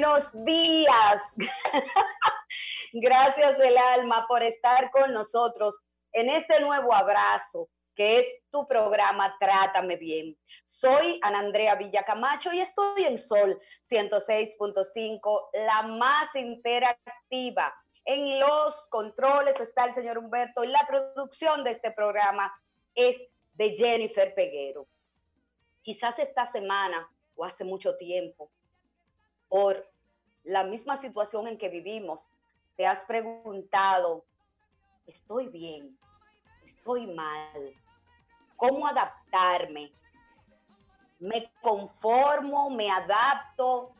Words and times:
buenos 0.00 0.30
días. 0.46 1.22
Gracias 2.92 3.58
del 3.58 3.76
alma 3.76 4.24
por 4.26 4.42
estar 4.42 4.90
con 4.90 5.12
nosotros 5.12 5.78
en 6.12 6.30
este 6.30 6.58
nuevo 6.60 6.94
abrazo 6.94 7.68
que 7.94 8.20
es 8.20 8.26
tu 8.50 8.66
programa 8.66 9.36
Trátame 9.38 9.96
Bien. 9.96 10.34
Soy 10.64 11.20
Ana 11.22 11.40
Andrea 11.40 11.74
Villacamacho 11.74 12.50
y 12.50 12.60
estoy 12.60 13.04
en 13.04 13.18
Sol 13.18 13.60
106.5, 13.90 15.48
la 15.66 15.82
más 15.82 16.34
interactiva. 16.34 17.74
En 18.06 18.40
los 18.40 18.88
controles 18.88 19.60
está 19.60 19.84
el 19.84 19.94
señor 19.94 20.16
Humberto 20.16 20.64
y 20.64 20.68
la 20.68 20.86
producción 20.88 21.62
de 21.62 21.72
este 21.72 21.90
programa 21.90 22.50
es 22.94 23.20
de 23.52 23.76
Jennifer 23.76 24.34
Peguero. 24.34 24.86
Quizás 25.82 26.18
esta 26.18 26.50
semana 26.50 27.06
o 27.34 27.44
hace 27.44 27.64
mucho 27.64 27.98
tiempo, 27.98 28.50
por 29.50 29.89
la 30.50 30.64
misma 30.64 30.98
situación 30.98 31.46
en 31.46 31.56
que 31.56 31.68
vivimos, 31.68 32.26
te 32.76 32.84
has 32.84 32.98
preguntado, 33.00 34.24
¿estoy 35.06 35.46
bien? 35.48 35.96
¿Estoy 36.66 37.06
mal? 37.06 37.72
¿Cómo 38.56 38.88
adaptarme? 38.88 39.92
¿Me 41.20 41.52
conformo? 41.62 42.68
¿Me 42.68 42.90
adapto? 42.90 43.92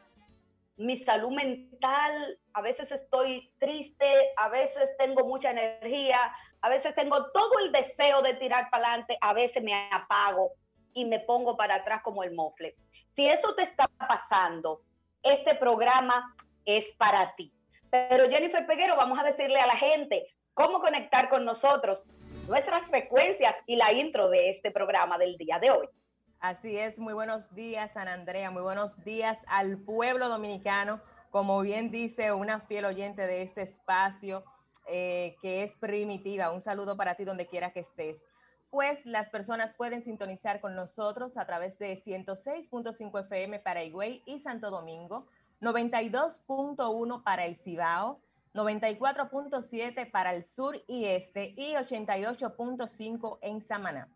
Mi 0.77 0.97
salud 0.97 1.31
mental, 1.31 2.39
a 2.53 2.63
veces 2.63 2.91
estoy 2.91 3.53
triste, 3.61 4.33
a 4.37 4.49
veces 4.49 4.91
tengo 4.99 5.25
mucha 5.25 5.53
energía, 5.53 6.19
a 6.63 6.69
veces 6.69 6.97
tengo 6.97 7.31
todo 7.31 7.61
el 7.61 7.71
deseo 7.71 8.23
de 8.23 8.35
tirar 8.35 8.71
para 8.71 8.89
adelante, 8.89 9.17
a 9.21 9.33
veces 9.35 9.63
me 9.63 9.89
apago 9.93 10.51
y 10.95 11.05
me 11.05 11.21
pongo 11.21 11.57
para 11.57 11.77
atrás 11.77 12.03
como 12.03 12.25
el 12.25 12.35
mofle. 12.35 12.75
Si 13.09 13.29
eso 13.29 13.55
te 13.55 13.63
está 13.63 13.87
pasando, 13.87 14.83
este 15.23 15.55
programa 15.55 16.35
es 16.65 16.85
para 16.97 17.35
ti. 17.37 17.53
Pero 17.91 18.29
Jennifer 18.31 18.67
Peguero, 18.67 18.97
vamos 18.97 19.19
a 19.19 19.25
decirle 19.25 19.59
a 19.59 19.67
la 19.67 19.77
gente 19.77 20.27
cómo 20.55 20.81
conectar 20.81 21.29
con 21.29 21.45
nosotros, 21.45 22.05
nuestras 22.49 22.87
frecuencias 22.87 23.55
y 23.67 23.77
la 23.77 23.93
intro 23.93 24.29
de 24.29 24.51
este 24.51 24.71
programa 24.71 25.19
del 25.19 25.37
día 25.37 25.59
de 25.59 25.71
hoy. 25.71 25.89
Así 26.39 26.79
es, 26.79 26.99
muy 26.99 27.13
buenos 27.13 27.55
días, 27.55 27.93
San 27.93 28.09
Andrea, 28.09 28.51
muy 28.51 28.63
buenos 28.63 29.05
días 29.05 29.39
al 29.47 29.79
pueblo 29.79 30.29
dominicano, 30.29 31.01
como 31.31 31.61
bien 31.61 31.91
dice 31.91 32.33
una 32.33 32.61
fiel 32.61 32.87
oyente 32.87 33.27
de 33.27 33.43
este 33.43 33.63
espacio, 33.63 34.45
eh, 34.87 35.37
que 35.43 35.63
es 35.63 35.77
primitiva. 35.77 36.51
Un 36.51 36.61
saludo 36.61 36.97
para 36.97 37.15
ti 37.15 37.25
donde 37.25 37.47
quiera 37.47 37.73
que 37.73 37.81
estés 37.81 38.25
pues 38.71 39.05
las 39.05 39.31
personas 39.31 39.75
pueden 39.75 40.03
sintonizar 40.03 40.61
con 40.61 40.75
nosotros 40.77 41.37
a 41.37 41.45
través 41.45 41.79
de 41.79 41.93
106.5 41.93 43.21
FM 43.21 43.59
para 43.59 43.83
Higüey 43.83 44.23
y 44.27 44.39
Santo 44.39 44.71
Domingo, 44.71 45.27
92.1 45.61 47.23
para 47.23 47.45
el 47.45 47.57
Cibao, 47.57 48.21
94.7 48.55 50.11
para 50.11 50.35
el 50.35 50.43
sur 50.43 50.83
y 50.87 51.05
este 51.05 51.55
y 51.57 51.75
88.5 51.75 53.39
en 53.43 53.61
Samaná. 53.61 54.09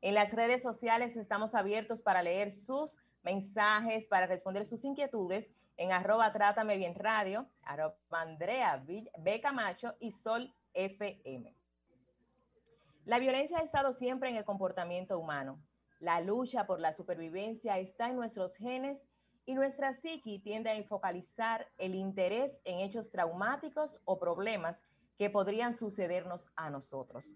En 0.00 0.14
las 0.14 0.32
redes 0.32 0.62
sociales 0.62 1.16
estamos 1.16 1.54
abiertos 1.54 2.02
para 2.02 2.22
leer 2.22 2.52
sus 2.52 3.00
mensajes, 3.22 4.08
para 4.08 4.26
responder 4.26 4.64
sus 4.64 4.84
inquietudes 4.84 5.50
en 5.76 5.92
arroba 5.92 6.32
trátame 6.32 6.76
bien 6.76 6.94
radio, 6.94 7.46
arroba 7.62 7.96
Andrea 8.10 8.82
Beca 9.18 9.52
Macho 9.52 9.94
y 9.98 10.12
Sol 10.12 10.54
FM. 10.74 11.54
La 13.04 13.18
violencia 13.18 13.58
ha 13.58 13.62
estado 13.62 13.92
siempre 13.92 14.28
en 14.28 14.36
el 14.36 14.44
comportamiento 14.44 15.18
humano. 15.18 15.60
La 15.98 16.20
lucha 16.20 16.66
por 16.66 16.80
la 16.80 16.92
supervivencia 16.92 17.78
está 17.78 18.08
en 18.08 18.16
nuestros 18.16 18.56
genes 18.56 19.06
y 19.44 19.54
nuestra 19.54 19.92
psiqui 19.92 20.38
tiende 20.38 20.70
a 20.70 20.84
focalizar 20.84 21.68
el 21.78 21.94
interés 21.94 22.60
en 22.64 22.78
hechos 22.78 23.10
traumáticos 23.10 24.00
o 24.04 24.18
problemas 24.18 24.84
que 25.18 25.30
podrían 25.30 25.74
sucedernos 25.74 26.50
a 26.56 26.70
nosotros. 26.70 27.34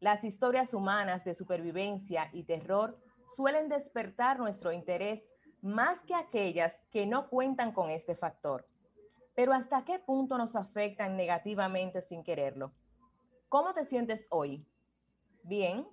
Las 0.00 0.24
historias 0.24 0.74
humanas 0.74 1.24
de 1.24 1.34
supervivencia 1.34 2.28
y 2.32 2.44
terror 2.44 2.98
suelen 3.28 3.68
despertar 3.68 4.38
nuestro 4.38 4.72
interés 4.72 5.26
más 5.60 6.00
que 6.00 6.14
aquellas 6.14 6.80
que 6.90 7.06
no 7.06 7.28
cuentan 7.28 7.72
con 7.72 7.90
este 7.90 8.16
factor. 8.16 8.66
Pero 9.34 9.52
¿hasta 9.52 9.84
qué 9.84 9.98
punto 9.98 10.36
nos 10.36 10.56
afectan 10.56 11.16
negativamente 11.16 12.02
sin 12.02 12.24
quererlo? 12.24 12.70
¿Cómo 13.48 13.72
te 13.72 13.84
sientes 13.84 14.26
hoy? 14.30 14.66
Bien, 15.44 15.86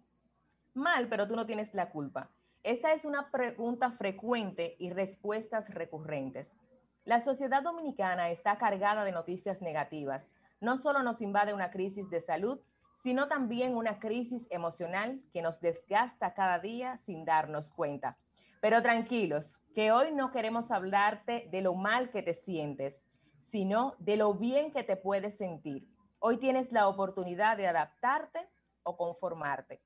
mal, 0.73 1.07
pero 1.07 1.28
tú 1.28 1.35
no 1.35 1.45
tienes 1.45 1.73
la 1.73 1.89
culpa. 1.89 2.31
Esta 2.64 2.92
es 2.92 3.06
una 3.06 3.31
pregunta 3.31 3.92
frecuente 3.92 4.75
y 4.80 4.90
respuestas 4.90 5.74
recurrentes. 5.74 6.58
La 7.06 7.22
sociedad 7.22 7.64
dominicana 7.64 8.30
está 8.30 8.58
cargada 8.58 9.06
de 9.06 9.14
noticias 9.14 9.62
negativas. 9.62 10.30
No 10.59 10.78
solo 10.78 11.02
nos 11.02 11.22
invade 11.22 11.53
una 11.53 11.72
crisis 11.72 12.09
de 12.09 12.20
salud, 12.20 12.59
sino 12.94 13.30
también 13.30 13.78
una 13.78 14.00
crisis 14.00 14.47
emocional 14.52 15.22
que 15.31 15.42
nos 15.42 15.62
desgasta 15.62 16.34
cada 16.34 16.59
día 16.59 16.97
sin 16.97 17.24
darnos 17.24 17.72
cuenta. 17.72 18.18
Pero 18.62 18.81
tranquilos, 18.81 19.62
que 19.74 19.94
hoy 19.94 20.12
no 20.12 20.31
queremos 20.31 20.70
hablarte 20.70 21.47
de 21.50 21.62
lo 21.62 21.76
mal 21.76 22.09
que 22.09 22.22
te 22.22 22.34
sientes, 22.34 23.06
sino 23.38 23.96
de 24.00 24.18
lo 24.18 24.34
bien 24.34 24.74
que 24.74 24.84
te 24.84 24.97
puedes 24.97 25.38
sentir. 25.38 25.88
Hoy 26.20 26.38
tienes 26.38 26.74
la 26.74 26.90
oportunidad 26.90 27.56
de 27.56 27.68
adaptarte 27.68 28.50
o 28.84 28.97
conformarte. 28.97 29.81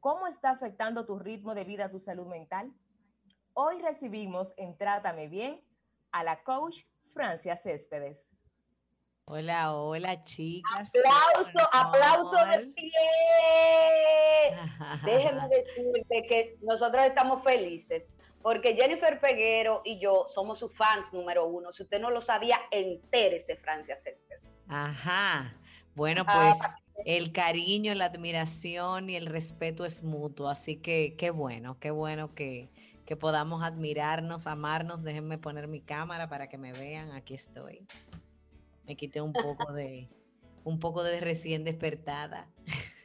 ¿Cómo 0.00 0.26
está 0.28 0.50
afectando 0.50 1.04
tu 1.04 1.18
ritmo 1.18 1.54
de 1.54 1.64
vida 1.64 1.90
tu 1.90 1.98
salud 1.98 2.26
mental? 2.26 2.72
Hoy 3.54 3.80
recibimos 3.82 4.54
en 4.56 4.76
Trátame 4.76 5.26
Bien 5.26 5.60
a 6.12 6.22
la 6.22 6.42
coach 6.42 6.82
Francia 7.12 7.56
Céspedes. 7.56 8.28
Hola, 9.24 9.74
hola 9.74 10.22
chicas. 10.24 10.90
Aplauso, 10.94 11.58
aplauso 11.72 12.36
de 12.46 12.66
pie. 12.68 12.92
Déjenme 15.04 15.48
decirte 15.50 16.26
que 16.28 16.58
nosotros 16.62 17.02
estamos 17.02 17.42
felices 17.42 18.08
porque 18.40 18.76
Jennifer 18.76 19.18
Peguero 19.20 19.82
y 19.84 19.98
yo 19.98 20.26
somos 20.28 20.60
sus 20.60 20.74
fans 20.76 21.12
número 21.12 21.46
uno. 21.46 21.72
Si 21.72 21.82
usted 21.82 22.00
no 22.00 22.10
lo 22.10 22.20
sabía, 22.20 22.58
entérese, 22.70 23.56
Francia 23.56 23.96
Céspedes. 23.96 24.44
Ajá. 24.68 25.54
Bueno, 25.94 26.24
pues 26.24 26.56
ah, 26.62 26.76
el 27.04 27.32
cariño, 27.32 27.94
la 27.94 28.06
admiración 28.06 29.10
y 29.10 29.16
el 29.16 29.26
respeto 29.26 29.84
es 29.84 30.02
mutuo, 30.02 30.48
así 30.48 30.76
que 30.76 31.14
qué 31.16 31.30
bueno, 31.30 31.78
qué 31.78 31.90
bueno 31.90 32.34
que, 32.34 32.68
que 33.06 33.16
podamos 33.16 33.62
admirarnos, 33.62 34.46
amarnos. 34.46 35.02
Déjenme 35.02 35.38
poner 35.38 35.68
mi 35.68 35.80
cámara 35.80 36.28
para 36.28 36.48
que 36.48 36.58
me 36.58 36.72
vean, 36.72 37.12
aquí 37.12 37.34
estoy. 37.34 37.86
Me 38.86 38.96
quité 38.96 39.20
un 39.20 39.32
poco 39.32 39.72
de, 39.72 40.08
un 40.64 40.78
poco 40.78 41.02
de 41.02 41.20
recién 41.20 41.64
despertada. 41.64 42.48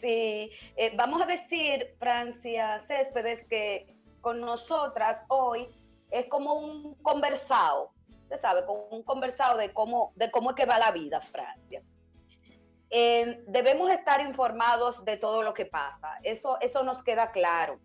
Sí, 0.00 0.50
eh, 0.76 0.94
vamos 0.96 1.20
a 1.20 1.26
decir, 1.26 1.94
Francia 1.98 2.80
Céspedes, 2.88 3.44
que 3.44 3.94
con 4.22 4.40
nosotras 4.40 5.20
hoy 5.28 5.68
es 6.10 6.24
como 6.28 6.54
un 6.54 6.94
conversado, 7.02 7.92
usted 8.22 8.38
sabe, 8.38 8.64
como 8.64 8.84
un 8.86 9.02
conversado 9.02 9.58
de 9.58 9.74
cómo, 9.74 10.14
de 10.16 10.30
cómo 10.30 10.50
es 10.50 10.56
que 10.56 10.64
va 10.64 10.78
la 10.78 10.90
vida, 10.90 11.20
Francia. 11.20 11.82
Eh, 12.90 13.44
debemos 13.46 13.92
estar 13.92 14.20
informados 14.20 15.04
de 15.04 15.16
todo 15.16 15.42
lo 15.42 15.54
que 15.54 15.64
pasa. 15.64 16.18
Eso, 16.24 16.58
eso 16.60 16.82
nos 16.82 17.02
queda 17.04 17.30
claro. 17.30 17.78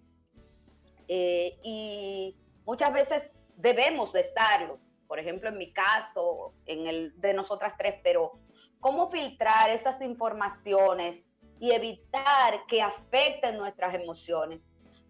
Eh, 1.08 1.60
y 1.64 2.36
muchas 2.66 2.92
veces 2.92 3.30
debemos 3.56 4.12
de 4.12 4.22
estarlo. 4.22 4.80
Por 5.08 5.20
ejemplo, 5.20 5.50
en 5.50 5.60
mi 5.60 5.72
caso, 5.72 6.54
en 6.66 6.88
el 6.88 7.22
de 7.22 7.36
nosotras 7.36 7.74
tres, 7.78 7.96
pero 8.04 8.40
¿cómo 8.80 9.12
filtrar 9.12 9.70
esas 9.70 10.02
informaciones 10.02 11.24
y 11.60 11.72
evitar 11.72 12.66
que 12.68 12.82
afecten 12.82 13.58
nuestras 13.58 13.94
emociones? 13.94 14.62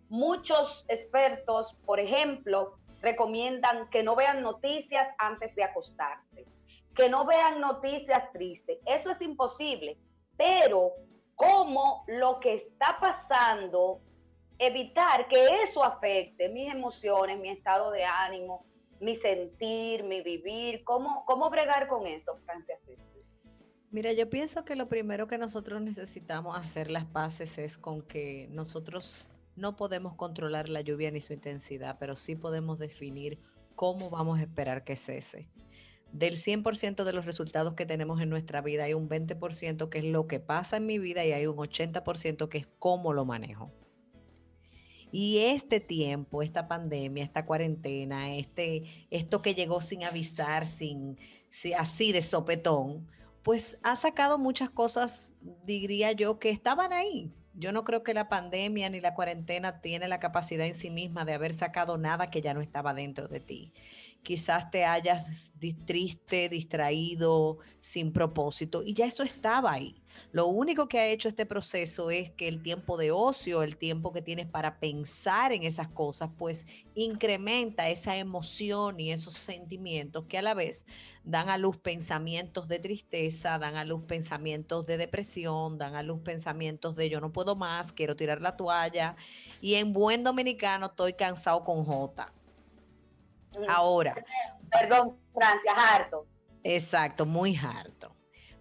Muchos 0.10 0.86
expertos, 0.90 1.74
por 1.86 2.02
ejemplo, 2.02 2.78
recomiendan 3.02 3.90
que 3.90 4.04
no 4.04 4.16
vean 4.18 4.42
noticias 4.42 5.08
antes 5.18 5.56
de 5.56 5.64
acostarse 5.64 6.46
que 6.96 7.10
no 7.10 7.26
vean 7.26 7.60
noticias 7.60 8.32
tristes. 8.32 8.80
Eso 8.86 9.12
es 9.12 9.22
imposible. 9.22 9.98
Pero 10.38 10.94
cómo 11.36 12.04
lo 12.08 12.40
que 12.40 12.56
está 12.56 12.98
pasando, 13.00 14.02
evitar 14.58 15.28
que 15.28 15.46
eso 15.64 15.84
afecte 15.84 16.50
mis 16.50 16.72
emociones, 16.72 17.40
mi 17.40 17.50
estado 17.50 17.92
de 17.92 18.04
ánimo, 18.06 18.66
mi 19.00 19.16
sentir, 19.16 20.04
mi 20.04 20.22
vivir, 20.22 20.84
cómo, 20.84 21.26
cómo 21.26 21.50
bregar 21.50 21.88
con 21.88 22.08
eso, 22.08 22.38
Francia. 22.46 22.78
Mira, 23.92 24.14
yo 24.14 24.30
pienso 24.30 24.66
que 24.66 24.76
lo 24.76 24.88
primero 24.88 25.28
que 25.28 25.38
nosotros 25.38 25.82
necesitamos 25.82 26.58
hacer 26.58 26.90
las 26.90 27.06
paces 27.06 27.58
es 27.58 27.78
con 27.78 28.02
que 28.02 28.48
nosotros 28.52 29.26
no 29.56 29.76
podemos 29.76 30.16
controlar 30.16 30.68
la 30.68 30.82
lluvia 30.82 31.12
ni 31.12 31.22
su 31.22 31.34
intensidad, 31.34 31.98
pero 32.00 32.16
sí 32.16 32.36
podemos 32.36 32.78
definir 32.78 33.40
cómo 33.76 34.10
vamos 34.10 34.40
a 34.40 34.42
esperar 34.42 34.84
que 34.84 34.96
cese 34.98 35.48
del 36.18 36.38
100% 36.38 37.04
de 37.04 37.12
los 37.12 37.26
resultados 37.26 37.74
que 37.74 37.86
tenemos 37.86 38.22
en 38.22 38.30
nuestra 38.30 38.62
vida, 38.62 38.86
hay 38.86 38.94
un 38.94 39.10
20% 39.10 39.90
que 39.90 39.98
es 39.98 40.06
lo 40.06 40.28
que 40.28 40.40
pasa 40.40 40.78
en 40.78 40.86
mi 40.86 40.98
vida 40.98 41.26
y 41.26 41.34
hay 41.34 41.46
un 41.46 41.58
80% 41.58 42.48
que 42.48 42.58
es 42.58 42.68
cómo 42.80 43.12
lo 43.12 43.26
manejo. 43.26 43.72
Y 45.12 45.40
este 45.40 45.82
tiempo, 45.82 46.42
esta 46.42 46.68
pandemia, 46.68 47.24
esta 47.24 47.46
cuarentena, 47.46 48.34
este, 48.36 49.08
esto 49.12 49.42
que 49.42 49.56
llegó 49.56 49.82
sin 49.82 50.04
avisar, 50.04 50.68
sin, 50.68 51.18
así 51.78 52.14
de 52.14 52.22
sopetón, 52.22 53.08
pues 53.44 53.78
ha 53.84 53.96
sacado 53.98 54.38
muchas 54.38 54.70
cosas, 54.70 55.34
diría 55.66 56.14
yo, 56.14 56.40
que 56.40 56.50
estaban 56.50 56.94
ahí. 56.94 57.32
Yo 57.54 57.72
no 57.72 57.84
creo 57.84 58.04
que 58.04 58.14
la 58.14 58.28
pandemia 58.28 58.90
ni 58.90 59.00
la 59.00 59.14
cuarentena 59.14 59.82
tiene 59.82 60.08
la 60.08 60.20
capacidad 60.20 60.66
en 60.66 60.76
sí 60.76 60.90
misma 60.90 61.26
de 61.26 61.34
haber 61.34 61.54
sacado 61.54 61.98
nada 61.98 62.30
que 62.30 62.42
ya 62.42 62.54
no 62.54 62.62
estaba 62.62 62.94
dentro 62.94 63.28
de 63.28 63.40
ti 63.40 63.74
quizás 64.26 64.70
te 64.72 64.84
hayas 64.84 65.26
triste, 65.86 66.50
distraído, 66.50 67.60
sin 67.80 68.12
propósito, 68.12 68.84
y 68.84 68.94
ya 68.94 69.06
eso 69.06 69.24
estaba 69.24 69.72
ahí. 69.72 69.96
Lo 70.32 70.48
único 70.48 70.88
que 70.88 71.00
ha 71.00 71.08
hecho 71.08 71.30
este 71.30 71.46
proceso 71.46 72.12
es 72.12 72.32
que 72.32 72.48
el 72.48 72.62
tiempo 72.62 72.98
de 72.98 73.12
ocio, 73.12 73.64
el 73.64 73.78
tiempo 73.78 74.12
que 74.12 74.22
tienes 74.22 74.48
para 74.48 74.80
pensar 74.80 75.52
en 75.52 75.64
esas 75.64 75.88
cosas, 75.90 76.30
pues 76.38 76.66
incrementa 76.94 77.90
esa 77.90 78.16
emoción 78.18 79.00
y 79.00 79.12
esos 79.12 79.34
sentimientos 79.34 80.26
que 80.26 80.38
a 80.38 80.42
la 80.42 80.54
vez 80.54 80.86
dan 81.24 81.50
a 81.50 81.58
luz 81.58 81.78
pensamientos 81.78 82.68
de 82.68 82.80
tristeza, 82.80 83.58
dan 83.58 83.76
a 83.76 83.86
luz 83.86 84.04
pensamientos 84.04 84.86
de 84.86 84.98
depresión, 84.98 85.78
dan 85.78 85.96
a 85.96 86.04
luz 86.04 86.22
pensamientos 86.22 86.96
de 86.96 87.10
yo 87.10 87.20
no 87.20 87.32
puedo 87.32 87.56
más, 87.56 87.94
quiero 87.94 88.16
tirar 88.16 88.42
la 88.42 88.58
toalla. 88.58 89.16
Y 89.62 89.76
en 89.76 89.94
buen 89.94 90.24
dominicano 90.24 90.88
estoy 90.88 91.14
cansado 91.14 91.64
con 91.64 91.84
J. 91.86 92.35
Ahora. 93.68 94.16
Perdón, 94.72 95.18
Francia, 95.34 95.74
harto. 95.76 96.28
Exacto, 96.64 97.26
muy 97.26 97.56
harto. 97.56 98.16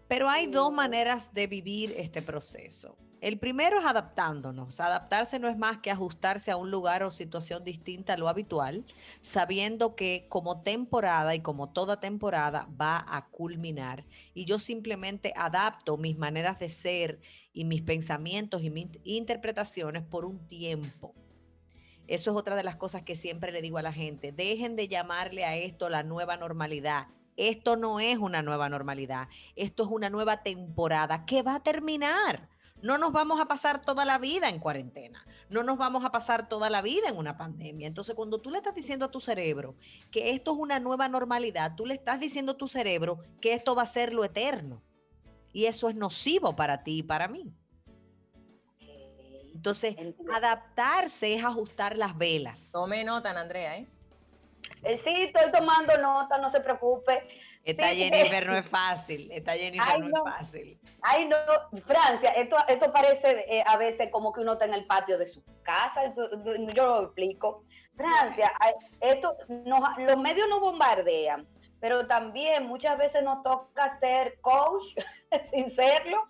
Pero 0.09 0.29
hay 0.29 0.47
dos 0.47 0.73
maneras 0.73 1.33
de 1.33 1.47
vivir 1.47 1.95
este 1.97 2.21
proceso. 2.23 2.97
El 3.25 3.39
primero 3.39 3.79
es 3.79 3.87
adaptándonos. 3.87 4.81
Adaptarse 4.81 5.39
no 5.39 5.49
es 5.49 5.57
más 5.57 5.79
que 5.79 5.91
ajustarse 5.91 6.51
a 6.51 6.59
un 6.59 6.71
lugar 6.71 7.03
o 7.03 7.11
situación 7.11 7.65
distinta 7.65 8.13
a 8.13 8.17
lo 8.19 8.29
habitual, 8.29 8.85
sabiendo 9.23 9.97
que 9.97 10.27
como 10.29 10.61
temporada 10.61 11.35
y 11.35 11.41
como 11.41 11.71
toda 11.71 12.01
temporada 12.01 12.69
va 12.79 13.03
a 13.09 13.31
culminar. 13.31 14.05
Y 14.35 14.45
yo 14.45 14.59
simplemente 14.59 15.33
adapto 15.37 15.97
mis 15.97 16.19
maneras 16.19 16.59
de 16.59 16.69
ser 16.69 17.23
y 17.55 17.65
mis 17.65 17.81
pensamientos 17.81 18.63
y 18.63 18.69
mis 18.69 18.89
interpretaciones 19.05 20.03
por 20.03 20.27
un 20.27 20.47
tiempo. 20.47 21.15
Eso 22.07 22.31
es 22.31 22.37
otra 22.37 22.57
de 22.57 22.65
las 22.65 22.77
cosas 22.77 23.03
que 23.03 23.15
siempre 23.15 23.53
le 23.53 23.63
digo 23.63 23.79
a 23.79 23.83
la 23.83 23.93
gente. 23.93 24.33
Dejen 24.33 24.77
de 24.77 24.89
llamarle 24.89 25.45
a 25.45 25.57
esto 25.57 25.89
la 25.89 26.03
nueva 26.03 26.37
normalidad. 26.37 27.09
Esto 27.37 27.77
no 27.77 27.99
es 27.99 28.19
una 28.19 28.43
nueva 28.43 28.69
normalidad. 28.69 29.29
Esto 29.57 29.85
es 29.85 29.89
una 29.91 30.11
nueva 30.11 30.43
temporada 30.43 31.25
que 31.25 31.43
va 31.43 31.57
a 31.57 31.63
terminar. 31.63 32.49
No 32.83 32.99
nos 32.99 33.13
vamos 33.13 33.41
a 33.41 33.47
pasar 33.47 33.81
toda 33.81 34.05
la 34.05 34.19
vida 34.19 34.51
en 34.51 34.59
cuarentena. 34.59 35.25
No 35.49 35.63
nos 35.63 35.79
vamos 35.79 36.05
a 36.05 36.13
pasar 36.13 36.49
toda 36.51 36.69
la 36.69 36.83
vida 36.83 37.09
en 37.09 37.17
una 37.17 37.39
pandemia. 37.39 37.87
Entonces, 37.87 38.15
cuando 38.15 38.43
tú 38.43 38.51
le 38.51 38.59
estás 38.59 38.75
diciendo 38.75 39.07
a 39.07 39.11
tu 39.11 39.23
cerebro 39.23 39.75
que 40.11 40.33
esto 40.33 40.53
es 40.53 40.59
una 40.59 40.79
nueva 40.81 41.09
normalidad, 41.09 41.77
tú 41.77 41.87
le 41.87 41.95
estás 41.95 42.21
diciendo 42.21 42.53
a 42.53 42.57
tu 42.59 42.69
cerebro 42.69 43.21
que 43.41 43.55
esto 43.55 43.75
va 43.75 43.83
a 43.83 43.87
ser 43.87 44.13
lo 44.13 44.23
eterno. 44.23 44.83
Y 45.53 45.65
eso 45.65 45.89
es 45.89 45.95
nocivo 45.95 46.57
para 46.57 46.83
ti 46.83 46.99
y 46.99 47.03
para 47.03 47.27
mí. 47.27 47.55
Entonces, 49.55 49.97
adaptarse 50.33 51.35
es 51.35 51.45
ajustar 51.45 51.97
las 51.97 52.19
velas. 52.19 52.71
Tome 52.73 53.05
nota, 53.05 53.31
Andrea, 53.31 53.79
¿eh? 53.79 53.87
¿eh? 54.83 54.99
Sí, 54.99 55.13
estoy 55.15 55.51
tomando 55.53 55.97
nota, 55.99 56.39
no 56.39 56.51
se 56.51 56.61
preocupe. 56.61 57.29
Esta 57.65 57.89
Jennifer 57.89 58.47
no 58.47 58.57
es 58.57 58.69
fácil, 58.69 59.31
esta 59.33 59.53
Jennifer 59.53 60.01
no, 60.01 60.27
es 60.27 60.35
fácil. 60.35 60.79
Ay, 61.01 61.27
no, 61.27 61.37
Francia, 61.87 62.31
esto, 62.31 62.57
esto 62.69 62.93
parece 62.93 63.45
eh, 63.49 63.63
a 63.67 63.77
veces 63.77 64.11
como 64.11 64.33
que 64.33 64.41
uno 64.41 64.55
está 64.55 64.67
en 64.67 64.75
el 64.75 64.87
patio 64.87 65.17
de 65.17 65.29
su 65.29 65.43
casa, 65.63 66.13
yo 66.75 66.87
lo 66.87 67.05
explico. 67.05 67.65
Francia, 67.97 68.53
esto, 69.01 69.37
los 69.49 70.19
medios 70.19 70.49
no 70.49 70.61
bombardean, 70.61 71.47
pero 71.81 72.07
también 72.07 72.67
muchas 72.67 72.99
veces 72.99 73.23
nos 73.23 73.43
toca 73.43 73.99
ser 73.99 74.39
coach, 74.41 74.85
sin 75.51 75.71
serlo, 75.71 76.29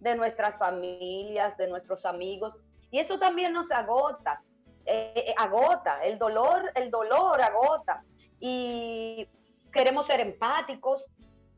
de 0.00 0.14
nuestras 0.14 0.56
familias, 0.56 1.56
de 1.56 1.68
nuestros 1.68 2.04
amigos. 2.06 2.56
Y 2.90 2.98
eso 2.98 3.18
también 3.18 3.52
nos 3.52 3.70
agota, 3.70 4.40
eh, 4.86 5.12
eh, 5.16 5.34
agota, 5.36 6.04
el 6.04 6.18
dolor, 6.18 6.70
el 6.74 6.90
dolor 6.90 7.40
agota. 7.40 8.02
Y 8.40 9.28
queremos 9.72 10.06
ser 10.06 10.20
empáticos, 10.20 11.04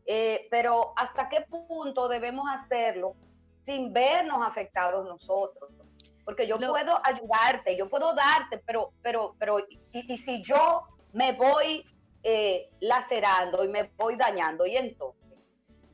eh, 0.06 0.48
pero 0.50 0.92
¿hasta 0.96 1.28
qué 1.28 1.42
punto 1.42 2.08
debemos 2.08 2.46
hacerlo 2.52 3.14
sin 3.64 3.92
vernos 3.92 4.46
afectados 4.46 5.06
nosotros? 5.06 5.70
Porque 6.24 6.46
yo 6.46 6.58
puedo 6.58 7.00
ayudarte, 7.04 7.76
yo 7.76 7.88
puedo 7.88 8.14
darte, 8.14 8.58
pero, 8.66 8.92
pero, 9.02 9.34
pero, 9.38 9.58
y, 9.92 10.16
si 10.16 10.42
yo 10.42 10.82
me 11.12 11.32
voy 11.32 11.84
lacerando 12.80 13.64
y 13.64 13.68
me 13.68 13.90
voy 13.96 14.16
dañando, 14.16 14.66
y 14.66 14.76
entonces 14.76 15.19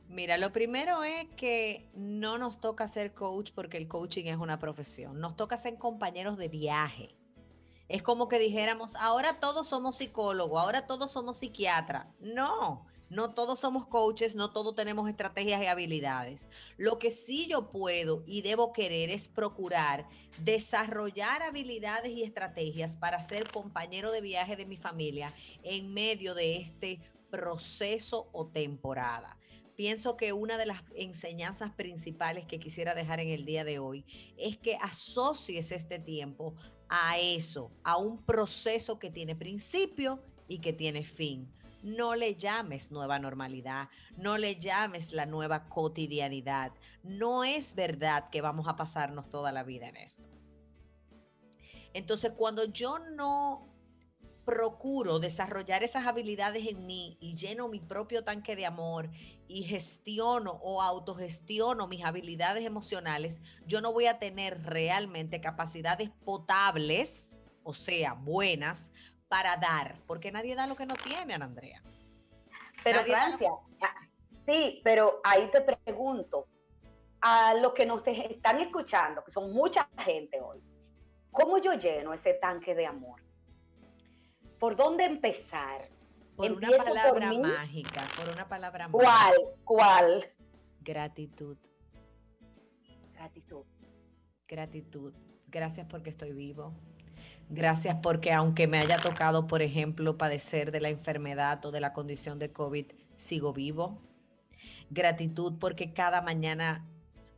Mira, 0.09 0.37
lo 0.37 0.53
primero 0.53 1.03
es 1.03 1.27
que 1.35 1.89
no 1.93 2.37
nos 2.37 2.61
toca 2.61 2.87
ser 2.87 3.13
coach 3.13 3.51
porque 3.53 3.75
el 3.75 3.89
coaching 3.89 4.25
es 4.25 4.37
una 4.37 4.57
profesión. 4.57 5.19
Nos 5.19 5.35
toca 5.35 5.57
ser 5.57 5.77
compañeros 5.77 6.37
de 6.37 6.47
viaje. 6.47 7.13
Es 7.89 8.03
como 8.03 8.29
que 8.29 8.39
dijéramos, 8.39 8.95
ahora 8.95 9.39
todos 9.41 9.67
somos 9.67 9.97
psicólogos, 9.97 10.61
ahora 10.61 10.87
todos 10.87 11.11
somos 11.11 11.37
psiquiatras. 11.37 12.07
No, 12.19 12.85
no 13.09 13.33
todos 13.33 13.59
somos 13.59 13.85
coaches, 13.85 14.33
no 14.33 14.51
todos 14.51 14.75
tenemos 14.75 15.09
estrategias 15.09 15.61
y 15.61 15.65
habilidades. 15.65 16.47
Lo 16.77 16.99
que 16.99 17.11
sí 17.11 17.47
yo 17.47 17.69
puedo 17.69 18.23
y 18.25 18.41
debo 18.41 18.71
querer 18.71 19.09
es 19.09 19.27
procurar 19.27 20.07
desarrollar 20.39 21.43
habilidades 21.43 22.11
y 22.13 22.23
estrategias 22.23 22.95
para 22.95 23.21
ser 23.21 23.51
compañero 23.51 24.13
de 24.13 24.21
viaje 24.21 24.55
de 24.55 24.65
mi 24.65 24.77
familia 24.77 25.33
en 25.63 25.93
medio 25.93 26.33
de 26.33 26.57
este 26.57 27.01
proceso 27.29 28.29
o 28.31 28.47
temporada 28.47 29.36
pienso 29.77 30.17
que 30.17 30.33
una 30.33 30.57
de 30.57 30.65
las 30.65 30.81
enseñanzas 30.95 31.71
principales 31.71 32.45
que 32.47 32.59
quisiera 32.59 32.95
dejar 32.95 33.19
en 33.19 33.29
el 33.29 33.45
día 33.45 33.63
de 33.63 33.77
hoy 33.79 34.03
es 34.35 34.57
que 34.57 34.75
asocies 34.75 35.71
este 35.71 35.99
tiempo 35.99 36.55
a 36.89 37.19
eso, 37.19 37.71
a 37.83 37.95
un 37.97 38.23
proceso 38.25 38.97
que 38.97 39.11
tiene 39.11 39.35
principio 39.35 40.19
y 40.47 40.59
que 40.59 40.73
tiene 40.73 41.05
fin. 41.05 41.53
No 41.83 42.15
le 42.15 42.35
llames 42.35 42.91
nueva 42.91 43.19
normalidad, 43.19 43.89
no 44.17 44.39
le 44.39 44.55
llames 44.55 45.13
la 45.13 45.27
nueva 45.27 45.69
cotidianidad. 45.69 46.71
No 47.03 47.43
es 47.43 47.75
verdad 47.75 48.31
que 48.31 48.41
vamos 48.41 48.67
a 48.67 48.75
pasarnos 48.75 49.29
toda 49.29 49.51
la 49.51 49.61
vida 49.61 49.87
en 49.89 49.97
esto. 49.97 50.23
Entonces, 51.93 52.31
cuando 52.35 52.65
yo 52.65 52.97
no 52.97 53.76
procuro 54.47 55.19
desarrollar 55.19 55.83
esas 55.83 56.07
habilidades 56.07 56.65
en 56.67 56.87
mí 56.87 57.17
y 57.19 57.35
lleno 57.35 57.67
mi 57.67 57.81
propio 57.81 58.23
tanque 58.23 58.55
de 58.55 58.65
amor 58.65 59.09
y 59.49 59.63
gestiono 59.63 60.51
o 60.63 60.81
autogestiono 60.81 61.85
mis 61.87 62.05
habilidades 62.05 62.63
emocionales, 62.63 63.41
yo 63.65 63.81
no 63.81 63.91
voy 63.91 64.05
a 64.05 64.19
tener 64.19 64.63
realmente 64.63 65.41
capacidades 65.41 66.11
potables, 66.23 67.37
o 67.63 67.73
sea, 67.73 68.13
buenas, 68.13 68.89
para 69.27 69.57
dar, 69.57 69.99
porque 70.07 70.31
nadie 70.31 70.55
da 70.55 70.65
lo 70.65 70.77
que 70.77 70.85
no 70.85 70.95
tiene, 70.95 71.33
Ana 71.33 71.43
Andrea. 71.43 71.83
Pero 72.85 73.03
Francia, 73.03 73.51
ah, 73.81 73.95
sí, 74.45 74.79
pero 74.81 75.19
ahí 75.25 75.51
te 75.51 75.59
pregunto, 75.59 76.47
a 77.19 77.53
los 77.55 77.73
que 77.73 77.85
nos 77.85 78.01
están 78.07 78.61
escuchando, 78.61 79.25
que 79.25 79.31
son 79.31 79.51
mucha 79.51 79.89
gente 79.97 80.39
hoy, 80.39 80.63
¿cómo 81.31 81.57
yo 81.57 81.73
lleno 81.73 82.13
ese 82.13 82.35
tanque 82.35 82.73
de 82.73 82.85
amor? 82.85 83.26
¿Por 84.59 84.75
dónde 84.75 85.05
empezar? 85.05 85.89
Por 86.35 86.51
una 86.51 86.69
palabra 86.69 87.33
mágica, 87.33 88.07
por 88.15 88.29
una 88.29 88.47
palabra 88.47 88.87
¿Cuál? 88.91 89.05
mágica. 89.05 89.61
¿Cuál? 89.63 90.25
Gratitud. 90.81 91.57
Gratitud. 93.13 93.65
Gratitud. 94.47 95.13
Gracias 95.47 95.87
porque 95.87 96.09
estoy 96.09 96.33
vivo. 96.33 96.73
Gracias 97.49 97.97
porque 98.01 98.33
aunque 98.33 98.67
me 98.67 98.79
haya 98.79 98.97
tocado, 98.97 99.47
por 99.47 99.61
ejemplo, 99.61 100.17
padecer 100.17 100.71
de 100.71 100.81
la 100.81 100.89
enfermedad 100.89 101.63
o 101.65 101.71
de 101.71 101.81
la 101.81 101.93
condición 101.93 102.39
de 102.39 102.51
COVID, 102.51 102.87
sigo 103.15 103.53
vivo. 103.53 104.01
Gratitud 104.89 105.53
porque 105.59 105.93
cada 105.93 106.21
mañana 106.21 106.85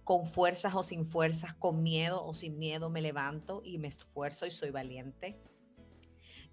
con 0.03 0.25
fuerzas 0.25 0.73
o 0.73 0.83
sin 0.83 1.05
fuerzas, 1.05 1.53
con 1.53 1.83
miedo 1.83 2.23
o 2.25 2.33
sin 2.33 2.57
miedo, 2.57 2.89
me 2.89 3.01
levanto 3.01 3.61
y 3.63 3.77
me 3.77 3.89
esfuerzo 3.89 4.45
y 4.45 4.51
soy 4.51 4.71
valiente 4.71 5.37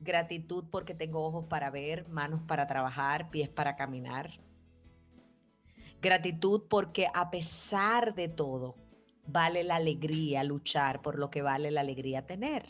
gratitud 0.01 0.65
porque 0.71 0.95
tengo 0.95 1.25
ojos 1.25 1.47
para 1.47 1.71
ver, 1.71 2.09
manos 2.09 2.43
para 2.47 2.67
trabajar, 2.67 3.31
pies 3.31 3.49
para 3.49 3.77
caminar. 3.77 4.31
Gratitud 6.01 6.63
porque 6.69 7.09
a 7.13 7.31
pesar 7.31 8.15
de 8.15 8.29
todo, 8.29 8.77
vale 9.27 9.65
la 9.65 9.77
alegría 9.77 10.45
luchar 10.45 11.03
por 11.03 11.19
lo 11.19 11.31
que 11.31 11.43
vale 11.43 11.71
la 11.71 11.81
alegría 11.81 12.27
tener. 12.27 12.67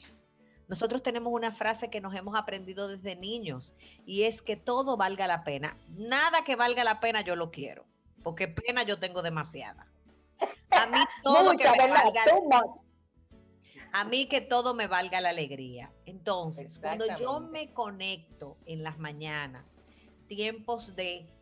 Nosotros 0.68 1.02
tenemos 1.02 1.32
una 1.32 1.52
frase 1.52 1.90
que 1.90 2.00
nos 2.00 2.14
hemos 2.14 2.34
aprendido 2.34 2.88
desde 2.88 3.14
niños 3.14 3.76
y 4.04 4.24
es 4.24 4.42
que 4.42 4.56
todo 4.56 4.96
valga 4.96 5.26
la 5.26 5.44
pena. 5.44 5.76
Nada 5.90 6.42
que 6.44 6.56
valga 6.56 6.82
la 6.82 6.98
pena 6.98 7.20
yo 7.20 7.36
lo 7.36 7.50
quiero, 7.50 7.84
porque 8.24 8.48
pena 8.48 8.82
yo 8.82 8.98
tengo 8.98 9.22
demasiada. 9.22 9.86
A 10.70 10.86
mí 10.86 10.98
todo 11.22 11.56
que 11.56 11.70
me 11.70 11.88
valga 11.88 12.24
A 13.98 14.04
mí 14.04 14.26
que 14.26 14.42
todo 14.42 14.74
me 14.74 14.88
valga 14.88 15.22
la 15.22 15.30
alegría. 15.30 15.90
Entonces, 16.04 16.78
cuando 16.78 17.06
yo 17.16 17.40
me 17.40 17.72
conecto 17.72 18.58
en 18.66 18.82
las 18.82 18.98
mañanas, 18.98 19.64
tiempos 20.26 20.94
de, 20.94 21.32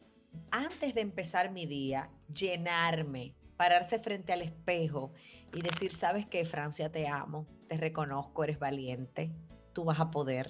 antes 0.53 0.95
de 0.95 1.01
empezar 1.01 1.51
mi 1.51 1.67
día, 1.67 2.09
llenarme, 2.33 3.35
pararse 3.57 3.99
frente 3.99 4.33
al 4.33 4.43
espejo 4.43 5.13
y 5.53 5.63
decir, 5.63 5.93
sabes 5.93 6.27
qué, 6.29 6.45
Francia, 6.45 6.93
te 6.93 7.09
amo, 7.09 7.49
te 7.67 7.77
reconozco, 7.77 8.45
eres 8.45 8.61
valiente, 8.61 9.33
tú 9.73 9.83
vas 9.83 9.99
a 9.99 10.13
poder. 10.13 10.49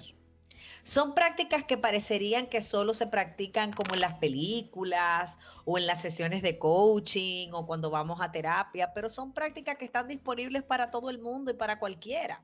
Son 0.85 1.15
prácticas 1.15 1.63
que 1.63 1.79
parecerían 1.79 2.45
que 2.45 2.61
solo 2.61 2.93
se 2.93 3.07
practican 3.07 3.73
como 3.73 3.95
en 3.95 4.01
las 4.01 4.19
películas 4.19 5.39
o 5.65 5.79
en 5.79 5.87
las 5.87 5.99
sesiones 5.99 6.43
de 6.43 6.59
coaching 6.59 7.49
o 7.53 7.65
cuando 7.65 7.89
vamos 7.89 8.21
a 8.21 8.31
terapia, 8.31 8.93
pero 8.93 9.09
son 9.09 9.33
prácticas 9.33 9.79
que 9.79 9.85
están 9.85 10.07
disponibles 10.07 10.61
para 10.61 10.91
todo 10.91 11.09
el 11.09 11.17
mundo 11.17 11.49
y 11.49 11.55
para 11.55 11.79
cualquiera. 11.79 12.43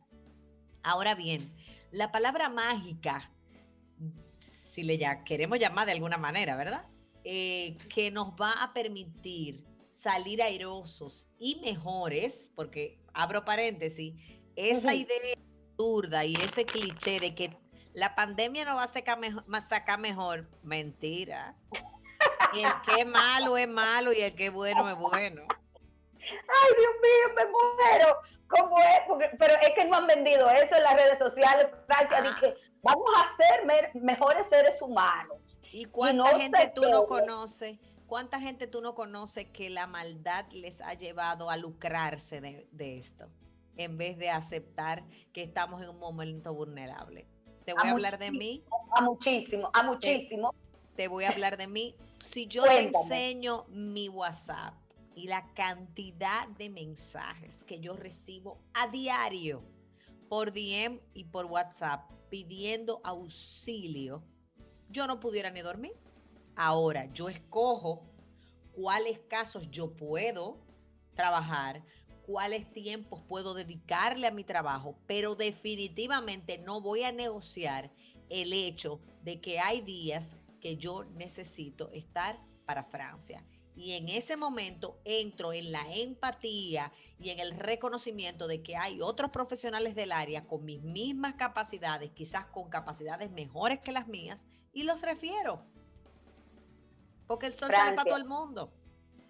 Ahora 0.81 1.13
bien, 1.13 1.53
la 1.91 2.11
palabra 2.11 2.49
mágica, 2.49 3.31
si 4.71 4.81
le 4.81 4.97
ya 4.97 5.23
queremos 5.23 5.59
llamar 5.59 5.85
de 5.85 5.91
alguna 5.91 6.17
manera, 6.17 6.55
¿verdad? 6.55 6.87
Eh, 7.23 7.77
que 7.93 8.09
nos 8.09 8.29
va 8.29 8.53
a 8.53 8.73
permitir 8.73 9.63
salir 10.01 10.41
airosos 10.41 11.29
y 11.37 11.57
mejores, 11.57 12.51
porque 12.55 13.03
abro 13.13 13.45
paréntesis, 13.45 14.15
esa 14.55 14.95
idea 14.95 15.35
absurda 15.69 16.25
y 16.25 16.33
ese 16.33 16.65
cliché 16.65 17.19
de 17.19 17.35
que 17.35 17.60
la 17.93 18.15
pandemia 18.15 18.65
no 18.65 18.75
va 18.75 18.83
a 18.83 18.87
sacar 18.87 19.17
mejor, 19.19 19.43
sacar 19.61 19.99
mejor. 19.99 20.47
mentira. 20.63 21.55
Y 22.53 22.63
el 22.63 22.71
que 22.85 23.01
es 23.01 23.07
malo 23.07 23.57
es 23.57 23.67
malo 23.67 24.13
y 24.13 24.21
el 24.21 24.35
que 24.35 24.47
es 24.47 24.53
bueno 24.53 24.89
es 24.89 24.97
bueno. 24.97 25.43
Ay, 26.19 26.73
Dios 26.77 26.93
mío, 27.01 27.35
me 27.35 27.45
muero. 27.45 28.17
¿Cómo 28.47 28.77
es? 28.79 29.29
pero 29.39 29.53
es 29.61 29.69
que 29.75 29.85
no 29.85 29.97
han 29.97 30.07
vendido 30.07 30.49
eso 30.49 30.75
en 30.75 30.83
las 30.83 30.93
redes 30.95 31.17
sociales, 31.17 31.67
Francia, 31.87 32.21
dije, 32.21 32.53
vamos 32.81 33.09
a 33.15 33.37
ser 33.37 33.93
mejores 33.95 34.47
seres 34.47 34.81
humanos. 34.81 35.37
¿Y 35.71 35.85
cuánta 35.85 36.37
gente 36.37 36.71
tú 36.75 36.81
no 36.89 37.05
conoces? 37.05 37.79
¿Cuánta 38.07 38.41
gente 38.41 38.67
tú 38.67 38.81
no 38.81 38.93
conoces 38.93 39.47
que 39.51 39.69
la 39.69 39.87
maldad 39.87 40.45
les 40.51 40.81
ha 40.81 40.95
llevado 40.95 41.49
a 41.49 41.55
lucrarse 41.55 42.41
de, 42.41 42.97
esto? 42.97 43.29
En 43.77 43.97
vez 43.97 44.17
de 44.17 44.29
aceptar 44.29 45.03
que 45.31 45.43
estamos 45.43 45.81
en 45.81 45.89
un 45.89 45.99
momento 45.99 46.53
vulnerable. 46.53 47.25
Te 47.65 47.73
voy 47.73 47.87
a, 47.87 47.91
hablar 47.91 48.17
de 48.17 48.31
mí. 48.31 48.63
A 48.95 49.01
muchísimo, 49.01 49.69
a 49.73 49.83
muchísimo. 49.83 50.53
Te, 50.95 51.07
voy 51.07 51.25
a 51.25 51.29
hablar 51.29 51.57
de 51.57 51.67
mí. 51.67 51.95
Si 52.27 52.47
yo 52.47 52.63
te 52.63 52.79
enseño 52.79 53.65
mi 53.69 54.09
WhatsApp 54.09 54.73
y 55.15 55.27
la 55.27 55.53
cantidad 55.53 56.47
de 56.47 56.69
mensajes 56.69 57.63
que 57.63 57.79
yo 57.79 57.95
recibo 57.95 58.59
a 58.73 58.87
diario 58.87 59.63
por 60.29 60.53
DM 60.53 60.99
y 61.13 61.25
por 61.25 61.45
WhatsApp 61.45 62.09
pidiendo 62.29 63.01
auxilio, 63.03 64.23
yo 64.89 65.07
no 65.07 65.19
pudiera 65.19 65.49
ni 65.49 65.61
dormir. 65.61 65.93
Ahora, 66.55 67.05
yo 67.13 67.29
escojo 67.29 68.03
cuáles 68.71 69.19
casos 69.21 69.69
yo 69.69 69.91
puedo 69.91 70.57
trabajar, 71.15 71.83
cuáles 72.25 72.71
tiempos 72.73 73.21
puedo 73.27 73.53
dedicarle 73.53 74.27
a 74.27 74.31
mi 74.31 74.43
trabajo, 74.43 74.97
pero 75.07 75.35
definitivamente 75.35 76.57
no 76.57 76.81
voy 76.81 77.03
a 77.03 77.11
negociar 77.11 77.91
el 78.29 78.53
hecho 78.53 78.99
de 79.23 79.41
que 79.41 79.59
hay 79.59 79.81
días 79.81 80.29
que 80.59 80.77
yo 80.77 81.03
necesito 81.03 81.91
estar 81.91 82.39
para 82.65 82.83
Francia. 82.83 83.43
Y 83.75 83.93
en 83.93 84.09
ese 84.09 84.37
momento 84.37 84.99
entro 85.05 85.53
en 85.53 85.71
la 85.71 85.91
empatía 85.93 86.91
y 87.19 87.29
en 87.29 87.39
el 87.39 87.57
reconocimiento 87.57 88.47
de 88.47 88.61
que 88.61 88.75
hay 88.75 89.01
otros 89.01 89.31
profesionales 89.31 89.95
del 89.95 90.11
área 90.11 90.45
con 90.45 90.65
mis 90.65 90.81
mismas 90.81 91.35
capacidades, 91.35 92.11
quizás 92.11 92.45
con 92.47 92.69
capacidades 92.69 93.31
mejores 93.31 93.79
que 93.79 93.91
las 93.91 94.07
mías, 94.07 94.43
y 94.73 94.83
los 94.83 95.01
refiero. 95.01 95.65
Porque 97.27 97.47
el 97.47 97.53
sol 97.53 97.71
sale 97.71 97.95
para 97.95 98.09
todo 98.09 98.17
el 98.17 98.25
mundo. 98.25 98.71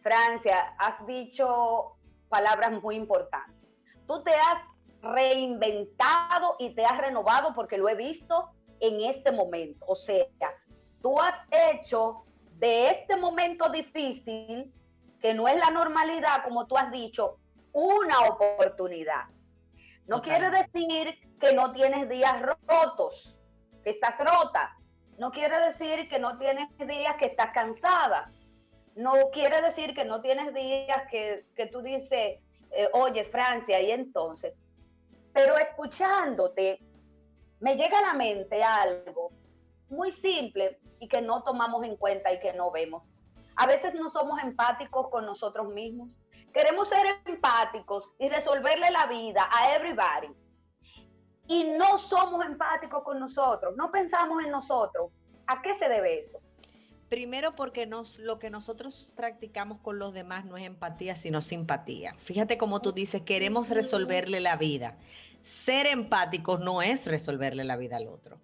Francia, 0.01 0.75
has 0.79 1.05
dicho 1.05 1.97
palabras 2.31 2.71
muy 2.81 2.95
importantes. 2.95 3.69
Tú 4.07 4.23
te 4.23 4.31
has 4.31 4.59
reinventado 5.03 6.55
y 6.57 6.73
te 6.73 6.83
has 6.83 6.97
renovado 6.97 7.53
porque 7.53 7.77
lo 7.77 7.89
he 7.89 7.95
visto 7.95 8.49
en 8.79 9.01
este 9.01 9.31
momento. 9.31 9.85
O 9.87 9.95
sea, 9.95 10.25
tú 11.01 11.19
has 11.19 11.35
hecho 11.51 12.23
de 12.57 12.89
este 12.89 13.15
momento 13.17 13.69
difícil, 13.69 14.73
que 15.19 15.33
no 15.33 15.47
es 15.47 15.57
la 15.57 15.69
normalidad, 15.69 16.43
como 16.43 16.65
tú 16.65 16.77
has 16.77 16.91
dicho, 16.91 17.37
una 17.73 18.21
oportunidad. 18.21 19.25
No 20.07 20.21
quiere 20.21 20.49
decir 20.49 21.15
que 21.39 21.53
no 21.53 21.71
tienes 21.73 22.09
días 22.09 22.41
rotos, 22.67 23.39
que 23.83 23.91
estás 23.91 24.17
rota. 24.19 24.77
No 25.17 25.31
quiere 25.31 25.59
decir 25.59 26.09
que 26.09 26.19
no 26.19 26.37
tienes 26.37 26.67
días 26.77 27.15
que 27.17 27.27
estás 27.27 27.51
cansada. 27.51 28.31
No 28.95 29.13
quiere 29.31 29.61
decir 29.61 29.93
que 29.93 30.05
no 30.05 30.21
tienes 30.21 30.53
días 30.53 31.03
que, 31.09 31.45
que 31.55 31.67
tú 31.67 31.81
dices, 31.81 32.39
eh, 32.71 32.89
oye, 32.93 33.25
Francia, 33.25 33.81
y 33.81 33.91
entonces, 33.91 34.53
pero 35.33 35.57
escuchándote, 35.57 36.79
me 37.59 37.75
llega 37.75 37.99
a 37.99 38.07
la 38.07 38.13
mente 38.13 38.63
algo 38.63 39.31
muy 39.89 40.11
simple 40.11 40.79
y 40.99 41.07
que 41.07 41.21
no 41.21 41.43
tomamos 41.43 41.83
en 41.83 41.95
cuenta 41.95 42.31
y 42.33 42.39
que 42.39 42.53
no 42.53 42.71
vemos. 42.71 43.03
A 43.55 43.67
veces 43.67 43.93
no 43.95 44.09
somos 44.09 44.41
empáticos 44.41 45.09
con 45.09 45.25
nosotros 45.25 45.67
mismos. 45.67 46.09
Queremos 46.53 46.89
ser 46.89 47.05
empáticos 47.25 48.11
y 48.19 48.29
resolverle 48.29 48.89
la 48.91 49.05
vida 49.05 49.47
a 49.51 49.75
everybody. 49.75 50.33
Y 51.47 51.65
no 51.65 51.97
somos 51.97 52.45
empáticos 52.45 53.03
con 53.03 53.19
nosotros, 53.19 53.75
no 53.75 53.91
pensamos 53.91 54.43
en 54.43 54.51
nosotros. 54.51 55.11
¿A 55.47 55.61
qué 55.61 55.73
se 55.73 55.89
debe 55.89 56.19
eso? 56.19 56.39
Primero 57.11 57.57
porque 57.57 57.87
nos, 57.87 58.19
lo 58.19 58.39
que 58.39 58.49
nosotros 58.49 59.11
practicamos 59.17 59.79
con 59.81 59.99
los 59.99 60.13
demás 60.13 60.45
no 60.45 60.55
es 60.55 60.63
empatía, 60.63 61.17
sino 61.17 61.41
simpatía. 61.41 62.15
Fíjate 62.19 62.57
como 62.57 62.79
tú 62.79 62.93
dices, 62.93 63.23
queremos 63.23 63.69
resolverle 63.69 64.39
la 64.39 64.55
vida. 64.55 64.97
Ser 65.41 65.87
empáticos 65.87 66.61
no 66.61 66.81
es 66.81 67.03
resolverle 67.03 67.65
la 67.65 67.75
vida 67.75 67.97
al 67.97 68.07
otro. 68.07 68.39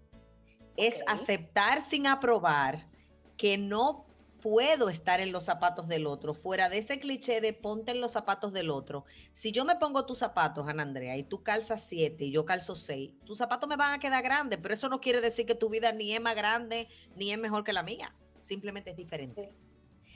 Es 0.75 1.01
aceptar 1.07 1.79
sin 1.79 2.07
aprobar 2.07 2.89
que 3.37 3.57
no 3.57 4.05
puedo 4.41 4.89
estar 4.89 5.21
en 5.21 5.31
los 5.31 5.45
zapatos 5.45 5.87
del 5.87 6.05
otro, 6.05 6.33
fuera 6.33 6.67
de 6.67 6.79
ese 6.79 6.99
cliché 6.99 7.39
de 7.39 7.53
ponte 7.53 7.91
en 7.91 8.01
los 8.01 8.11
zapatos 8.11 8.51
del 8.51 8.69
otro. 8.69 9.05
Si 9.31 9.53
yo 9.53 9.63
me 9.63 9.77
pongo 9.77 10.05
tus 10.05 10.17
zapatos, 10.17 10.67
Ana 10.67 10.83
Andrea, 10.83 11.15
y 11.15 11.23
tú 11.23 11.41
calzas 11.41 11.87
siete 11.87 12.25
y 12.25 12.31
yo 12.31 12.43
calzo 12.43 12.75
seis, 12.75 13.13
tus 13.23 13.37
zapatos 13.37 13.69
me 13.69 13.77
van 13.77 13.93
a 13.93 13.99
quedar 13.99 14.21
grandes, 14.21 14.59
pero 14.61 14.73
eso 14.73 14.89
no 14.89 14.99
quiere 14.99 15.21
decir 15.21 15.45
que 15.45 15.55
tu 15.55 15.69
vida 15.69 15.93
ni 15.93 16.13
es 16.13 16.19
más 16.19 16.35
grande 16.35 16.89
ni 17.15 17.31
es 17.31 17.39
mejor 17.39 17.63
que 17.63 17.71
la 17.71 17.81
mía 17.81 18.13
simplemente 18.47 18.91
es 18.91 18.97
diferente. 18.97 19.51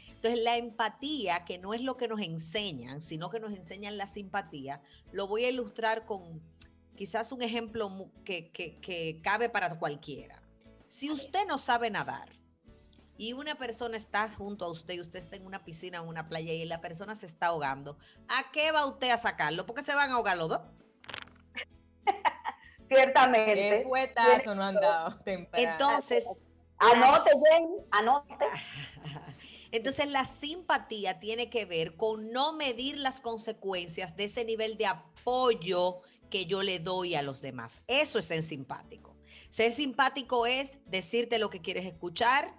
Entonces, 0.08 0.44
la 0.44 0.58
empatía, 0.58 1.46
que 1.46 1.58
no 1.58 1.74
es 1.74 1.82
lo 1.82 1.98
que 1.98 2.08
nos 2.08 2.22
enseñan, 2.22 3.02
sino 3.02 3.30
que 3.30 3.40
nos 3.40 3.52
enseñan 3.54 3.98
la 3.98 4.08
simpatía, 4.08 4.82
lo 5.12 5.28
voy 5.28 5.46
a 5.46 5.50
ilustrar 5.50 6.06
con 6.06 6.42
quizás 6.96 7.32
un 7.32 7.42
ejemplo 7.42 8.12
que, 8.24 8.52
que 8.52 9.20
cabe 9.24 9.50
para 9.50 9.80
cualquiera. 9.80 10.42
Si 10.90 11.10
usted 11.10 11.48
no 11.48 11.58
sabe 11.58 11.90
nadar 11.90 12.30
y 13.18 13.34
una 13.34 13.56
persona 13.56 13.98
está 13.98 14.30
junto 14.30 14.66
a 14.66 14.70
usted 14.70 14.96
y 14.96 15.02
usted 15.02 15.20
está 15.20 15.36
en 15.38 15.46
una 15.46 15.64
piscina 15.64 16.02
o 16.02 16.06
una 16.08 16.28
playa 16.28 16.54
y 16.54 16.66
la 16.66 16.82
persona 16.82 17.16
se 17.16 17.26
está 17.26 17.48
ahogando, 17.48 17.98
¿a 18.28 18.52
qué 18.52 18.72
va 18.72 18.86
usted 18.86 19.10
a 19.10 19.18
sacarlo? 19.18 19.66
Porque 19.66 19.82
se 19.82 19.96
van 19.96 20.12
a 20.12 20.16
ahogar 20.16 20.38
los 20.38 20.50
dos. 20.50 20.62
Ciertamente. 22.88 23.54
Qué 23.54 23.84
fuetazo 23.84 24.54
no 24.54 24.64
han 24.64 24.76
dado 24.76 25.20
Entonces, 25.54 26.28
Anote, 26.82 27.30
bien, 27.44 27.70
anote. 27.92 28.34
Entonces 29.72 30.10
la 30.10 30.26
simpatía 30.26 31.20
tiene 31.20 31.50
que 31.50 31.66
ver 31.66 31.96
con 31.96 32.32
no 32.32 32.54
medir 32.54 32.98
las 32.98 33.22
consecuencias 33.22 34.16
de 34.18 34.24
ese 34.26 34.44
nivel 34.44 34.78
de 34.78 34.88
apoyo 34.88 36.02
que 36.32 36.48
yo 36.48 36.64
le 36.64 36.80
doy 36.80 37.14
a 37.14 37.22
los 37.22 37.40
demás. 37.40 37.82
Eso 37.88 38.18
es 38.18 38.26
ser 38.26 38.42
simpático. 38.42 39.16
Ser 39.52 39.72
simpático 39.72 40.48
es 40.48 40.72
decirte 40.88 41.38
lo 41.38 41.52
que 41.52 41.62
quieres 41.62 41.86
escuchar, 41.86 42.54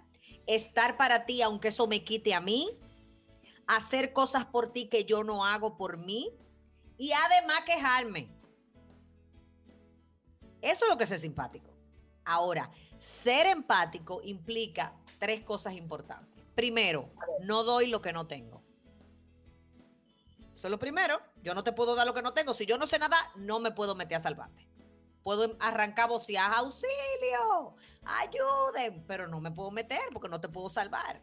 estar 0.47 0.95
para 0.95 1.25
ti 1.25 1.41
aunque 1.41 1.67
eso 1.67 1.85
me 1.87 2.03
quite 2.05 2.33
a 2.33 2.39
mí, 2.39 2.79
hacer 3.67 4.13
cosas 4.13 4.45
por 4.45 4.71
ti 4.71 4.87
que 4.87 5.03
yo 5.03 5.23
no 5.23 5.45
hago 5.45 5.75
por 5.75 5.97
mí 5.97 6.31
y 6.97 7.11
además 7.11 7.61
quejarme. 7.65 8.29
Eso 10.61 10.85
es 10.85 10.89
lo 10.89 10.97
que 10.97 11.03
es 11.03 11.09
ser 11.09 11.19
simpático. 11.19 11.73
Ahora, 12.23 12.71
ser 13.03 13.47
empático 13.47 14.21
implica 14.23 14.93
tres 15.19 15.43
cosas 15.43 15.73
importantes. 15.73 16.41
Primero, 16.55 17.09
no 17.41 17.63
doy 17.63 17.87
lo 17.87 18.01
que 18.01 18.13
no 18.13 18.27
tengo. 18.27 18.61
Eso 20.55 20.67
es 20.67 20.71
lo 20.71 20.79
primero. 20.79 21.19
Yo 21.41 21.53
no 21.53 21.65
te 21.65 21.73
puedo 21.73 21.95
dar 21.95 22.07
lo 22.07 22.13
que 22.13 22.21
no 22.21 22.33
tengo. 22.33 22.53
Si 22.53 22.65
yo 22.65 22.77
no 22.77 22.87
sé 22.87 22.97
nada, 22.99 23.29
no 23.35 23.59
me 23.59 23.71
puedo 23.71 23.93
meter 23.93 24.17
a 24.17 24.19
salvarte. 24.21 24.69
Puedo 25.21 25.57
arrancar 25.59 26.07
voces, 26.07 26.37
auxilio, 26.37 27.75
ayuden, 28.05 29.03
pero 29.05 29.27
no 29.27 29.41
me 29.41 29.51
puedo 29.51 29.71
meter 29.71 30.01
porque 30.13 30.29
no 30.29 30.39
te 30.39 30.47
puedo 30.47 30.69
salvar. 30.69 31.21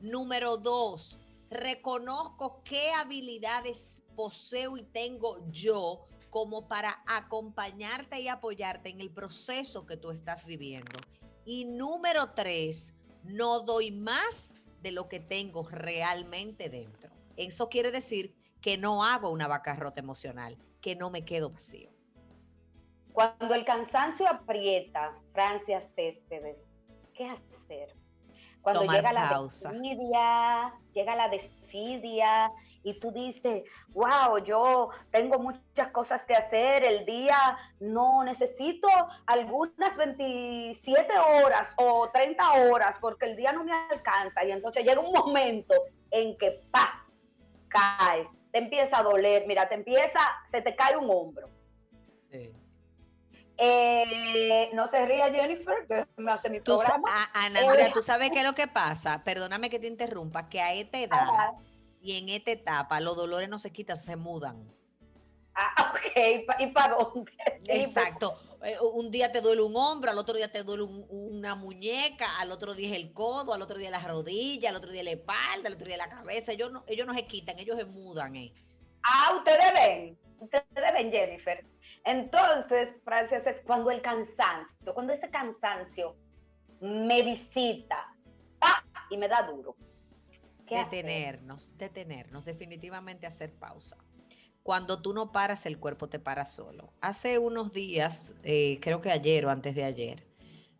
Número 0.00 0.56
dos, 0.56 1.20
reconozco 1.50 2.62
qué 2.64 2.90
habilidades 2.92 4.00
poseo 4.16 4.78
y 4.78 4.82
tengo 4.84 5.38
yo 5.50 6.06
como 6.32 6.66
para 6.66 7.02
acompañarte 7.06 8.18
y 8.18 8.28
apoyarte 8.28 8.88
en 8.88 9.02
el 9.02 9.10
proceso 9.10 9.84
que 9.84 9.98
tú 9.98 10.10
estás 10.10 10.46
viviendo. 10.46 10.98
Y 11.44 11.66
número 11.66 12.30
tres, 12.30 12.94
no 13.22 13.60
doy 13.60 13.90
más 13.90 14.54
de 14.80 14.92
lo 14.92 15.10
que 15.10 15.20
tengo 15.20 15.68
realmente 15.68 16.70
dentro. 16.70 17.10
Eso 17.36 17.68
quiere 17.68 17.90
decir 17.90 18.34
que 18.62 18.78
no 18.78 19.04
hago 19.04 19.28
una 19.28 19.46
rota 19.76 20.00
emocional, 20.00 20.56
que 20.80 20.96
no 20.96 21.10
me 21.10 21.22
quedo 21.26 21.50
vacío. 21.50 21.90
Cuando 23.12 23.54
el 23.54 23.66
cansancio 23.66 24.26
aprieta, 24.26 25.14
Francia 25.34 25.82
Céspedes, 25.82 26.56
¿qué 27.12 27.26
hacer? 27.26 27.94
Cuando 28.62 28.90
llega 28.90 29.12
la 29.12 29.42
desidia, 29.42 30.72
llega 30.94 31.14
la 31.14 31.28
desidia 31.28 32.50
y 32.82 32.98
tú 32.98 33.12
dices, 33.12 33.64
wow, 33.90 34.38
yo 34.44 34.90
tengo 35.10 35.38
muchas 35.38 35.88
cosas 35.92 36.24
que 36.24 36.34
hacer, 36.34 36.84
el 36.84 37.04
día 37.04 37.56
no 37.80 38.24
necesito 38.24 38.88
algunas 39.26 39.96
27 39.96 41.12
horas 41.42 41.72
o 41.76 42.10
30 42.10 42.52
horas 42.68 42.98
porque 43.00 43.26
el 43.26 43.36
día 43.36 43.52
no 43.52 43.64
me 43.64 43.72
alcanza 43.72 44.44
y 44.44 44.52
entonces 44.52 44.84
llega 44.84 45.00
un 45.00 45.12
momento 45.12 45.74
en 46.10 46.36
que 46.38 46.62
pa 46.70 47.06
caes, 47.68 48.28
te 48.50 48.58
empieza 48.58 48.98
a 48.98 49.02
doler, 49.02 49.44
mira, 49.46 49.68
te 49.68 49.74
empieza, 49.74 50.20
se 50.50 50.60
te 50.60 50.76
cae 50.76 50.96
un 50.96 51.08
hombro. 51.10 51.48
Sí. 52.30 52.52
Eh, 53.56 54.70
no 54.74 54.88
se 54.88 55.06
ría 55.06 55.30
Jennifer, 55.30 55.86
que 55.86 56.06
me 56.16 56.32
hace 56.32 56.50
mi 56.50 56.60
programa. 56.60 57.30
Ana, 57.32 57.60
Andrea, 57.60 57.86
eh, 57.86 57.90
¿tú 57.94 58.02
sabes 58.02 58.30
qué 58.30 58.40
es 58.40 58.44
lo 58.44 58.54
que 58.54 58.66
pasa? 58.66 59.22
Perdóname 59.24 59.70
que 59.70 59.78
te 59.78 59.86
interrumpa, 59.86 60.48
que 60.48 60.60
a 60.60 60.72
esta 60.74 60.98
edad 60.98 61.52
y 62.02 62.18
en 62.18 62.28
esta 62.28 62.50
etapa 62.50 63.00
los 63.00 63.16
dolores 63.16 63.48
no 63.48 63.58
se 63.58 63.70
quitan, 63.70 63.96
se 63.96 64.16
mudan. 64.16 64.68
Ah, 65.54 65.92
ok, 65.94 66.58
¿y 66.58 66.66
para 66.68 66.96
dónde? 66.96 67.32
Exacto. 67.68 68.38
Eh, 68.64 68.76
un 68.80 69.10
día 69.10 69.32
te 69.32 69.40
duele 69.40 69.62
un 69.62 69.76
hombro, 69.76 70.10
al 70.10 70.18
otro 70.18 70.34
día 70.34 70.50
te 70.50 70.62
duele 70.62 70.84
una 70.84 71.54
muñeca, 71.54 72.38
al 72.38 72.52
otro 72.52 72.74
día 72.74 72.90
es 72.90 72.96
el 72.96 73.12
codo, 73.12 73.54
al 73.54 73.62
otro 73.62 73.78
día 73.78 73.90
las 73.90 74.06
rodillas, 74.06 74.70
al 74.70 74.76
otro 74.76 74.90
día 74.92 75.02
la 75.02 75.12
espalda, 75.12 75.66
al 75.66 75.74
otro 75.74 75.86
día 75.86 75.96
la 75.96 76.08
cabeza. 76.08 76.52
Ellos 76.52 76.72
no, 76.72 76.84
ellos 76.86 77.06
no 77.06 77.14
se 77.14 77.26
quitan, 77.26 77.58
ellos 77.58 77.76
se 77.76 77.84
mudan. 77.84 78.36
Eh. 78.36 78.52
Ah, 79.02 79.34
ustedes 79.36 79.72
ven, 79.74 80.18
ustedes 80.38 80.92
ven, 80.92 81.10
Jennifer. 81.10 81.64
Entonces, 82.04 82.88
Francia, 83.04 83.42
cuando 83.64 83.90
el 83.90 84.02
cansancio, 84.02 84.94
cuando 84.94 85.12
ese 85.12 85.30
cansancio 85.30 86.16
me 86.80 87.22
visita 87.22 88.08
y 89.10 89.16
me 89.16 89.28
da 89.28 89.42
duro. 89.42 89.76
Detenernos, 90.68 91.76
detenernos, 91.78 92.44
definitivamente 92.44 93.26
hacer 93.26 93.52
pausa. 93.52 93.96
Cuando 94.62 95.02
tú 95.02 95.12
no 95.12 95.32
paras, 95.32 95.66
el 95.66 95.78
cuerpo 95.78 96.08
te 96.08 96.18
para 96.18 96.46
solo. 96.46 96.92
Hace 97.00 97.38
unos 97.38 97.72
días, 97.72 98.34
eh, 98.44 98.78
creo 98.80 99.00
que 99.00 99.10
ayer 99.10 99.44
o 99.44 99.50
antes 99.50 99.74
de 99.74 99.84
ayer, 99.84 100.26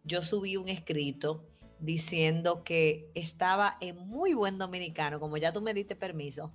yo 0.05 0.23
subí 0.23 0.57
un 0.57 0.69
escrito 0.69 1.45
diciendo 1.81 2.63
que 2.63 3.11
estaba 3.15 3.77
en 3.81 3.97
muy 3.97 4.35
buen 4.35 4.57
dominicano, 4.59 5.19
como 5.19 5.37
ya 5.37 5.53
tú 5.53 5.61
me 5.61 5.75
diste 5.75 5.97
permiso, 5.97 6.53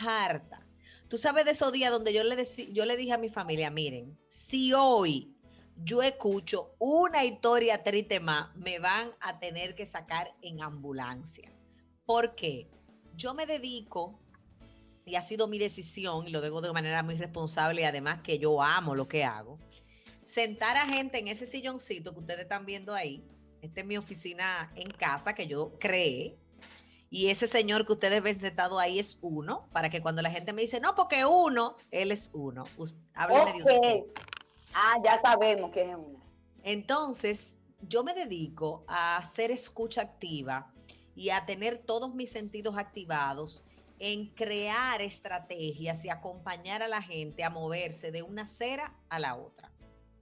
harta 0.00 0.64
Tú 1.10 1.18
sabes 1.18 1.44
de 1.44 1.50
esos 1.50 1.72
días 1.72 1.90
donde 1.90 2.12
yo 2.12 2.22
le, 2.22 2.44
yo 2.72 2.84
le 2.84 2.96
dije 2.96 3.12
a 3.12 3.18
mi 3.18 3.30
familia, 3.30 3.68
miren, 3.68 4.16
si 4.28 4.72
hoy 4.72 5.34
yo 5.82 6.02
escucho 6.02 6.76
una 6.78 7.24
historia 7.24 7.82
triste 7.82 8.20
más, 8.20 8.54
me 8.54 8.78
van 8.78 9.10
a 9.18 9.40
tener 9.40 9.74
que 9.74 9.86
sacar 9.86 10.32
en 10.40 10.62
ambulancia. 10.62 11.50
Porque 12.10 12.66
yo 13.14 13.34
me 13.34 13.46
dedico, 13.46 14.18
y 15.06 15.14
ha 15.14 15.22
sido 15.22 15.46
mi 15.46 15.60
decisión, 15.60 16.26
y 16.26 16.30
lo 16.30 16.40
digo 16.40 16.60
de 16.60 16.72
manera 16.72 17.04
muy 17.04 17.14
responsable, 17.14 17.82
y 17.82 17.84
además 17.84 18.22
que 18.22 18.40
yo 18.40 18.60
amo 18.60 18.96
lo 18.96 19.06
que 19.06 19.22
hago, 19.22 19.60
sentar 20.24 20.76
a 20.76 20.86
gente 20.86 21.20
en 21.20 21.28
ese 21.28 21.46
silloncito 21.46 22.12
que 22.12 22.18
ustedes 22.18 22.40
están 22.40 22.66
viendo 22.66 22.94
ahí. 22.94 23.24
Esta 23.62 23.82
es 23.82 23.86
mi 23.86 23.96
oficina 23.96 24.72
en 24.74 24.90
casa 24.90 25.36
que 25.36 25.46
yo 25.46 25.78
creé 25.78 26.36
y 27.10 27.28
ese 27.28 27.46
señor 27.46 27.86
que 27.86 27.92
ustedes 27.92 28.20
ven 28.24 28.40
sentado 28.40 28.80
ahí 28.80 28.98
es 28.98 29.16
uno, 29.20 29.68
para 29.70 29.88
que 29.88 30.02
cuando 30.02 30.20
la 30.20 30.32
gente 30.32 30.52
me 30.52 30.62
dice, 30.62 30.80
no, 30.80 30.96
porque 30.96 31.24
uno, 31.24 31.76
él 31.92 32.10
es 32.10 32.28
uno. 32.32 32.64
Hábleme 33.14 33.52
de 33.52 33.58
usted. 33.58 34.22
Ah, 34.74 34.96
ya 35.04 35.20
sabemos 35.20 35.70
que 35.70 35.82
es 35.82 35.94
uno. 35.94 36.18
Entonces, 36.64 37.56
yo 37.82 38.02
me 38.02 38.14
dedico 38.14 38.84
a 38.88 39.18
hacer 39.18 39.52
escucha 39.52 40.02
activa 40.02 40.72
y 41.14 41.30
a 41.30 41.46
tener 41.46 41.78
todos 41.78 42.14
mis 42.14 42.30
sentidos 42.30 42.76
activados 42.76 43.64
en 43.98 44.28
crear 44.28 45.02
estrategias 45.02 46.04
y 46.04 46.10
acompañar 46.10 46.82
a 46.82 46.88
la 46.88 47.02
gente 47.02 47.44
a 47.44 47.50
moverse 47.50 48.10
de 48.10 48.22
una 48.22 48.44
cera 48.44 48.94
a 49.08 49.18
la 49.18 49.36
otra 49.36 49.70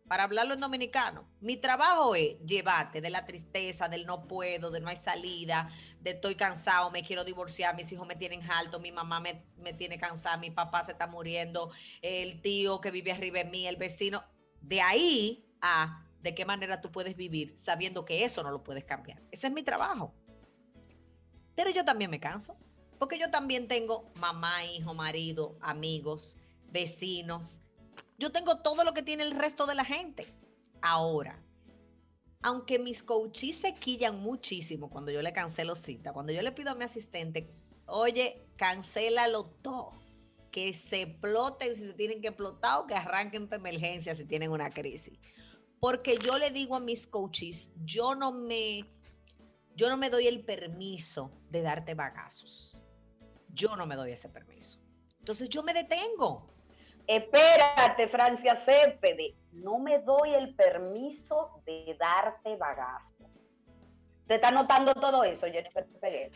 para 0.09 0.25
hablarlo 0.25 0.55
en 0.55 0.61
dominicano. 0.61 1.29
Mi 1.41 1.59
trabajo 1.59 2.15
es 2.15 2.41
llevarte 2.41 3.01
de 3.01 3.11
la 3.11 3.27
tristeza, 3.27 3.89
del 3.89 4.07
no 4.07 4.27
puedo, 4.27 4.71
de 4.71 4.81
no 4.81 4.89
hay 4.89 4.97
salida, 4.97 5.69
de 6.01 6.13
estoy 6.13 6.35
cansado, 6.35 6.91
me 6.91 7.05
quiero 7.05 7.25
divorciar, 7.25 7.77
mis 7.77 7.93
hijos 7.93 8.07
me 8.07 8.17
tienen 8.17 8.43
alto, 8.51 8.81
mi 8.81 8.91
mamá 8.91 9.21
me, 9.21 9.45
me 9.59 9.75
tiene 9.75 9.99
cansada, 9.99 10.39
mi 10.39 10.51
papá 10.51 10.85
se 10.85 10.93
está 10.93 11.07
muriendo, 11.07 11.71
el 12.01 12.41
tío 12.41 12.81
que 12.81 12.91
vive 12.91 13.13
arriba 13.13 13.39
de 13.41 13.45
mí, 13.45 13.67
el 13.67 13.77
vecino. 13.77 14.25
De 14.61 14.81
ahí 14.81 15.45
a 15.61 16.05
de 16.21 16.35
qué 16.35 16.45
manera 16.45 16.81
tú 16.81 16.91
puedes 16.91 17.15
vivir 17.15 17.57
sabiendo 17.57 18.05
que 18.05 18.25
eso 18.25 18.43
no 18.43 18.51
lo 18.51 18.65
puedes 18.65 18.85
cambiar. 18.85 19.23
Ese 19.31 19.47
es 19.47 19.53
mi 19.53 19.63
trabajo. 19.63 20.15
Pero 21.59 21.71
yo 21.71 21.85
también 21.85 22.09
me 22.09 22.21
canso, 22.21 22.57
porque 23.01 23.19
yo 23.19 23.33
también 23.33 23.67
tengo 23.67 24.13
mamá, 24.15 24.65
hijo, 24.65 24.95
marido, 24.95 25.59
amigos, 25.61 26.37
vecinos, 26.71 27.61
yo 28.17 28.31
tengo 28.31 28.59
todo 28.63 28.85
lo 28.85 28.95
que 28.95 29.03
tiene 29.03 29.25
el 29.25 29.33
resto 29.33 29.67
de 29.67 29.75
la 29.75 29.85
gente. 29.85 30.33
Ahora, 30.83 31.43
aunque 32.43 32.79
mis 32.79 33.03
coaches 33.03 33.57
se 33.57 33.75
quillan 33.75 34.21
muchísimo 34.21 34.89
cuando 34.89 35.11
yo 35.11 35.21
le 35.21 35.33
cancelo 35.33 35.75
cita, 35.75 36.13
cuando 36.13 36.33
yo 36.33 36.43
le 36.43 36.53
pido 36.53 36.71
a 36.71 36.77
mi 36.77 36.85
asistente, 36.85 37.53
oye, 37.87 38.47
cancélalo 38.55 39.43
todo, 39.61 39.95
que 40.53 40.73
se 40.75 41.03
exploten 41.03 41.75
si 41.75 41.87
se 41.87 41.95
tienen 41.95 42.21
que 42.21 42.29
explotar 42.29 42.79
o 42.79 42.87
que 42.87 42.95
arranquen 42.95 43.49
para 43.49 43.59
emergencia 43.59 44.15
si 44.15 44.25
tienen 44.27 44.53
una 44.53 44.71
crisis. 44.71 45.19
Porque 45.81 46.19
yo 46.25 46.39
le 46.39 46.53
digo 46.53 46.77
a 46.77 46.81
mis 46.81 47.09
coaches, 47.09 47.73
yo 47.85 48.15
no 48.15 48.31
me, 48.31 48.85
yo 49.79 49.89
no 49.89 49.97
me 49.97 50.11
doy 50.11 50.27
el 50.27 50.45
permiso 50.45 51.31
de 51.51 51.63
darte 51.63 51.95
bagazos. 51.95 52.83
Yo 53.55 53.77
no 53.77 53.87
me 53.87 53.95
doy 53.95 54.11
ese 54.11 54.29
permiso. 54.29 54.81
Entonces 55.21 55.49
yo 55.49 55.63
me 55.63 55.73
detengo 55.73 56.53
Espérate, 57.07 58.07
Francia 58.07 58.55
Cépede, 58.55 59.35
no 59.53 59.79
me 59.79 59.99
doy 60.01 60.35
el 60.35 60.55
permiso 60.55 61.63
de 61.65 61.97
darte 61.99 62.55
bagazo. 62.57 63.31
¿Te 64.27 64.35
está 64.35 64.51
notando 64.51 64.93
todo 64.93 65.25
eso, 65.25 65.47
Jennifer 65.47 65.87
Peguer? 66.03 66.33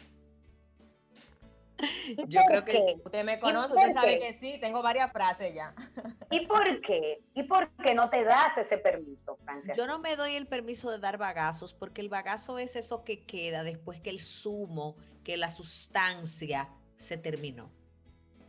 Yo 2.28 2.40
creo 2.46 2.64
que 2.64 3.00
usted 3.04 3.24
me 3.24 3.38
conoce, 3.38 3.74
usted 3.74 3.92
sabe 3.92 4.18
que 4.18 4.32
sí, 4.34 4.58
tengo 4.60 4.82
varias 4.82 5.12
frases 5.12 5.54
ya. 5.54 5.74
¿Y 6.30 6.46
por 6.46 6.80
qué? 6.80 7.22
¿Y 7.34 7.42
por 7.44 7.70
qué 7.76 7.94
no 7.94 8.08
te 8.10 8.24
das 8.24 8.56
ese 8.58 8.78
permiso, 8.78 9.36
Francia? 9.44 9.74
Yo 9.74 9.86
no 9.86 9.98
me 9.98 10.16
doy 10.16 10.36
el 10.36 10.46
permiso 10.46 10.90
de 10.90 10.98
dar 10.98 11.18
bagazos 11.18 11.74
porque 11.74 12.00
el 12.00 12.08
bagazo 12.08 12.58
es 12.58 12.76
eso 12.76 13.04
que 13.04 13.24
queda 13.24 13.62
después 13.62 14.00
que 14.00 14.10
el 14.10 14.20
zumo, 14.20 14.96
que 15.24 15.36
la 15.36 15.50
sustancia 15.50 16.68
se 16.98 17.16
terminó. 17.16 17.70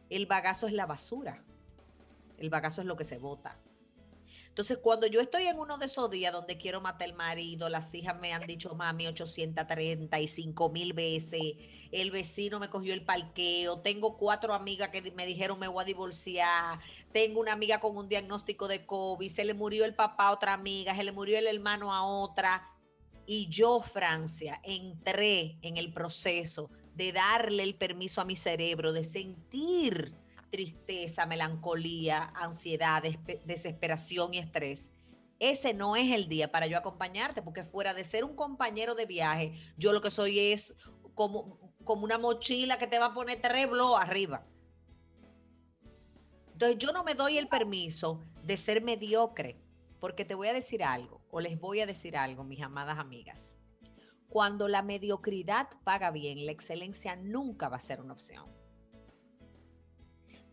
El 0.10 0.26
bagazo 0.26 0.68
es 0.68 0.74
la 0.74 0.86
basura. 0.86 1.44
El 2.38 2.50
bagazo 2.50 2.82
es 2.82 2.88
lo 2.88 2.96
que 2.96 3.04
se 3.04 3.18
vota. 3.18 3.58
Entonces, 4.54 4.78
cuando 4.78 5.08
yo 5.08 5.20
estoy 5.20 5.48
en 5.48 5.58
uno 5.58 5.80
de 5.80 5.88
esos 5.88 6.12
días 6.12 6.32
donde 6.32 6.60
quiero 6.60 6.80
matar 6.80 7.10
al 7.10 7.16
marido, 7.16 7.70
las 7.70 7.92
hijas 7.96 8.20
me 8.20 8.34
han 8.34 8.46
dicho 8.46 8.76
mami 8.76 9.08
835 9.08 10.70
mil 10.70 10.94
veces, 10.94 11.56
el 11.92 12.12
vecino 12.12 12.60
me 12.60 12.70
cogió 12.70 12.94
el 12.94 13.04
parqueo, 13.04 13.80
tengo 13.80 14.16
cuatro 14.16 14.54
amigas 14.54 14.92
que 14.92 15.02
me 15.14 15.26
dijeron 15.26 15.58
me 15.58 15.68
voy 15.68 15.82
a 15.82 15.86
divorciar, 15.86 16.80
tengo 17.12 17.40
una 17.40 17.54
amiga 17.54 17.80
con 17.80 17.98
un 17.98 18.08
diagnóstico 18.08 18.68
de 18.68 18.86
COVID, 18.86 19.32
se 19.32 19.44
le 19.44 19.56
murió 19.56 19.86
el 19.86 19.96
papá 19.96 20.28
a 20.28 20.34
otra 20.34 20.54
amiga, 20.54 20.96
se 20.96 21.04
le 21.04 21.12
murió 21.12 21.40
el 21.40 21.48
hermano 21.48 21.92
a 21.92 22.06
otra. 22.06 22.70
Y 23.26 23.50
yo, 23.50 23.82
Francia, 23.82 24.62
entré 24.62 25.58
en 25.64 25.78
el 25.78 25.92
proceso 25.92 26.70
de 26.94 27.12
darle 27.12 27.64
el 27.64 27.74
permiso 27.74 28.22
a 28.22 28.26
mi 28.26 28.36
cerebro 28.36 28.94
de 28.94 29.04
sentir 29.04 30.14
tristeza, 30.54 31.26
melancolía, 31.26 32.32
ansiedad, 32.36 33.02
desesperación 33.44 34.36
y 34.36 34.38
estrés, 34.38 34.92
ese 35.40 35.74
no 35.74 35.96
es 35.96 36.12
el 36.12 36.30
día 36.30 36.52
para 36.52 36.68
yo 36.68 36.78
acompañarte, 36.78 37.42
porque 37.42 37.64
fuera 37.64 37.96
de 37.96 38.06
ser 38.06 38.24
un 38.24 38.36
compañero 38.36 38.94
de 38.94 39.08
viaje, 39.08 39.60
yo 39.78 39.92
lo 39.94 40.00
que 40.00 40.12
soy 40.12 40.38
es 40.38 40.76
como, 41.16 41.58
como 41.84 42.04
una 42.04 42.20
mochila 42.20 42.78
que 42.78 42.86
te 42.86 43.00
va 43.00 43.08
a 43.08 43.14
poner 43.16 43.42
tres 43.42 43.68
arriba. 43.98 44.46
Entonces 46.52 46.78
yo 46.78 46.94
no 46.94 47.04
me 47.04 47.16
doy 47.16 47.40
el 47.40 47.48
permiso 47.48 48.20
de 48.44 48.56
ser 48.56 48.84
mediocre, 48.84 49.60
porque 50.00 50.24
te 50.24 50.36
voy 50.36 50.50
a 50.50 50.54
decir 50.54 50.84
algo, 50.84 51.26
o 51.32 51.42
les 51.42 51.60
voy 51.60 51.80
a 51.80 51.88
decir 51.88 52.16
algo, 52.16 52.44
mis 52.44 52.62
amadas 52.62 53.00
amigas. 53.00 53.40
Cuando 54.30 54.68
la 54.68 54.84
mediocridad 54.84 55.68
paga 55.84 56.12
bien, 56.12 56.46
la 56.46 56.52
excelencia 56.52 57.16
nunca 57.16 57.70
va 57.70 57.78
a 57.78 57.82
ser 57.82 58.02
una 58.02 58.14
opción. 58.14 58.63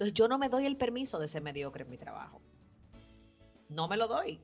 Entonces 0.01 0.15
yo 0.15 0.29
no 0.29 0.39
me 0.39 0.49
doy 0.49 0.65
el 0.65 0.79
permiso 0.79 1.19
de 1.19 1.29
ser 1.29 1.43
mediocre 1.43 1.85
en 1.85 1.91
mi 1.91 1.99
trabajo. 1.99 2.41
no 3.69 3.87
me 3.87 3.99
lo 3.99 4.09
doy. 4.09 4.41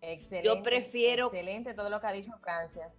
Excelente. 0.00 0.48
Yo 0.48 0.62
prefiero. 0.62 1.26
Excelente 1.26 1.74
todo 1.74 1.90
lo 1.90 2.00
que 2.00 2.06
ha 2.06 2.12
dicho 2.12 2.32
Francia. 2.40 2.90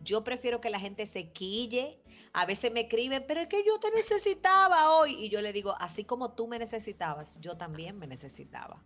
Yo 0.00 0.24
prefiero 0.24 0.62
que 0.62 0.70
la 0.70 0.80
gente 0.80 1.06
se 1.06 1.30
quille. 1.30 2.00
A 2.32 2.46
veces 2.46 2.72
me 2.72 2.80
escriben, 2.80 3.22
pero 3.28 3.42
es 3.42 3.48
que 3.48 3.62
yo 3.66 3.78
te 3.80 3.90
necesitaba 3.90 4.96
hoy. 4.96 5.22
Y 5.22 5.28
yo 5.28 5.42
le 5.42 5.52
digo, 5.52 5.76
así 5.78 6.06
como 6.06 6.32
tú 6.32 6.48
me 6.48 6.58
necesitabas, 6.58 7.38
yo 7.38 7.58
también 7.58 7.98
me 7.98 8.06
necesitaba. 8.06 8.82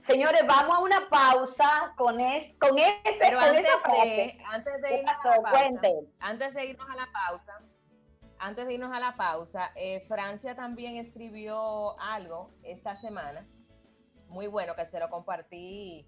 Señores, 0.00 0.40
vamos 0.46 0.74
a 0.74 0.78
una 0.78 1.06
pausa 1.10 1.92
con, 1.98 2.18
es, 2.18 2.50
con 2.58 2.78
ese 2.78 3.18
Pero 3.20 3.40
antes, 3.40 3.62
de, 3.62 4.42
antes 4.46 4.80
de 4.80 5.00
irnos 5.00 5.26
a 5.26 5.36
la 5.36 5.42
pausa, 5.42 5.90
antes 6.20 6.54
de 6.54 6.64
irnos 6.64 6.88
a 6.88 6.96
la 6.96 7.12
pausa, 7.12 7.60
antes 8.38 8.66
de 8.66 8.74
irnos 8.74 8.94
a 8.94 9.00
la 9.00 9.16
pausa, 9.16 9.70
eh, 9.74 10.00
Francia 10.08 10.54
también 10.54 10.96
escribió 10.96 11.98
algo 12.00 12.50
esta 12.62 12.96
semana, 12.96 13.46
muy 14.28 14.46
bueno, 14.46 14.74
que 14.74 14.84
se 14.84 15.00
lo 15.00 15.08
compartí 15.08 16.06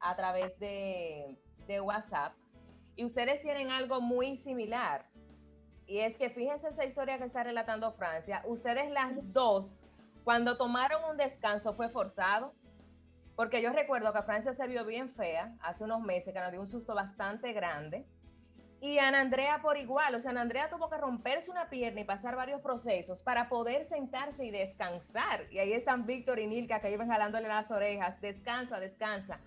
a 0.00 0.14
través 0.16 0.58
de, 0.58 1.38
de 1.66 1.80
WhatsApp. 1.80 2.34
Y 2.94 3.04
ustedes 3.04 3.42
tienen 3.42 3.70
algo 3.70 4.00
muy 4.00 4.36
similar. 4.36 5.06
Y 5.86 5.98
es 5.98 6.16
que 6.16 6.30
fíjense 6.30 6.68
esa 6.68 6.84
historia 6.84 7.18
que 7.18 7.24
está 7.24 7.42
relatando 7.42 7.92
Francia. 7.92 8.42
Ustedes 8.46 8.90
las 8.90 9.32
dos, 9.32 9.78
cuando 10.24 10.56
tomaron 10.56 11.04
un 11.10 11.16
descanso, 11.16 11.74
fue 11.74 11.88
forzado 11.88 12.54
porque 13.36 13.60
yo 13.60 13.70
recuerdo 13.70 14.12
que 14.14 14.22
Francia 14.22 14.54
se 14.54 14.66
vio 14.66 14.84
bien 14.86 15.10
fea 15.10 15.54
hace 15.60 15.84
unos 15.84 16.00
meses, 16.00 16.32
que 16.32 16.40
nos 16.40 16.50
dio 16.50 16.60
un 16.60 16.66
susto 16.66 16.94
bastante 16.94 17.52
grande. 17.52 18.06
Y 18.80 18.98
Ana 18.98 19.20
Andrea 19.20 19.60
por 19.62 19.78
igual, 19.78 20.14
o 20.14 20.20
sea, 20.20 20.32
Ana 20.32 20.42
Andrea 20.42 20.68
tuvo 20.68 20.90
que 20.90 20.98
romperse 20.98 21.50
una 21.50 21.70
pierna 21.70 22.02
y 22.02 22.04
pasar 22.04 22.36
varios 22.36 22.60
procesos 22.60 23.22
para 23.22 23.48
poder 23.48 23.84
sentarse 23.84 24.44
y 24.44 24.50
descansar. 24.50 25.44
Y 25.50 25.58
ahí 25.58 25.72
están 25.72 26.04
Víctor 26.04 26.38
y 26.38 26.46
Nilka 26.46 26.80
que 26.80 26.90
iban 26.90 27.08
jalándole 27.08 27.48
las 27.48 27.70
orejas, 27.70 28.20
descansa, 28.20 28.78
descansa. 28.78 29.40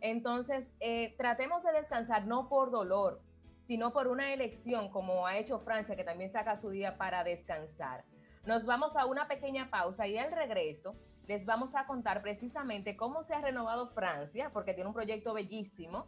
Entonces, 0.00 0.72
eh, 0.80 1.14
tratemos 1.18 1.64
de 1.64 1.72
descansar 1.72 2.26
no 2.26 2.48
por 2.48 2.70
dolor, 2.70 3.20
sino 3.64 3.92
por 3.92 4.06
una 4.06 4.32
elección, 4.32 4.88
como 4.90 5.26
ha 5.26 5.36
hecho 5.36 5.58
Francia, 5.58 5.96
que 5.96 6.04
también 6.04 6.30
saca 6.30 6.56
su 6.56 6.70
día 6.70 6.96
para 6.96 7.24
descansar. 7.24 8.04
Nos 8.44 8.64
vamos 8.64 8.96
a 8.96 9.06
una 9.06 9.26
pequeña 9.26 9.68
pausa 9.70 10.06
y 10.06 10.16
al 10.16 10.30
regreso 10.30 10.94
les 11.26 11.44
vamos 11.44 11.74
a 11.74 11.86
contar 11.86 12.22
precisamente 12.22 12.96
cómo 12.96 13.24
se 13.24 13.34
ha 13.34 13.40
renovado 13.40 13.88
Francia, 13.88 14.50
porque 14.52 14.74
tiene 14.74 14.86
un 14.88 14.94
proyecto 14.94 15.34
bellísimo, 15.34 16.06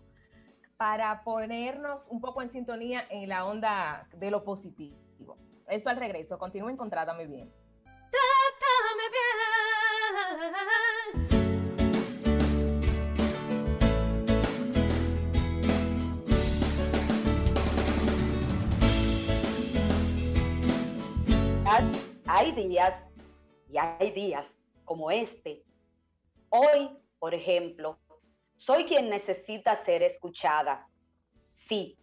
para 0.78 1.22
ponernos 1.24 2.08
un 2.08 2.20
poco 2.20 2.40
en 2.40 2.48
sintonía 2.48 3.04
en 3.10 3.28
la 3.28 3.44
onda 3.44 4.08
de 4.16 4.30
lo 4.30 4.44
positivo. 4.44 4.96
Eso 5.66 5.90
al 5.90 5.96
regreso. 5.96 6.38
Continúen 6.38 6.76
con 6.76 6.88
Trátame 6.88 7.26
Bien. 7.26 7.52
Trátame 7.84 9.02
bien. 9.12 9.28
Hay 22.26 22.52
días 22.52 22.94
y 23.68 23.78
hay 23.78 24.12
días 24.12 24.60
como 24.84 25.10
este. 25.10 25.64
Hoy, 26.50 26.88
por 27.18 27.34
ejemplo, 27.34 27.98
soy 28.58 28.84
quien 28.84 29.08
necesita 29.08 29.74
ser 29.76 30.02
escuchada. 30.02 30.86
Sí, 31.52 31.96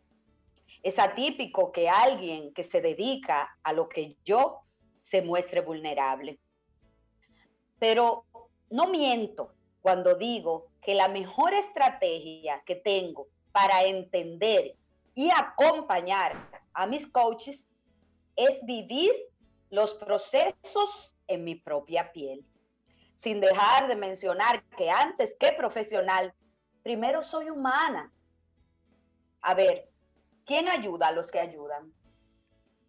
es 0.82 0.98
atípico 0.98 1.72
que 1.72 1.88
alguien 1.88 2.54
que 2.54 2.64
se 2.64 2.82
dedica 2.82 3.56
a 3.62 3.74
lo 3.74 3.88
que 3.88 4.18
yo 4.26 4.62
se 5.04 5.22
muestre 5.22 5.62
vulnerable. 5.62 6.40
Pero 7.78 8.26
no 8.72 8.88
miento 8.88 9.54
cuando 9.82 10.16
digo 10.16 10.72
que 10.82 10.96
la 10.96 11.08
mejor 11.08 11.54
estrategia 11.54 12.64
que 12.66 12.76
tengo 12.76 13.28
para 13.52 13.84
entender 13.84 14.76
y 15.14 15.30
acompañar 15.30 16.50
a 16.74 16.88
mis 16.88 17.06
coaches 17.08 17.68
es 18.36 18.66
vivir 18.66 19.14
los 19.70 19.94
procesos 19.94 21.16
en 21.28 21.44
mi 21.44 21.56
propia 21.56 22.12
piel 22.12 22.44
sin 23.16 23.40
dejar 23.40 23.88
de 23.88 23.96
mencionar 23.96 24.64
que 24.78 24.90
antes 24.90 25.34
que 25.40 25.54
profesional, 25.54 26.34
primero 26.86 27.24
soy 27.24 27.50
humana. 27.50 28.14
A 29.42 29.56
ver, 29.56 29.90
¿quién 30.46 30.70
ayuda 30.70 31.08
a 31.08 31.12
los 31.12 31.32
que 31.32 31.40
ayudan? 31.40 31.92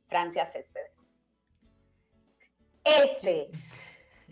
Francia 0.09 0.45
Céspedes. 0.45 0.93
Ese 2.85 3.49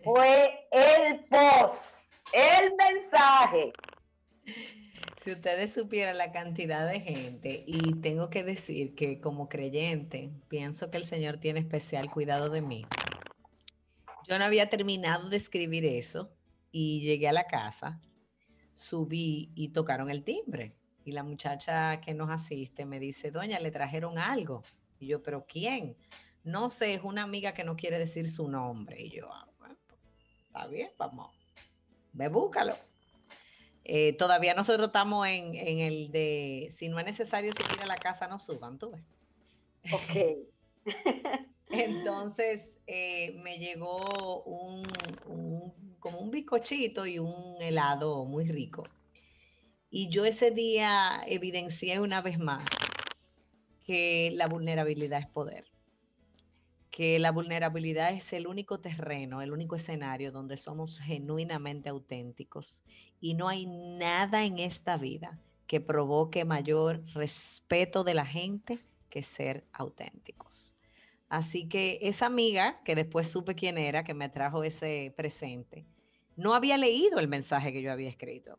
fue 0.05 0.68
el 0.70 1.24
post, 1.24 2.09
el 2.35 2.74
mensaje. 2.77 3.72
Si 5.16 5.33
ustedes 5.33 5.72
supieran 5.72 6.18
la 6.18 6.31
cantidad 6.31 6.87
de 6.87 7.00
gente, 7.00 7.64
y 7.66 7.94
tengo 8.03 8.29
que 8.29 8.44
decir 8.44 8.94
que 8.94 9.18
como 9.18 9.48
creyente, 9.48 10.31
pienso 10.48 10.90
que 10.90 10.98
el 10.98 11.05
Señor 11.07 11.38
tiene 11.38 11.61
especial 11.61 12.11
cuidado 12.11 12.50
de 12.50 12.61
mí 12.61 12.87
yo 14.29 14.38
no 14.38 14.44
había 14.44 14.68
terminado 14.68 15.29
de 15.29 15.37
escribir 15.37 15.85
eso 15.85 16.31
y 16.72 17.00
llegué 17.00 17.29
a 17.29 17.33
la 17.33 17.46
casa, 17.46 18.00
subí 18.74 19.50
y 19.54 19.68
tocaron 19.68 20.10
el 20.10 20.24
timbre. 20.24 20.74
Y 21.04 21.12
la 21.12 21.22
muchacha 21.22 22.00
que 22.00 22.14
nos 22.14 22.30
asiste 22.30 22.84
me 22.87 22.98
dice, 22.98 23.30
doña, 23.30 23.60
le 23.60 23.70
trajeron 23.70 24.18
algo. 24.18 24.62
Y 24.98 25.06
yo, 25.06 25.22
pero 25.22 25.44
¿quién? 25.46 25.96
No 26.44 26.70
sé, 26.70 26.94
es 26.94 27.02
una 27.02 27.22
amiga 27.22 27.54
que 27.54 27.64
no 27.64 27.76
quiere 27.76 27.98
decir 27.98 28.30
su 28.30 28.48
nombre. 28.48 29.00
Y 29.00 29.10
yo, 29.10 29.32
ah, 29.32 29.48
bueno, 29.58 29.76
pues, 29.87 30.00
está 30.46 30.66
bien, 30.66 30.90
vamos, 30.98 31.30
ve, 32.12 32.28
búscalo. 32.28 32.76
Eh, 33.84 34.14
todavía 34.14 34.54
nosotros 34.54 34.87
estamos 34.87 35.26
en, 35.26 35.54
en, 35.54 35.80
el 35.80 36.10
de, 36.10 36.70
si 36.72 36.88
no 36.88 36.98
es 36.98 37.04
necesario 37.04 37.52
subir 37.52 37.82
a 37.82 37.87
la 37.87 37.96
casa, 37.96 38.26
no 38.28 38.38
suban, 38.38 38.78
tú 38.78 38.90
ves. 38.90 39.02
Ok. 39.92 40.48
Entonces 41.68 42.70
eh, 42.87 43.38
me 43.42 43.58
llegó 43.58 44.42
un, 44.44 44.84
como 46.04 46.18
un 46.18 46.30
bizcochito 46.30 47.06
y 47.06 47.18
un 47.18 47.56
helado 47.62 48.26
muy 48.26 48.44
rico. 48.44 48.84
Y 49.88 50.10
yo 50.10 50.26
ese 50.26 50.50
día 50.50 51.22
evidencié 51.26 51.98
una 51.98 52.20
vez 52.20 52.38
más 52.38 52.62
que 53.86 54.30
la 54.34 54.46
vulnerabilidad 54.46 55.20
es 55.20 55.28
poder, 55.28 55.64
que 56.90 57.18
la 57.18 57.32
vulnerabilidad 57.32 58.12
es 58.12 58.34
el 58.34 58.46
único 58.46 58.80
terreno, 58.80 59.40
el 59.40 59.50
único 59.50 59.76
escenario 59.76 60.30
donde 60.30 60.58
somos 60.58 60.98
genuinamente 60.98 61.88
auténticos 61.88 62.82
y 63.18 63.32
no 63.32 63.48
hay 63.48 63.64
nada 63.64 64.44
en 64.44 64.58
esta 64.58 64.98
vida 64.98 65.38
que 65.66 65.80
provoque 65.80 66.44
mayor 66.44 67.02
respeto 67.14 68.04
de 68.04 68.12
la 68.12 68.26
gente 68.26 68.78
que 69.08 69.22
ser 69.22 69.64
auténticos. 69.72 70.76
Así 71.30 71.66
que 71.66 71.98
esa 72.02 72.26
amiga, 72.26 72.82
que 72.84 72.94
después 72.94 73.28
supe 73.28 73.54
quién 73.54 73.78
era, 73.78 74.04
que 74.04 74.12
me 74.12 74.28
trajo 74.28 74.64
ese 74.64 75.14
presente, 75.16 75.86
no 76.37 76.55
había 76.55 76.77
leído 76.77 77.18
el 77.18 77.29
mensaje 77.29 77.73
que 77.73 77.83
yo 77.83 77.92
había 77.92 78.09
escrito. 78.09 78.59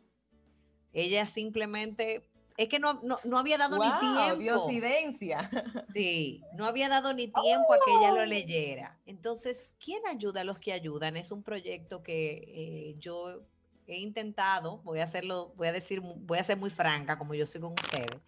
Ella 0.93 1.25
simplemente, 1.25 2.29
es 2.57 2.69
que 2.69 2.79
no, 2.79 3.01
no, 3.01 3.37
había 3.37 3.57
dado 3.57 3.77
ni 3.77 3.89
tiempo. 3.99 4.37
Diosidencia. 4.37 5.49
Sí, 5.93 6.41
no 6.55 6.65
había 6.65 6.89
dado 6.89 7.13
ni 7.13 7.27
tiempo 7.27 7.73
a 7.73 7.77
que 7.85 7.91
ella 7.97 8.11
lo 8.11 8.25
leyera. 8.25 8.99
Entonces, 9.05 9.73
¿quién 9.79 10.05
ayuda 10.07 10.41
a 10.41 10.43
los 10.43 10.59
que 10.59 10.73
ayudan? 10.73 11.15
Es 11.15 11.31
un 11.31 11.41
proyecto 11.41 12.03
que 12.03 12.43
eh, 12.47 12.95
yo 12.99 13.45
he 13.87 13.97
intentado, 13.97 14.79
voy 14.79 14.99
a 14.99 15.03
hacerlo, 15.03 15.53
voy 15.55 15.67
a 15.67 15.71
decir, 15.71 16.01
voy 16.01 16.37
a 16.37 16.43
ser 16.43 16.57
muy 16.57 16.69
franca, 16.69 17.17
como 17.17 17.33
yo 17.33 17.45
soy 17.45 17.61
con 17.61 17.73
ustedes 17.73 18.21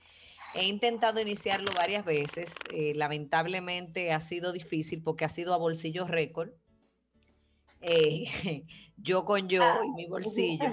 He 0.53 0.65
intentado 0.65 1.19
iniciarlo 1.21 1.71
varias 1.73 2.05
veces. 2.05 2.55
Eh, 2.71 2.93
lamentablemente 2.95 4.11
ha 4.11 4.21
sido 4.21 4.51
difícil 4.51 5.03
porque 5.03 5.25
ha 5.25 5.29
sido 5.29 5.53
a 5.53 5.57
bolsillo 5.57 6.07
récord. 6.07 6.51
Eh, 7.81 8.63
yo 8.97 9.25
con 9.25 9.47
yo 9.47 9.63
y 9.83 9.89
mi 9.91 10.05
bolsillo. 10.09 10.69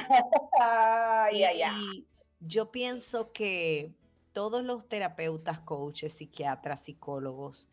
y 1.32 2.06
yo 2.40 2.70
pienso 2.70 3.32
que 3.32 3.92
todos 4.32 4.64
los 4.64 4.88
terapeutas, 4.88 5.60
coaches, 5.60 6.12
psiquiatras, 6.12 6.84
psicólogos 6.84 7.66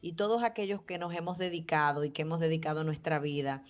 y 0.00 0.14
todos 0.14 0.42
aquellos 0.42 0.82
que 0.82 0.98
nos 0.98 1.14
hemos 1.14 1.38
dedicado 1.38 2.04
y 2.04 2.10
que 2.10 2.22
hemos 2.22 2.40
dedicado 2.40 2.84
nuestra 2.84 3.18
vida 3.18 3.62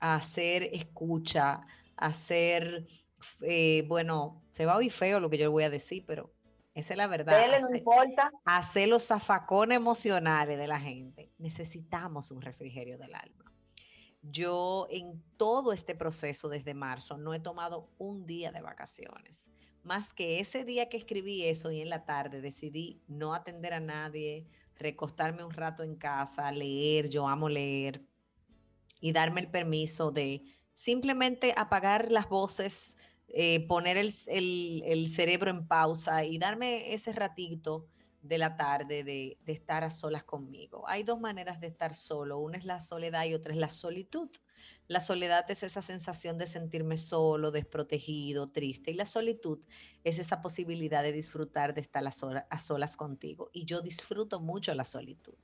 a 0.00 0.16
hacer 0.16 0.64
escucha, 0.72 1.62
a 1.96 2.06
hacer, 2.06 2.86
eh, 3.40 3.84
bueno, 3.88 4.42
se 4.50 4.66
va 4.66 4.74
a 4.74 4.76
oír 4.76 4.92
feo 4.92 5.18
lo 5.18 5.30
que 5.30 5.38
yo 5.38 5.50
voy 5.50 5.64
a 5.64 5.70
decir, 5.70 6.04
pero 6.06 6.30
esa 6.74 6.94
es 6.94 6.98
la 6.98 7.06
verdad. 7.06 7.34
Hacer, 7.38 7.62
no 7.62 7.76
importa. 7.76 8.32
Hacer 8.44 8.88
los 8.88 9.06
zafacones 9.06 9.76
emocionales 9.76 10.58
de 10.58 10.66
la 10.66 10.80
gente. 10.80 11.30
Necesitamos 11.38 12.30
un 12.30 12.42
refrigerio 12.42 12.98
del 12.98 13.14
alma. 13.14 13.43
Yo 14.30 14.86
en 14.90 15.22
todo 15.36 15.72
este 15.72 15.94
proceso 15.94 16.48
desde 16.48 16.74
marzo 16.74 17.18
no 17.18 17.34
he 17.34 17.40
tomado 17.40 17.90
un 17.98 18.26
día 18.26 18.52
de 18.52 18.62
vacaciones. 18.62 19.46
Más 19.82 20.14
que 20.14 20.40
ese 20.40 20.64
día 20.64 20.88
que 20.88 20.96
escribí 20.96 21.44
eso 21.44 21.70
y 21.70 21.82
en 21.82 21.90
la 21.90 22.06
tarde 22.06 22.40
decidí 22.40 23.02
no 23.06 23.34
atender 23.34 23.74
a 23.74 23.80
nadie, 23.80 24.46
recostarme 24.76 25.44
un 25.44 25.52
rato 25.52 25.82
en 25.82 25.96
casa, 25.96 26.50
leer, 26.52 27.10
yo 27.10 27.28
amo 27.28 27.48
leer 27.48 28.02
y 29.00 29.12
darme 29.12 29.42
el 29.42 29.50
permiso 29.50 30.10
de 30.10 30.42
simplemente 30.72 31.52
apagar 31.56 32.10
las 32.10 32.28
voces, 32.28 32.96
eh, 33.28 33.66
poner 33.66 33.98
el, 33.98 34.14
el, 34.26 35.08
cerebro 35.08 35.50
en 35.50 35.66
pausa 35.66 36.24
y 36.24 36.38
darme 36.38 36.94
ese 36.94 37.12
ratito 37.12 37.86
de 38.24 38.38
la 38.38 38.56
tarde 38.56 39.04
de, 39.04 39.36
de, 39.44 39.52
estar 39.52 39.84
a 39.84 39.90
solas 39.90 40.24
conmigo. 40.24 40.88
Hay 40.88 41.02
dos 41.02 41.20
maneras 41.20 41.60
de 41.60 41.66
estar 41.66 41.94
solo, 41.94 42.38
una 42.38 42.56
es 42.56 42.64
la 42.64 42.80
soledad 42.80 43.24
y 43.26 43.34
otra 43.34 43.52
es 43.52 43.58
la 43.58 43.68
solitud. 43.68 44.30
La 44.88 45.00
soledad 45.00 45.44
es 45.50 45.62
esa 45.62 45.82
sensación 45.82 46.38
de 46.38 46.46
sentirme 46.46 46.96
solo, 46.96 47.50
desprotegido, 47.50 48.46
triste 48.46 48.90
y 48.90 48.94
la 48.94 49.04
solitud 49.04 49.58
es 50.04 50.18
esa 50.18 50.40
posibilidad 50.40 51.02
de 51.02 51.12
disfrutar 51.12 51.74
de 51.74 51.82
estar 51.82 52.02
a, 52.06 52.10
a 52.48 52.58
solas 52.58 52.96
contigo. 52.96 53.50
Y 53.52 53.66
yo 53.66 53.82
disfruto 53.82 54.40
mucho 54.40 54.74
la 54.74 54.84
solitud. 54.84 55.36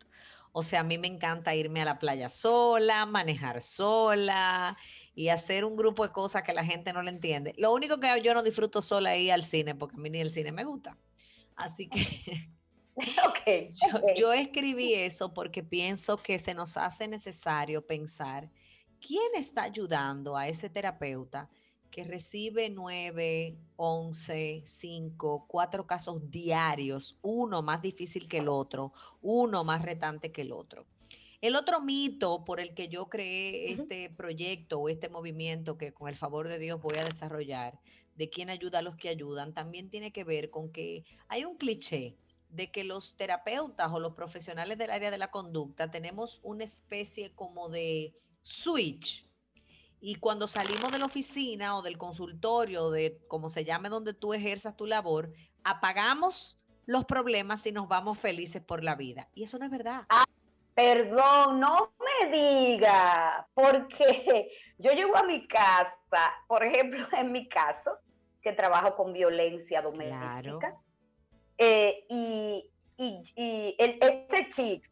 O 0.53 0.62
sea, 0.62 0.81
a 0.81 0.85
mí 0.85 0.97
me 0.97 1.07
encanta 1.07 1.55
irme 1.55 1.83
a 1.83 1.85
la 1.85 1.99
playa 1.99 2.31
sola, 2.31 3.05
manejar 3.05 3.61
sola 3.61 4.77
y 5.14 5.29
hacer 5.29 5.66
un 5.66 5.77
grupo 5.77 6.03
de 6.07 6.12
cosas 6.12 6.45
que 6.45 6.55
la 6.55 6.64
gente 6.64 6.95
no 6.95 7.03
le 7.03 7.11
entiende. 7.11 7.55
Lo 7.59 7.75
único 7.75 8.01
que 8.01 8.09
yo 8.23 8.33
no 8.33 8.43
disfruto 8.43 8.81
sola 8.81 9.14
es 9.14 9.21
ir 9.21 9.33
al 9.33 9.45
cine, 9.45 9.75
porque 9.75 9.97
a 9.97 9.99
mí 9.99 10.09
ni 10.09 10.21
el 10.21 10.33
cine 10.33 10.51
me 10.51 10.64
gusta. 10.64 10.97
Así 11.57 11.88
que 11.88 12.01
okay, 13.29 13.70
yo, 14.16 14.33
escribí 14.33 14.94
eso 14.94 15.33
porque 15.33 15.62
pienso 15.62 16.16
que 16.16 16.38
se 16.38 16.55
nos 16.55 16.76
hace 16.76 17.09
necesario 17.09 17.87
pensar 17.87 18.50
quién 19.00 19.35
está 19.37 19.62
ayudando 19.62 20.37
a 20.37 20.48
ese 20.48 20.68
terapeuta 20.68 21.48
que 21.90 22.05
recibe 22.05 22.70
nueve, 22.70 23.57
once, 23.76 24.62
cinco, 24.64 25.44
cuatro 25.48 25.87
casos 25.87 26.31
diarios, 26.31 27.16
uno 27.20 27.62
más 27.62 27.83
difícil 27.83 28.29
que 28.29 28.38
el 28.38 28.48
otro, 28.48 28.92
uno 29.22 29.64
más 29.64 29.83
retante 29.83 30.31
que 30.31 30.42
el 30.42 30.53
otro. 30.53 30.87
El 31.40 31.57
otro 31.57 31.81
mito 31.81 32.44
por 32.44 32.61
el 32.61 32.74
que 32.74 32.88
yo 32.88 33.09
creé 33.09 33.72
este 33.72 34.11
proyecto 34.11 34.79
o 34.79 34.88
este 34.88 35.09
movimiento 35.09 35.79
que 35.79 35.92
con 35.92 36.09
el 36.09 36.16
favor 36.16 36.46
de 36.48 36.59
Dios 36.59 36.81
voy 36.81 36.98
a 36.98 37.05
desarrollar, 37.05 37.81
de 38.14 38.29
quién 38.29 38.50
ayuda 38.50 38.81
a 38.81 38.83
los 38.83 38.96
que 38.96 39.09
ayudan, 39.09 39.55
también 39.55 39.88
tiene 39.88 40.12
que 40.12 40.22
ver 40.22 40.50
con 40.50 40.70
que 40.70 41.05
hay 41.29 41.44
un 41.44 41.57
cliché 41.57 42.14
de 42.51 42.71
que 42.71 42.85
los 42.85 43.17
terapeutas 43.17 43.91
o 43.93 44.01
los 44.01 44.15
profesionales 44.15 44.79
del 44.79 44.91
área 44.91 45.11
de 45.11 45.19
la 45.19 45.31
conducta 45.31 45.91
tenemos 45.91 46.41
una 46.43 46.65
especie 46.65 47.33
como 47.35 47.69
de 47.69 48.15
switch. 48.43 49.27
Y 50.01 50.15
cuando 50.17 50.49
salimos 50.49 50.91
de 50.93 50.99
la 50.99 51.07
oficina 51.07 51.77
o 51.77 51.83
del 51.83 51.99
consultorio, 51.99 52.91
de 52.91 53.21
como 53.29 53.51
se 53.51 53.65
llame 53.65 53.89
donde 53.89 54.15
tú 54.15 54.33
ejerzas 54.33 54.77
tu 54.77 54.87
labor, 54.87 55.33
apagamos 55.63 56.59
los 56.87 57.05
problemas 57.05 57.67
y 57.67 57.73
nos 57.73 57.87
vamos 57.87 58.19
felices 58.19 58.63
por 58.63 58.83
la 58.83 58.95
vida. 58.95 59.29
Y 59.35 59.45
eso 59.45 59.59
no 59.59 59.67
es 59.67 59.71
verdad. 59.71 60.07
Ah, 60.09 60.25
Perdón, 60.75 61.61
no 61.61 61.93
me 61.99 62.31
diga, 62.31 63.47
porque 63.53 64.51
yo 64.79 64.93
llego 64.93 65.17
a 65.17 65.25
mi 65.25 65.47
casa, 65.47 65.93
por 66.47 66.65
ejemplo, 66.65 67.07
en 67.19 67.33
mi 67.33 67.49
caso, 67.49 67.99
que 68.41 68.53
trabajo 68.53 68.97
con 68.97 69.13
violencia 69.13 69.83
doméstica, 69.83 70.75
eh, 71.61 72.05
y, 72.09 72.66
ese 73.79 74.49
chip, 74.49 74.85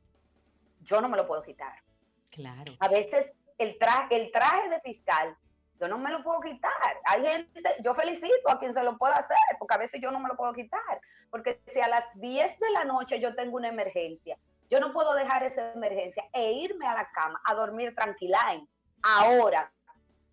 yo 0.83 1.01
no 1.01 1.09
me 1.09 1.17
lo 1.17 1.27
puedo 1.27 1.43
quitar. 1.43 1.75
Claro. 2.31 2.75
A 2.81 2.89
veces 2.89 3.31
el 3.59 3.77
traje, 3.79 4.17
el 4.17 4.31
traje 4.31 4.69
de 4.69 4.81
fiscal, 4.81 5.37
yo 5.81 5.89
no 5.89 5.99
me 5.99 6.11
lo 6.11 6.23
puedo 6.23 6.41
quitar. 6.41 7.01
Hay 7.05 7.23
gente, 7.23 7.63
yo 7.83 7.95
felicito 7.95 8.49
a 8.49 8.59
quien 8.59 8.73
se 8.73 8.83
lo 8.83 8.97
pueda 8.97 9.17
hacer, 9.17 9.37
porque 9.59 9.75
a 9.75 9.79
veces 9.79 10.01
yo 10.01 10.11
no 10.11 10.21
me 10.21 10.29
lo 10.29 10.37
puedo 10.37 10.53
quitar. 10.53 11.01
Porque 11.31 11.61
si 11.67 11.81
a 11.81 11.89
las 11.89 12.05
10 12.15 12.59
de 12.61 12.71
la 12.71 12.85
noche 12.85 13.21
yo 13.21 13.35
tengo 13.35 13.57
una 13.57 13.69
emergencia 13.69 14.39
yo 14.71 14.81
no 14.81 14.93
puedo 14.93 15.15
dejar 15.15 15.43
esa 15.45 15.73
emergencia 15.73 16.25
e 16.33 16.53
irme 16.53 16.87
a 16.87 16.95
la 16.95 17.11
cama 17.11 17.41
a 17.45 17.55
dormir 17.55 17.95
tranquila. 17.95 18.39
Ahora, 19.03 19.71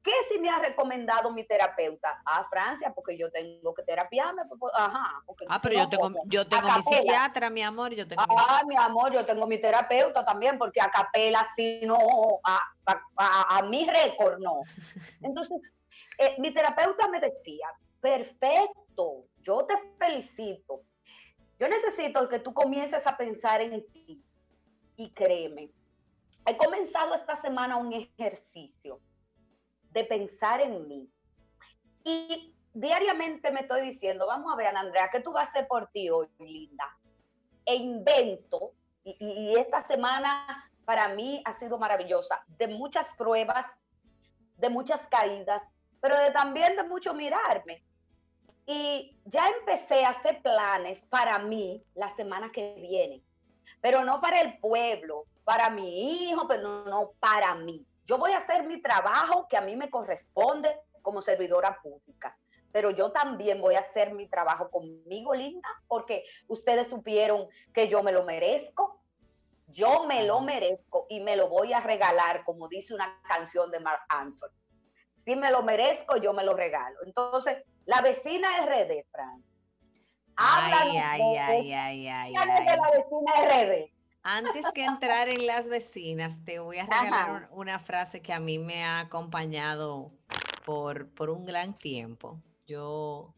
¿qué 0.06 0.12
si 0.30 0.40
me 0.40 0.50
ha 0.50 0.60
recomendado 0.60 1.32
mi 1.32 1.44
terapeuta? 1.44 2.22
A 2.24 2.48
Francia, 2.48 2.94
porque 2.94 3.18
yo 3.18 3.32
tengo 3.32 3.74
que 3.74 3.82
terapiarme. 3.82 4.44
Pues, 4.46 4.60
pues, 4.60 4.74
ajá. 4.76 5.24
ah, 5.50 5.60
pero 5.62 5.76
yo 5.76 5.90
tengo, 5.90 6.12
yo 6.28 6.48
tengo 6.48 6.68
mi 6.68 6.84
psiquiatra, 6.84 7.50
mi 7.50 7.64
amor. 7.64 7.94
Yo 7.96 8.08
tengo 8.08 8.22
ah, 8.30 8.62
mi... 8.68 8.76
amor, 8.78 9.12
yo 9.12 9.26
tengo 9.26 9.48
mi 9.48 9.58
terapeuta 9.58 10.24
también, 10.24 10.60
porque 10.60 10.80
a 10.80 10.92
capela 10.92 11.44
sí 11.56 11.82
no, 11.84 11.98
a, 12.44 13.62
mi 13.64 13.90
récord 13.90 14.38
no. 14.40 14.62
Entonces, 15.24 15.60
eh, 16.20 16.36
mi 16.38 16.54
terapeuta 16.54 17.08
me 17.08 17.20
decía, 17.20 17.68
perfecto, 18.00 19.26
yo 19.42 19.66
te 19.66 19.74
felicito. 19.98 20.82
Yo 21.58 21.68
necesito 21.68 22.30
que 22.30 22.40
tú 22.40 22.54
comiences 22.54 23.08
a 23.08 23.18
pensar 23.18 23.62
en 23.62 23.84
ti 23.92 24.22
y 24.98 25.10
créeme, 25.14 25.72
he 26.46 26.58
comenzado 26.58 27.16
esta 27.16 27.36
semana 27.38 27.78
un 27.78 27.92
ejercicio 27.94 29.00
de 29.96 30.04
pensar 30.04 30.62
en 30.62 30.88
mí. 30.88 31.10
Y 32.04 32.54
diariamente 32.74 33.50
me 33.50 33.62
estoy 33.62 33.82
diciendo, 33.82 34.28
vamos 34.28 34.54
a 34.54 34.56
ver, 34.56 34.76
Andrea, 34.76 35.10
¿qué 35.12 35.22
tú 35.22 35.32
vas 35.32 35.48
a 35.48 35.52
hacer 35.52 35.68
por 35.68 35.88
ti 35.88 36.10
hoy, 36.10 36.28
linda? 36.38 36.86
E 37.66 37.76
invento, 37.76 38.74
y, 39.04 39.56
esta 39.58 39.82
semana 39.82 40.70
para 40.86 41.08
mí 41.10 41.42
ha 41.46 41.54
sido 41.54 41.80
maravillosa, 41.80 42.44
de 42.48 42.68
muchas 42.68 43.10
pruebas, 43.18 43.66
de 44.58 44.70
muchas 44.70 45.08
caídas, 45.08 45.64
pero 46.02 46.16
de, 46.20 46.30
también 46.32 46.76
de 46.76 46.84
mucho 46.84 47.14
mirarme. 47.14 47.84
Y 48.68 49.18
ya 49.26 49.48
empecé 49.60 50.06
a 50.06 50.10
hacer 50.10 50.42
planes 50.42 51.06
para 51.06 51.40
mí 51.40 51.84
la 51.96 52.10
semana 52.10 52.52
que 52.52 52.76
viene 52.76 53.24
pero 53.86 54.04
no 54.04 54.20
para 54.20 54.42
el 54.42 54.58
pueblo, 54.58 55.26
para 55.44 55.70
mi 55.70 56.30
hijo, 56.30 56.48
pero 56.48 56.86
no 56.86 57.12
para 57.20 57.54
mí. 57.54 57.86
Yo 58.06 58.18
voy 58.18 58.32
a 58.32 58.38
hacer 58.38 58.66
mi 58.66 58.82
trabajo 58.82 59.48
que 59.48 59.58
a 59.58 59.62
mí 59.62 59.76
me 59.76 59.90
corresponde 59.90 60.80
como 61.02 61.22
servidora 61.22 61.80
pública, 61.82 62.38
pero 62.72 62.92
yo 62.92 63.12
también 63.12 63.62
voy 63.62 63.76
a 63.76 63.80
hacer 63.80 64.14
mi 64.14 64.28
trabajo 64.28 64.70
conmigo, 64.70 65.34
linda, 65.34 65.68
porque 65.88 66.24
ustedes 66.48 66.88
supieron 66.88 67.48
que 67.74 67.88
yo 67.88 68.04
me 68.04 68.12
lo 68.12 68.24
merezco. 68.24 69.02
Yo 69.68 70.06
me 70.06 70.24
lo 70.24 70.42
merezco 70.42 71.08
y 71.10 71.20
me 71.22 71.36
lo 71.36 71.50
voy 71.50 71.74
a 71.74 71.80
regalar, 71.80 72.46
como 72.46 72.68
dice 72.68 72.94
una 72.94 73.20
canción 73.28 73.72
de 73.72 73.80
Mark 73.80 74.02
Anthony. 74.10 74.54
Si 75.16 75.36
me 75.36 75.50
lo 75.50 75.64
merezco, 75.64 76.18
yo 76.18 76.34
me 76.34 76.44
lo 76.44 76.54
regalo. 76.54 77.00
Entonces, 77.04 77.64
la 77.86 78.02
vecina 78.02 78.66
RD, 78.66 79.06
Fran, 79.12 79.44
Ay, 80.38 80.98
ay, 80.98 81.22
ay, 81.38 81.74
ay, 81.74 82.08
ay, 82.08 82.34
la 82.34 82.92
vecina 82.92 83.34
RD. 83.64 83.95
Antes 84.28 84.66
que 84.74 84.84
entrar 84.84 85.30
en 85.30 85.46
las 85.46 85.70
vecinas, 85.70 86.44
te 86.44 86.58
voy 86.58 86.80
a 86.80 86.88
regalar 86.88 87.48
una 87.52 87.78
frase 87.78 88.24
que 88.24 88.34
a 88.34 88.40
mí 88.40 88.58
me 88.58 88.84
ha 88.84 89.02
acompañado 89.02 90.12
por, 90.66 91.10
por 91.10 91.30
un 91.30 91.46
gran 91.46 91.78
tiempo. 91.78 92.42
Yo, 92.66 93.36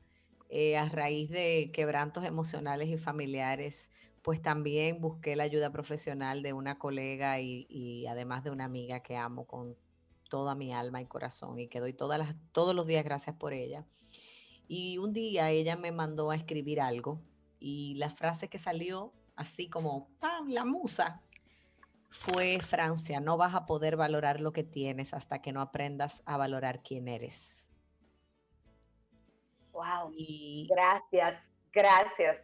eh, 0.47 0.77
a 0.77 0.87
raíz 0.87 1.29
de 1.29 1.71
quebrantos 1.73 2.23
emocionales 2.23 2.87
y 2.87 2.97
familiares, 2.97 3.89
pues 4.21 4.41
también 4.41 5.01
busqué 5.01 5.35
la 5.35 5.43
ayuda 5.43 5.71
profesional 5.71 6.41
de 6.41 6.53
una 6.53 6.79
colega 6.79 7.41
y, 7.41 7.67
y, 7.69 8.07
además 8.07 8.45
de 8.45 8.51
una 8.51 8.63
amiga 8.63 9.01
que 9.01 9.17
amo 9.17 9.45
con 9.45 9.75
toda 10.29 10.55
mi 10.55 10.71
alma 10.71 11.01
y 11.01 11.05
corazón 11.05 11.59
y 11.59 11.67
que 11.67 11.81
doy 11.81 11.91
todas 11.91 12.17
las, 12.17 12.33
todos 12.53 12.73
los 12.73 12.87
días 12.87 13.03
gracias 13.03 13.35
por 13.35 13.51
ella. 13.51 13.85
Y 14.69 14.99
un 14.99 15.11
día 15.11 15.49
ella 15.49 15.75
me 15.75 15.91
mandó 15.91 16.31
a 16.31 16.35
escribir 16.37 16.79
algo 16.79 17.19
y 17.59 17.95
la 17.95 18.09
frase 18.09 18.47
que 18.47 18.57
salió, 18.57 19.11
así 19.37 19.69
como 19.69 20.09
¡pam! 20.19 20.49
la 20.49 20.65
musa, 20.65 21.21
fue 22.09 22.59
Francia, 22.59 23.19
no 23.19 23.37
vas 23.37 23.53
a 23.53 23.65
poder 23.65 23.95
valorar 23.95 24.41
lo 24.41 24.51
que 24.51 24.63
tienes 24.63 25.13
hasta 25.13 25.41
que 25.41 25.51
no 25.51 25.61
aprendas 25.61 26.21
a 26.25 26.37
valorar 26.37 26.81
quién 26.81 27.07
eres. 27.07 27.65
Wow. 29.71 30.11
Y, 30.15 30.67
gracias, 30.69 31.39
gracias. 31.71 32.37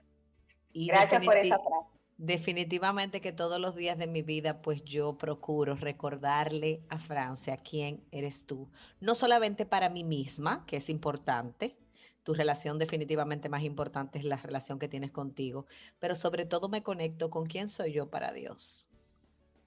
gracias 0.74 1.26
por 1.26 1.36
esa 1.36 1.58
frase. 1.58 1.94
Definitivamente 2.18 3.22
que 3.22 3.34
todos 3.34 3.60
los 3.60 3.76
días 3.76 3.98
de 3.98 4.06
mi 4.06 4.22
vida, 4.22 4.62
pues 4.62 4.84
yo 4.84 5.18
procuro 5.18 5.76
recordarle 5.76 6.84
a 6.90 7.00
Francia 7.00 7.58
quién 7.58 8.06
eres 8.12 8.46
tú. 8.46 8.70
No 9.02 9.16
solamente 9.16 9.66
para 9.66 9.90
mí 9.90 10.04
misma, 10.04 10.64
que 10.68 10.78
es 10.78 10.90
importante, 10.90 11.76
tu 12.24 12.34
relación 12.34 12.80
definitivamente 12.80 13.50
más 13.50 13.64
importante 13.64 14.18
es 14.18 14.26
la 14.26 14.38
relación 14.38 14.80
que 14.80 14.88
tienes 14.88 15.12
contigo, 15.12 15.66
pero 16.00 16.16
sobre 16.16 16.46
todo 16.46 16.70
me 16.70 16.84
conecto 16.84 17.30
con 17.30 17.46
quién 17.46 17.70
soy 17.70 17.94
yo 17.94 18.10
para 18.10 18.32
Dios. 18.34 18.88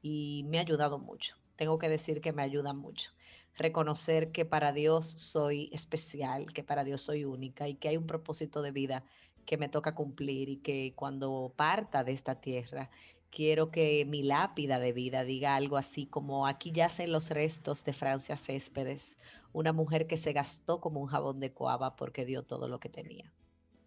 Y 0.03 0.45
me 0.49 0.59
ha 0.59 0.63
ayudado 0.63 0.99
mucho. 0.99 1.37
Tengo 1.57 1.79
que 1.79 1.89
decir 1.89 2.21
que 2.21 2.33
me 2.33 2.43
ayuda 2.43 2.73
mucho. 2.73 3.11
Reconocer 3.57 4.33
que 4.33 4.45
para 4.45 4.73
Dios 4.73 5.07
soy 5.07 5.71
especial, 5.73 6.53
que 6.53 6.63
para 6.63 6.85
Dios 6.85 7.03
soy 7.03 7.25
única 7.25 7.69
y 7.69 7.75
que 7.75 7.89
hay 7.89 7.97
un 7.97 8.07
propósito 8.07 8.63
de 8.63 8.71
vida 8.71 9.05
que 9.47 9.57
me 9.57 9.69
toca 9.69 9.95
cumplir 9.95 10.49
y 10.49 10.57
que 10.57 10.93
cuando 10.95 11.53
parta 11.57 12.05
de 12.05 12.13
esta 12.13 12.41
tierra, 12.41 12.91
quiero 13.31 13.71
que 13.71 14.05
mi 14.05 14.23
lápida 14.23 14.79
de 14.79 14.93
vida 14.93 15.25
diga 15.25 15.57
algo 15.57 15.77
así 15.77 16.07
como 16.07 16.47
aquí 16.47 16.73
yacen 16.73 17.13
los 17.13 17.31
restos 17.31 17.85
de 17.85 17.93
Francia 17.93 18.37
Céspedes, 18.37 19.17
una 19.57 19.73
mujer 19.73 20.07
que 20.07 20.19
se 20.19 20.35
gastó 20.35 20.83
como 20.83 21.01
un 21.01 21.07
jabón 21.07 21.41
de 21.41 21.55
coaba 21.55 21.97
porque 21.97 22.27
dio 22.27 22.43
todo 22.43 22.69
lo 22.69 22.79
que 22.79 22.91
tenía. 22.91 23.33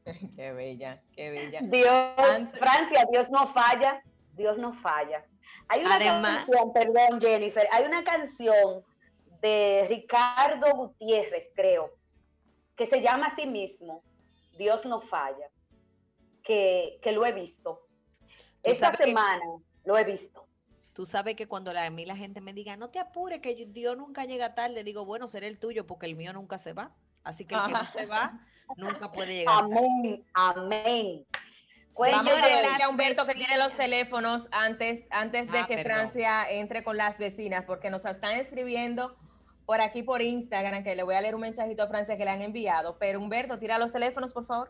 Qué 0.36 0.52
bella, 0.52 1.04
qué 1.16 1.30
bella. 1.30 1.60
Dios, 1.62 2.50
Francia, 2.58 3.06
Dios 3.12 3.30
no 3.30 3.54
falla, 3.54 4.02
Dios 4.34 4.58
no 4.58 4.74
falla. 4.74 5.24
Hay 5.68 5.82
una 5.82 6.00
canción, 6.00 6.74
perdón 6.74 7.22
Jennifer, 7.22 7.68
hay 7.72 7.86
una 7.86 8.04
canción 8.04 8.84
de 9.44 9.86
Ricardo 9.88 10.74
Gutiérrez, 10.76 11.52
creo, 11.56 11.92
que 12.76 12.88
se 12.88 13.02
llama 13.02 13.28
a 13.28 13.36
sí 13.36 13.46
mismo, 13.46 14.02
Dios 14.58 14.86
no 14.86 15.02
falla, 15.02 15.50
que, 16.42 17.00
lo 17.14 17.28
he 17.28 17.32
visto. 17.32 17.86
Esta 18.64 18.92
semana 18.94 19.46
lo 19.86 19.98
he 20.00 20.04
visto. 20.04 20.48
Tú 21.00 21.06
sabes 21.06 21.38
que 21.38 21.48
cuando 21.48 21.72
a 21.72 21.90
mí 21.90 22.06
la 22.06 22.18
gente 22.18 22.42
me 22.42 22.52
diga, 22.52 22.76
no 22.76 22.90
te 22.90 23.00
apures, 23.00 23.40
que 23.40 23.56
Dios 23.68 23.96
nunca 23.96 24.26
llega 24.26 24.54
tarde, 24.54 24.84
digo, 24.84 25.06
bueno, 25.06 25.30
será 25.30 25.48
el 25.48 25.58
tuyo 25.58 25.88
porque 25.88 26.08
el 26.08 26.18
mío 26.18 26.34
nunca 26.34 26.58
se 26.58 26.74
va. 26.74 26.92
Así 27.24 27.46
que 27.46 27.56
el 27.56 27.62
que 27.68 27.72
no 27.72 27.86
se 27.86 28.06
va, 28.06 28.46
nunca 28.76 29.10
puede 29.10 29.34
llegar. 29.34 29.64
Amén, 29.64 30.26
amén. 30.34 31.26
Vamos 31.98 32.34
a 32.34 32.84
a 32.84 32.90
Humberto 32.90 33.26
que 33.26 33.34
tiene 33.34 33.58
los 33.58 33.76
teléfonos 33.76 34.50
antes, 34.52 35.06
antes 35.10 35.50
de 35.50 35.60
ah, 35.60 35.68
que 35.68 35.86
Francia 35.86 36.52
entre 36.52 36.84
con 36.84 36.98
las 36.98 37.18
vecinas, 37.18 37.64
porque 37.64 37.90
nos 37.90 38.04
están 38.04 38.34
escribiendo 38.34 39.16
por 39.66 39.80
aquí 39.80 40.04
por 40.04 40.22
Instagram, 40.22 40.84
que 40.84 40.98
le 40.98 41.04
voy 41.04 41.16
a 41.16 41.22
leer 41.22 41.34
un 41.34 41.42
mensajito 41.42 41.82
a 41.82 41.88
Francia 41.88 42.18
que 42.18 42.26
le 42.26 42.32
han 42.32 42.42
enviado. 42.42 42.98
Pero 43.00 43.22
Humberto, 43.22 43.58
tira 43.58 43.78
los 43.78 43.94
teléfonos, 43.94 44.34
por 44.34 44.46
favor. 44.46 44.70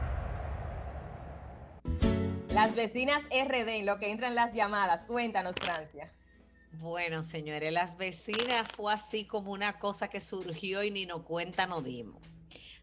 Las 2.53 2.75
vecinas 2.75 3.23
RD, 3.25 3.69
en 3.69 3.85
lo 3.85 3.97
que 3.97 4.11
entran 4.11 4.35
las 4.35 4.53
llamadas. 4.53 5.05
Cuéntanos, 5.05 5.55
Francia. 5.55 6.11
Bueno, 6.73 7.23
señores, 7.23 7.71
las 7.71 7.97
vecinas 7.97 8.69
fue 8.73 8.93
así 8.93 9.25
como 9.25 9.53
una 9.53 9.79
cosa 9.79 10.09
que 10.09 10.19
surgió 10.19 10.83
y 10.83 10.91
ni 10.91 11.05
nos 11.05 11.21
cuenta 11.21 11.65
no 11.65 11.81
dimos. 11.81 12.21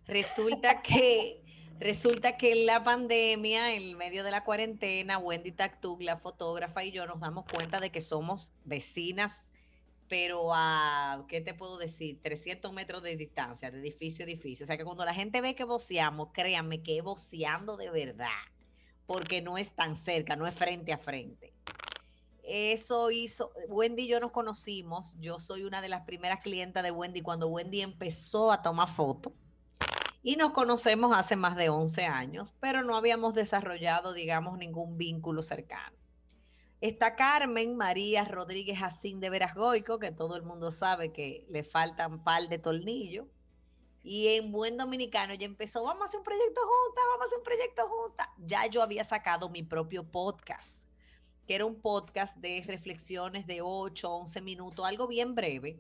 Resulta 0.07 0.81
que 0.83 1.43
Resulta 1.81 2.37
que 2.37 2.51
en 2.51 2.67
la 2.67 2.83
pandemia, 2.83 3.73
en 3.73 3.97
medio 3.97 4.25
de 4.25 4.33
la 4.33 4.43
cuarentena, 4.43 5.19
Wendy 5.19 5.53
Tactug, 5.53 6.03
la 6.03 6.17
fotógrafa, 6.17 6.83
y 6.83 6.91
yo 6.91 7.07
nos 7.07 7.21
damos 7.21 7.45
cuenta 7.45 7.79
de 7.79 7.91
que 7.91 8.01
somos 8.01 8.53
vecinas, 8.65 9.47
pero 10.09 10.53
a, 10.53 11.25
¿qué 11.29 11.41
te 11.41 11.55
puedo 11.55 11.79
decir? 11.79 12.21
300 12.21 12.73
metros 12.73 13.05
de 13.05 13.15
distancia, 13.17 13.71
de 13.71 13.79
edificio 13.79 14.25
a 14.25 14.29
edificio. 14.29 14.65
O 14.65 14.67
sea 14.67 14.77
que 14.77 14.85
cuando 14.85 15.05
la 15.05 15.15
gente 15.15 15.41
ve 15.41 15.55
que 15.55 15.63
voceamos, 15.63 16.31
créanme 16.33 16.83
que 16.83 16.99
es 16.99 17.05
voceando 17.05 17.77
de 17.77 17.91
verdad, 17.91 18.27
porque 19.09 19.41
no 19.41 19.57
es 19.57 19.75
tan 19.75 19.97
cerca, 19.97 20.37
no 20.37 20.47
es 20.47 20.55
frente 20.55 20.93
a 20.93 20.99
frente. 20.99 21.55
Eso 22.43 23.11
hizo, 23.11 23.51
Wendy 23.69 24.03
y 24.03 24.09
yo 24.09 24.21
nos 24.21 24.33
conocimos, 24.33 25.17
yo 25.19 25.41
soy 25.41 25.65
una 25.65 25.81
de 25.81 25.89
las 25.89 26.03
primeras 26.03 26.43
clientas 26.43 26.83
de 26.83 26.91
Wendy 26.91 27.23
cuando 27.23 27.49
Wendy 27.49 27.81
empezó 27.81 28.53
a 28.53 28.61
tomar 28.61 28.91
fotos 28.91 29.33
y 30.23 30.37
nos 30.37 30.53
conocemos 30.53 31.17
hace 31.17 31.37
más 31.37 31.57
de 31.57 31.71
11 31.71 32.05
años, 32.05 32.53
pero 32.61 32.85
no 32.85 32.97
habíamos 32.97 33.33
desarrollado, 33.33 34.13
digamos, 34.13 34.59
ningún 34.59 34.99
vínculo 34.99 35.41
cercano. 35.41 35.97
Está 36.83 37.17
Carmen 37.17 37.77
María 37.77 38.27
Rodríguez 38.27 38.79
Jacín 38.79 39.21
de 39.21 39.31
Verasgoico, 39.31 39.99
que 39.99 40.13
todo 40.13 40.37
el 40.37 40.43
mundo 40.43 40.71
sabe 40.71 41.13
que 41.13 41.47
le 41.49 41.65
faltan 41.65 42.23
par 42.23 42.47
de 42.51 42.59
tornillos. 42.59 43.27
Y 44.09 44.29
en 44.29 44.51
buen 44.53 44.79
dominicano 44.79 45.35
ya 45.35 45.45
empezó, 45.45 45.83
vamos 45.83 46.01
a 46.01 46.05
hacer 46.07 46.21
un 46.21 46.25
proyecto 46.25 46.63
juntas, 46.63 47.05
vamos 47.11 47.21
a 47.21 47.25
hacer 47.27 47.39
un 47.41 47.45
proyecto 47.45 47.89
juntas. 47.89 48.27
Ya 48.39 48.67
yo 48.67 48.83
había 48.83 49.05
sacado 49.05 49.51
mi 49.51 49.63
propio 49.63 50.03
podcast, 50.03 50.81
que 51.47 51.55
era 51.55 51.67
un 51.67 51.79
podcast 51.79 52.35
de 52.39 52.65
reflexiones 52.67 53.47
de 53.47 53.61
8, 53.61 54.11
11 54.11 54.41
minutos, 54.41 54.87
algo 54.87 55.09
bien 55.09 55.35
breve. 55.35 55.79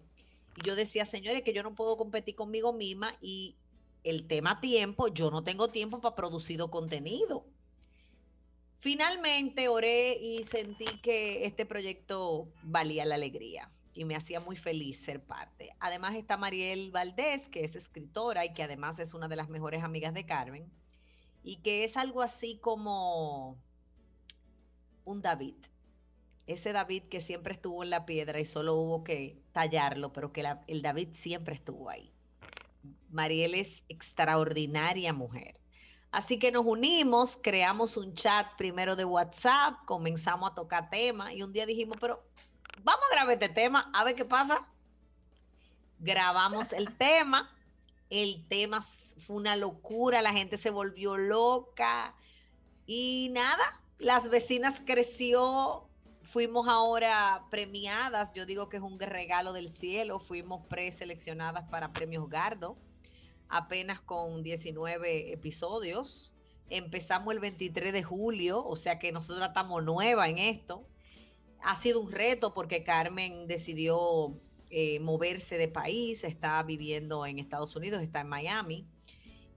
Y 0.56 0.62
yo 0.62 0.76
decía, 0.76 1.06
señores, 1.06 1.42
que 1.42 1.54
yo 1.54 1.62
no 1.62 1.74
puedo 1.74 1.96
competir 1.96 2.34
conmigo 2.34 2.74
misma 2.74 3.16
y 3.22 3.56
el 4.04 4.26
tema 4.26 4.60
tiempo, 4.60 5.08
yo 5.08 5.30
no 5.30 5.42
tengo 5.42 5.68
tiempo 5.68 6.02
para 6.02 6.14
producir 6.14 6.60
contenido. 6.70 7.46
Finalmente 8.80 9.68
oré 9.68 10.18
y 10.18 10.44
sentí 10.44 10.84
que 11.00 11.46
este 11.46 11.64
proyecto 11.64 12.46
valía 12.62 13.06
la 13.06 13.14
alegría 13.14 13.70
y 13.98 14.04
me 14.04 14.14
hacía 14.14 14.38
muy 14.38 14.54
feliz 14.54 15.00
ser 15.00 15.20
parte. 15.20 15.74
Además 15.80 16.14
está 16.14 16.36
Mariel 16.36 16.92
Valdés, 16.92 17.48
que 17.48 17.64
es 17.64 17.74
escritora 17.74 18.44
y 18.44 18.54
que 18.54 18.62
además 18.62 19.00
es 19.00 19.12
una 19.12 19.26
de 19.26 19.34
las 19.34 19.48
mejores 19.48 19.82
amigas 19.82 20.14
de 20.14 20.24
Carmen 20.24 20.70
y 21.42 21.56
que 21.62 21.82
es 21.82 21.96
algo 21.96 22.22
así 22.22 22.58
como 22.58 23.60
un 25.04 25.20
David. 25.20 25.56
Ese 26.46 26.72
David 26.72 27.06
que 27.10 27.20
siempre 27.20 27.54
estuvo 27.54 27.82
en 27.82 27.90
la 27.90 28.06
piedra 28.06 28.38
y 28.38 28.46
solo 28.46 28.76
hubo 28.76 29.02
que 29.02 29.42
tallarlo, 29.50 30.12
pero 30.12 30.32
que 30.32 30.46
el 30.68 30.80
David 30.80 31.08
siempre 31.14 31.56
estuvo 31.56 31.90
ahí. 31.90 32.12
Mariel 33.10 33.56
es 33.56 33.82
extraordinaria 33.88 35.12
mujer. 35.12 35.58
Así 36.12 36.38
que 36.38 36.52
nos 36.52 36.64
unimos, 36.64 37.36
creamos 37.36 37.96
un 37.96 38.14
chat 38.14 38.46
primero 38.56 38.94
de 38.94 39.04
WhatsApp, 39.04 39.84
comenzamos 39.86 40.52
a 40.52 40.54
tocar 40.54 40.88
temas 40.88 41.32
y 41.34 41.42
un 41.42 41.52
día 41.52 41.66
dijimos, 41.66 41.98
pero 42.00 42.22
vamos 42.82 43.04
a 43.10 43.14
grabar 43.14 43.34
este 43.34 43.48
tema, 43.48 43.90
a 43.92 44.04
ver 44.04 44.14
qué 44.14 44.24
pasa. 44.24 44.66
Grabamos 45.98 46.72
el 46.72 46.96
tema, 46.96 47.50
el 48.10 48.46
tema 48.48 48.82
fue 49.26 49.36
una 49.36 49.56
locura, 49.56 50.22
la 50.22 50.32
gente 50.32 50.58
se 50.58 50.70
volvió 50.70 51.16
loca 51.16 52.14
y 52.86 53.30
nada, 53.32 53.80
las 53.98 54.28
vecinas 54.30 54.80
creció 54.84 55.88
Fuimos 56.28 56.68
ahora 56.68 57.46
premiadas, 57.50 58.34
yo 58.34 58.44
digo 58.44 58.68
que 58.68 58.76
es 58.76 58.82
un 58.82 59.00
regalo 59.00 59.54
del 59.54 59.72
cielo, 59.72 60.18
fuimos 60.18 60.66
preseleccionadas 60.66 61.66
para 61.70 61.94
premios 61.94 62.28
Gardo, 62.28 62.76
apenas 63.48 64.02
con 64.02 64.42
19 64.42 65.32
episodios. 65.32 66.34
Empezamos 66.68 67.32
el 67.32 67.40
23 67.40 67.94
de 67.94 68.02
julio, 68.02 68.62
o 68.62 68.76
sea 68.76 68.98
que 68.98 69.10
nosotros 69.10 69.46
estamos 69.46 69.82
nueva 69.82 70.28
en 70.28 70.36
esto. 70.36 70.86
Ha 71.62 71.76
sido 71.76 72.00
un 72.00 72.12
reto 72.12 72.54
porque 72.54 72.84
Carmen 72.84 73.46
decidió 73.46 74.36
eh, 74.70 75.00
moverse 75.00 75.58
de 75.58 75.68
país, 75.68 76.24
está 76.24 76.62
viviendo 76.62 77.26
en 77.26 77.38
Estados 77.38 77.74
Unidos, 77.76 78.02
está 78.02 78.20
en 78.20 78.28
Miami 78.28 78.86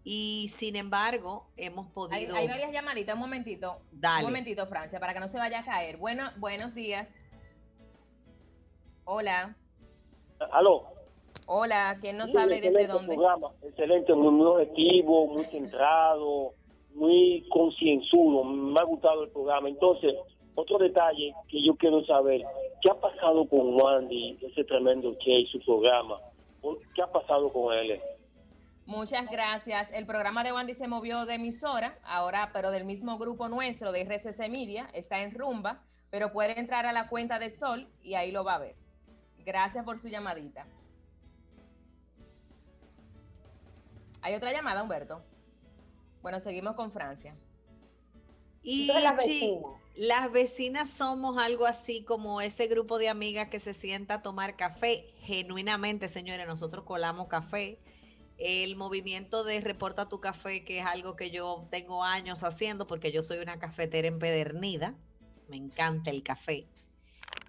y 0.04 0.52
sin 0.56 0.76
embargo, 0.76 1.48
hemos 1.58 1.88
podido. 1.88 2.36
Hay, 2.36 2.48
varias 2.48 2.72
llamaditas, 2.72 3.14
un 3.14 3.22
momentito. 3.22 3.78
Un 3.94 4.24
momentito, 4.24 4.66
Francia, 4.66 5.00
para 5.00 5.14
que 5.14 5.20
no 5.20 5.28
se 5.28 5.38
vaya 5.38 5.60
a 5.60 5.64
caer. 5.64 5.98
Bueno, 5.98 6.32
buenos 6.38 6.74
días. 6.74 7.14
Hola. 9.06 9.56
Aló. 10.52 10.86
Hola, 11.46 11.98
¿quién 12.02 12.18
nos 12.18 12.32
sabe 12.32 12.62
desde 12.62 12.88
dónde? 12.88 13.14
Programa. 13.14 13.52
Excelente, 13.62 14.14
muy, 14.16 14.46
objetivo, 14.46 15.28
muy 15.28 15.46
centrado, 15.46 16.54
muy 16.96 17.46
concienzudo. 17.52 18.44
Me 18.44 18.80
ha 18.80 18.84
gustado 18.84 19.26
el 19.26 19.30
programa. 19.30 19.70
Entonces, 19.70 20.16
otro 20.56 20.78
detalle 20.78 21.34
que 21.48 21.64
yo 21.64 21.76
quiero 21.76 22.04
saber: 22.06 22.44
¿qué 22.82 22.90
ha 22.90 23.00
pasado 23.00 23.48
con 23.48 23.74
Wandy, 23.76 24.40
ese 24.42 24.64
tremendo 24.64 25.16
Che 25.20 25.32
y 25.32 25.48
su 25.48 25.60
programa? 25.60 26.20
¿Qué 26.94 27.02
ha 27.02 27.12
pasado 27.12 27.52
con 27.52 27.74
él? 27.74 28.00
Muchas 28.86 29.30
gracias. 29.30 29.92
El 29.94 30.06
programa 30.06 30.44
de 30.44 30.52
Wandy 30.52 30.74
se 30.74 30.88
movió 30.88 31.26
de 31.26 31.36
emisora, 31.36 31.98
ahora, 32.04 32.50
pero 32.54 32.72
del 32.72 32.86
mismo 32.86 33.18
grupo 33.18 33.48
nuestro 33.48 33.92
de 33.92 34.02
RCC 34.02 34.50
Media, 34.50 34.88
está 34.94 35.22
en 35.22 35.34
Rumba, 35.34 35.84
pero 36.10 36.32
puede 36.34 36.60
entrar 36.60 36.86
a 36.86 36.92
la 36.92 37.08
cuenta 37.08 37.40
de 37.40 37.52
Sol 37.52 37.88
y 38.02 38.16
ahí 38.16 38.32
lo 38.32 38.44
va 38.44 38.56
a 38.56 38.60
ver. 38.60 38.76
Gracias 39.46 39.86
por 39.86 39.98
su 39.98 40.10
llamadita. 40.10 40.68
¿Hay 44.22 44.36
otra 44.36 44.52
llamada, 44.52 44.84
Humberto? 44.84 45.24
Bueno, 46.22 46.40
seguimos 46.40 46.76
con 46.76 46.92
Francia. 46.92 47.36
Y 48.62 48.86
las 48.88 49.16
vecinas. 49.16 49.81
Las 49.96 50.32
vecinas 50.32 50.90
somos 50.90 51.38
algo 51.38 51.66
así 51.66 52.04
como 52.04 52.42
ese 52.42 52.68
grupo 52.68 52.98
de 52.98 53.10
amigas 53.10 53.50
que 53.50 53.60
se 53.60 53.74
sienta 53.74 54.16
a 54.16 54.22
tomar 54.22 54.56
café. 54.56 55.06
Genuinamente, 55.22 56.08
señores, 56.08 56.48
nosotros 56.48 56.86
colamos 56.86 57.28
café 57.28 57.80
el 58.42 58.76
movimiento 58.76 59.44
de 59.44 59.62
Reporta 59.62 60.10
tu 60.10 60.20
café, 60.20 60.66
que 60.66 60.80
es 60.80 60.86
algo 60.86 61.16
que 61.16 61.30
yo 61.30 61.68
tengo 61.70 62.04
años 62.04 62.44
haciendo 62.44 62.88
porque 62.88 63.12
yo 63.12 63.22
soy 63.22 63.38
una 63.38 63.60
cafetera 63.60 64.08
empedernida, 64.08 64.96
me 65.48 65.58
encanta 65.58 66.10
el 66.10 66.24
café. 66.24 66.66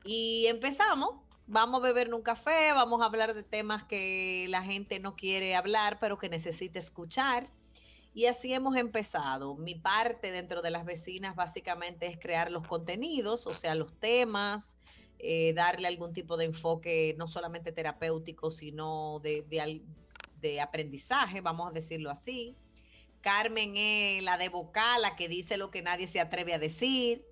Y 0.04 0.46
empezamos, 0.46 1.14
vamos 1.46 1.80
a 1.80 1.84
beber 1.84 2.12
un 2.12 2.22
café, 2.22 2.72
vamos 2.72 3.00
a 3.00 3.06
hablar 3.06 3.32
de 3.32 3.42
temas 3.42 3.84
que 3.84 4.46
la 4.50 4.62
gente 4.62 5.00
no 5.00 5.16
quiere 5.16 5.56
hablar, 5.56 5.98
pero 5.98 6.18
que 6.18 6.28
necesita 6.28 6.78
escuchar. 6.78 7.48
Y 8.14 8.26
así 8.26 8.52
hemos 8.52 8.76
empezado. 8.76 9.56
Mi 9.56 9.74
parte 9.74 10.30
dentro 10.30 10.60
de 10.60 10.70
las 10.70 10.84
vecinas 10.84 11.34
básicamente 11.34 12.06
es 12.06 12.18
crear 12.18 12.50
los 12.50 12.66
contenidos, 12.66 13.46
o 13.46 13.54
sea, 13.54 13.74
los 13.74 13.98
temas, 13.98 14.76
eh, 15.18 15.54
darle 15.54 15.88
algún 15.88 16.12
tipo 16.12 16.36
de 16.36 16.46
enfoque 16.46 17.14
no 17.16 17.26
solamente 17.26 17.72
terapéutico, 17.72 18.50
sino 18.50 19.20
de, 19.20 19.46
de, 20.40 20.60
aprendizaje, 20.60 21.40
vamos 21.40 21.70
a 21.70 21.72
decirlo 21.72 22.10
así. 22.10 22.54
Carmen 23.22 23.76
es 23.76 24.22
la 24.22 24.36
de 24.36 24.48
vocal, 24.48 25.02
la 25.02 25.16
que 25.16 25.28
dice 25.28 25.56
lo 25.56 25.70
que 25.70 25.80
nadie 25.80 26.08
se 26.08 26.20
atreve 26.20 26.52
a 26.52 26.58
decir. 26.58 27.24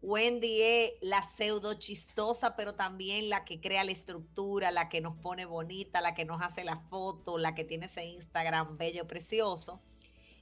Wendy 0.00 0.62
es 0.62 0.92
la 1.00 1.22
pseudo 1.22 1.74
chistosa, 1.74 2.56
pero 2.56 2.74
también 2.74 3.28
la 3.28 3.44
que 3.44 3.60
crea 3.60 3.84
la 3.84 3.92
estructura, 3.92 4.70
la 4.70 4.88
que 4.88 5.00
nos 5.00 5.16
pone 5.16 5.44
bonita, 5.44 6.00
la 6.00 6.14
que 6.14 6.24
nos 6.24 6.40
hace 6.40 6.62
la 6.62 6.76
foto, 6.76 7.36
la 7.36 7.54
que 7.54 7.64
tiene 7.64 7.86
ese 7.86 8.04
Instagram 8.04 8.78
bello, 8.78 9.06
precioso. 9.06 9.80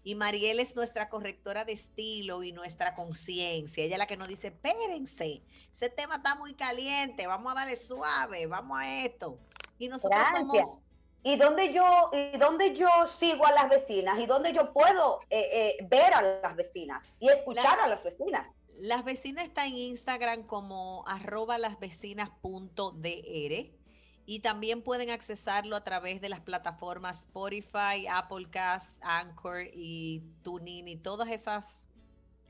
Y 0.04 0.14
Mariel 0.14 0.58
es 0.58 0.74
nuestra 0.74 1.08
correctora 1.08 1.64
de 1.64 1.72
estilo 1.72 2.42
y 2.42 2.52
nuestra 2.52 2.94
conciencia. 2.94 3.84
Ella 3.84 3.94
es 3.94 3.98
la 3.98 4.06
que 4.06 4.16
nos 4.16 4.28
dice, 4.28 4.48
espérense, 4.48 5.42
ese 5.72 5.90
tema 5.90 6.16
está 6.16 6.34
muy 6.34 6.54
caliente, 6.54 7.26
vamos 7.26 7.52
a 7.52 7.54
darle 7.54 7.76
suave, 7.76 8.46
vamos 8.46 8.78
a 8.80 9.04
esto. 9.04 9.38
Y 9.78 9.88
nosotros 9.88 10.20
somos... 10.32 10.80
¿Y 11.24 11.36
dónde 11.36 11.72
yo, 11.72 12.10
y 12.12 12.36
dónde 12.36 12.74
yo 12.74 12.88
sigo 13.06 13.46
a 13.46 13.52
las 13.52 13.68
vecinas? 13.68 14.18
¿Y 14.18 14.26
dónde 14.26 14.52
yo 14.52 14.72
puedo 14.72 15.20
eh, 15.30 15.76
eh, 15.78 15.86
ver 15.88 16.12
a 16.14 16.40
las 16.42 16.56
vecinas 16.56 17.00
y 17.20 17.28
escuchar 17.28 17.78
a 17.78 17.86
las 17.86 18.02
vecinas? 18.02 18.44
Las 18.76 19.04
vecinas 19.04 19.44
está 19.44 19.66
en 19.66 19.74
Instagram 19.74 20.42
como 20.48 21.04
arroba 21.06 21.58
lasvecinas.dr 21.58 23.81
y 24.24 24.40
también 24.40 24.82
pueden 24.82 25.10
accesarlo 25.10 25.76
a 25.76 25.84
través 25.84 26.20
de 26.20 26.28
las 26.28 26.40
plataformas 26.40 27.20
Spotify, 27.20 28.06
Applecast, 28.10 28.96
Anchor 29.02 29.66
y 29.74 30.22
TuneIn 30.42 30.88
y 30.88 30.96
todas 30.96 31.28
esas 31.28 31.88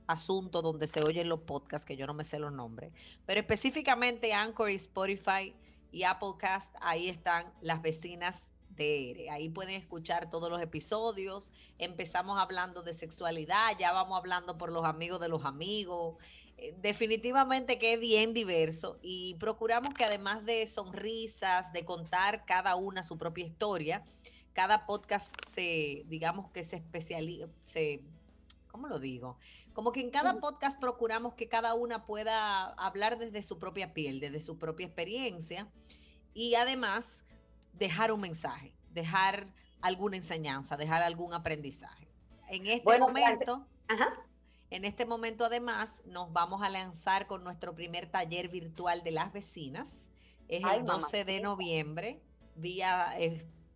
asuntos 0.07 0.62
donde 0.62 0.87
se 0.87 1.03
oyen 1.03 1.29
los 1.29 1.41
podcasts, 1.41 1.87
que 1.87 1.97
yo 1.97 2.07
no 2.07 2.14
me 2.14 2.25
sé 2.25 2.39
los 2.39 2.53
nombres, 2.53 2.93
pero 3.25 3.41
específicamente 3.41 4.35
Anchor 4.35 4.70
y 4.70 4.75
Spotify 4.77 5.55
y 5.91 6.03
Applecast, 6.03 6.75
ahí 6.81 7.09
están 7.09 7.53
las 7.61 7.81
vecinas 7.83 8.53
de 8.77 9.29
Ahí 9.31 9.49
pueden 9.49 9.75
escuchar 9.75 10.31
todos 10.31 10.51
los 10.51 10.61
episodios. 10.61 11.53
Empezamos 11.79 12.39
hablando 12.39 12.83
de 12.83 12.95
sexualidad, 12.95 13.77
ya 13.79 13.93
vamos 13.93 14.18
hablando 14.18 14.57
por 14.59 14.73
los 14.73 14.85
amigos 14.85 15.20
de 15.20 15.29
los 15.29 15.45
amigos, 15.45 16.16
definitivamente 16.81 17.79
que 17.79 17.95
es 17.95 18.01
bien 18.01 18.33
diverso 18.33 18.99
y 19.03 19.35
procuramos 19.35 19.95
que 19.95 20.05
además 20.05 20.45
de 20.45 20.67
sonrisas, 20.67 21.73
de 21.73 21.85
contar 21.85 22.45
cada 22.45 22.77
una 22.77 23.03
su 23.03 23.19
propia 23.19 23.45
historia, 23.45 24.05
cada 24.53 24.87
podcast 24.87 25.35
se, 25.51 26.05
digamos 26.07 26.51
que 26.51 26.65
se 26.65 26.77
especializa, 26.77 27.49
se, 27.63 28.03
¿cómo 28.71 28.89
lo 28.89 28.99
digo? 28.99 29.39
Como 29.73 29.93
que 29.93 30.01
en 30.01 30.11
cada 30.11 30.39
podcast 30.39 30.79
procuramos 30.79 31.35
que 31.35 31.49
cada 31.49 31.75
una 31.75 32.05
pueda 32.05 32.67
hablar 32.75 33.19
desde 33.19 33.43
su 33.43 33.59
propia 33.59 33.95
piel, 33.95 34.21
desde 34.21 34.43
su 34.43 34.59
propia 34.59 34.87
experiencia 34.87 35.69
y 36.35 36.55
además 36.55 37.25
dejar 37.73 38.13
un 38.13 38.21
mensaje, 38.21 38.75
dejar 38.91 39.47
alguna 39.81 40.17
enseñanza, 40.17 40.77
dejar 40.77 41.03
algún 41.03 41.33
aprendizaje. 41.33 42.09
En 42.49 42.67
este 42.67 42.99
momento, 42.99 43.67
Ajá. 43.89 44.13
En 44.73 44.87
este 44.87 45.05
momento 45.05 45.45
además 45.45 45.91
nos 46.07 46.33
vamos 46.33 46.62
a 46.62 46.70
lanzar 46.70 47.27
con 47.27 47.45
nuestro 47.45 47.75
primer 47.75 48.07
taller 48.07 48.49
virtual 48.49 49.03
de 49.03 49.11
las 49.11 49.31
vecinas. 49.31 50.03
Es 50.49 50.64
el 50.64 50.87
12 50.87 51.27
de 51.27 51.41
noviembre, 51.43 52.23
vía 52.57 53.14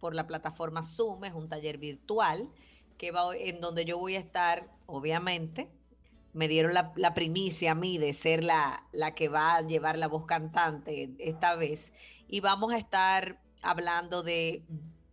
por 0.00 0.14
la 0.14 0.26
plataforma 0.26 0.84
Zoom, 0.84 1.24
es 1.24 1.34
un 1.34 1.50
taller 1.50 1.76
virtual 1.76 2.48
que 2.96 3.10
va, 3.10 3.36
en 3.36 3.60
donde 3.60 3.84
yo 3.84 3.98
voy 3.98 4.16
a 4.16 4.20
estar, 4.20 4.70
obviamente, 4.86 5.70
me 6.32 6.48
dieron 6.48 6.72
la, 6.72 7.12
primicia 7.12 7.72
a 7.72 7.74
mí 7.74 7.98
de 7.98 8.14
ser 8.14 8.42
la, 8.42 8.82
la 8.92 9.14
que 9.14 9.28
va 9.28 9.56
a 9.56 9.60
llevar 9.60 9.98
la 9.98 10.08
voz 10.08 10.24
cantante 10.24 11.14
esta 11.18 11.56
vez. 11.56 11.92
Y 12.26 12.40
vamos 12.40 12.72
a 12.72 12.78
estar 12.78 13.38
hablando 13.60 14.22
de 14.22 14.64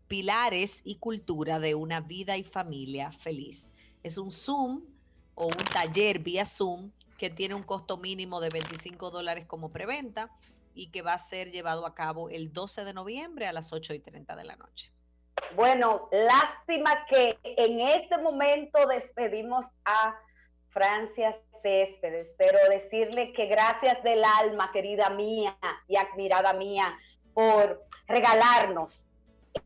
pilares 0.08 0.80
y 0.86 0.96
cultura 0.96 1.60
de 1.60 1.76
una 1.76 2.00
vida 2.00 2.38
y 2.38 2.44
familia 2.46 3.12
feliz. 3.12 3.70
Es 4.02 4.18
un 4.18 4.32
Zoom 4.32 4.93
o 5.36 5.48
un 5.48 5.66
taller 5.72 6.20
vía 6.20 6.46
Zoom 6.46 6.92
que 7.18 7.30
tiene 7.30 7.56
un 7.56 7.64
costo 7.64 7.98
mínimo 7.98 8.42
de 8.42 8.50
25 8.50 9.10
dólares 9.12 9.46
como 9.46 9.70
preventa 9.70 10.30
y 10.76 10.88
que 10.88 11.02
va 11.02 11.14
a 11.14 11.20
ser 11.20 11.52
llevado 11.52 11.86
a 11.86 11.94
cabo 11.94 12.30
el 12.30 12.52
12 12.52 12.84
de 12.84 12.94
noviembre 12.94 13.48
a 13.48 13.54
las 13.54 13.72
8 13.72 13.94
y 13.94 14.00
30 14.00 14.36
de 14.36 14.44
la 14.44 14.56
noche. 14.56 14.92
Bueno, 15.56 16.10
lástima 16.12 17.06
que 17.08 17.38
en 17.44 17.80
este 17.80 18.18
momento 18.18 18.86
despedimos 18.88 19.66
a 19.86 20.16
Francia 20.70 21.38
Céspedes, 21.62 22.34
pero 22.38 22.58
decirle 22.70 23.32
que 23.34 23.46
gracias 23.46 24.04
del 24.04 24.24
alma, 24.24 24.72
querida 24.72 25.10
mía 25.10 25.58
y 25.88 25.96
admirada 25.96 26.54
mía, 26.54 26.98
por 27.34 27.84
regalarnos 28.08 29.06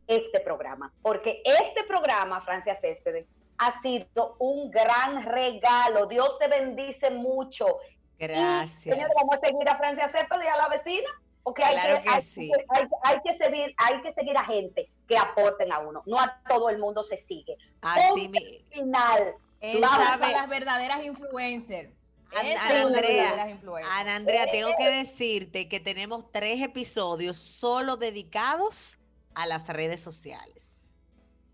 este 0.06 0.40
programa, 0.40 0.92
porque 1.02 1.42
este 1.44 1.84
programa, 1.84 2.40
Francia 2.42 2.74
Céspedes, 2.74 3.26
ha 3.58 3.80
sido 3.80 4.36
un 4.38 4.70
gran 4.70 5.24
regalo. 5.24 6.06
Dios 6.06 6.38
te 6.38 6.48
bendice 6.48 7.10
mucho. 7.10 7.78
Gracias. 8.18 8.86
Y, 8.86 8.90
señor, 8.90 9.10
vamos 9.14 9.36
a 9.36 9.46
seguir 9.46 9.68
a 9.68 9.76
Francia 9.76 10.08
Cepeda 10.08 10.44
y 10.44 10.48
a 10.48 10.56
la 10.56 10.68
vecina. 10.68 11.08
Porque 11.42 11.64
hay, 11.64 11.76
que, 11.76 12.10
hay, 12.10 13.20
que, 13.22 13.32
seguir, 13.38 13.74
hay 13.78 14.02
que 14.02 14.12
seguir 14.12 14.36
a 14.36 14.44
gente 14.44 14.86
que 15.06 15.16
aporten 15.16 15.72
a 15.72 15.78
uno. 15.78 16.02
No 16.04 16.20
a 16.20 16.38
todo 16.46 16.68
el 16.68 16.78
mundo 16.78 17.02
se 17.02 17.16
sigue. 17.16 17.56
Así 17.80 18.28
mi... 18.28 18.62
final. 18.70 19.34
Vamos 19.80 20.22
a 20.22 20.30
las 20.30 20.48
verdaderas 20.48 21.02
influencers. 21.02 21.90
Ana 22.36 22.80
Andrea, 22.80 23.58
Ana 23.90 24.16
Andrea, 24.16 24.50
tengo 24.50 24.70
que 24.76 24.90
decirte 24.90 25.68
que 25.68 25.80
tenemos 25.80 26.30
tres 26.30 26.60
episodios 26.60 27.38
solo 27.38 27.96
dedicados 27.96 28.98
a 29.34 29.46
las 29.46 29.66
redes 29.66 30.02
sociales. 30.02 30.67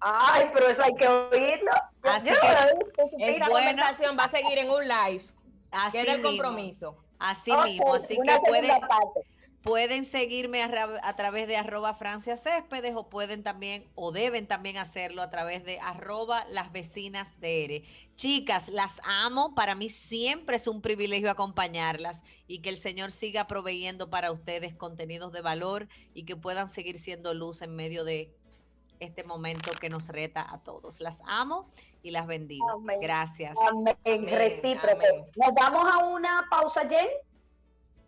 Ay, 0.07 0.49
pero 0.53 0.69
eso 0.69 0.83
hay 0.83 0.95
que 0.95 1.09
oírlo. 1.09 1.73
Así 2.03 2.29
que 2.29 3.31
esta 3.31 3.49
conversación 3.49 4.19
va 4.19 4.25
a 4.25 4.29
seguir 4.29 4.59
en 4.59 4.71
un 4.71 4.83
live. 4.83 5.25
Así 5.71 5.97
el 5.97 6.21
compromiso. 6.21 6.99
Así 7.19 7.51
mismo. 7.65 7.95
Así 7.95 8.19
que 8.23 8.39
pueden, 8.47 8.71
pueden 9.63 10.05
seguirme 10.05 10.63
a, 10.63 11.17
través 11.17 11.49
de 11.49 11.57
arroba 11.57 11.95
Francia 11.95 12.37
Céspedes 12.37 12.95
o 12.95 13.09
pueden 13.09 13.43
también 13.43 13.87
o 13.95 14.13
deben 14.13 14.47
también 14.47 14.77
hacerlo 14.77 15.23
a 15.23 15.31
través 15.31 15.65
de 15.65 15.81
arroba 15.81 16.45
las 16.51 16.71
vecinas 16.71 17.41
de 17.41 17.65
ERE. 17.65 17.85
Chicas, 18.15 18.69
las 18.69 19.01
amo. 19.05 19.55
Para 19.55 19.75
mí 19.75 19.89
siempre 19.89 20.57
es 20.57 20.67
un 20.67 20.83
privilegio 20.83 21.31
acompañarlas 21.31 22.23
y 22.47 22.61
que 22.61 22.69
el 22.69 22.77
Señor 22.77 23.11
siga 23.11 23.47
proveyendo 23.47 24.11
para 24.11 24.33
ustedes 24.33 24.75
contenidos 24.75 25.33
de 25.33 25.41
valor 25.41 25.89
y 26.13 26.27
que 26.27 26.37
puedan 26.37 26.69
seguir 26.69 26.99
siendo 26.99 27.33
luz 27.33 27.63
en 27.63 27.75
medio 27.75 28.05
de 28.05 28.37
este 29.01 29.25
momento 29.25 29.73
que 29.73 29.89
nos 29.89 30.09
reta 30.09 30.47
a 30.49 30.59
todos. 30.59 31.01
Las 31.01 31.17
amo 31.27 31.71
y 32.03 32.11
las 32.11 32.27
bendigo. 32.27 32.83
Gracias. 33.01 33.57
Amén. 33.69 34.27
Recíproco. 34.29 35.01
¿Nos 35.37 35.55
vamos 35.55 35.87
a 35.93 35.99
una 36.05 36.47
pausa, 36.51 36.89
Jen? 36.89 37.09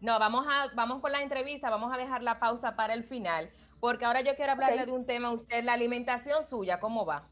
No, 0.01 0.19
vamos, 0.19 0.47
a, 0.49 0.69
vamos 0.75 1.01
con 1.01 1.11
la 1.11 1.21
entrevista, 1.21 1.71
vamos 1.71 1.93
a 1.93 1.97
dejar 1.97 2.23
la 2.23 2.39
pausa 2.39 2.77
para 2.77 2.95
el 2.95 3.03
final, 3.03 3.51
porque 3.81 4.05
ahora 4.05 4.21
yo 4.21 4.37
quiero 4.37 4.53
hablarle 4.53 4.85
de 4.85 4.93
un 4.93 5.07
tema 5.07 5.29
a 5.29 5.33
usted, 5.33 5.65
la 5.65 5.73
alimentación 5.73 6.45
suya, 6.45 6.79
¿cómo 6.79 7.07
va? 7.07 7.29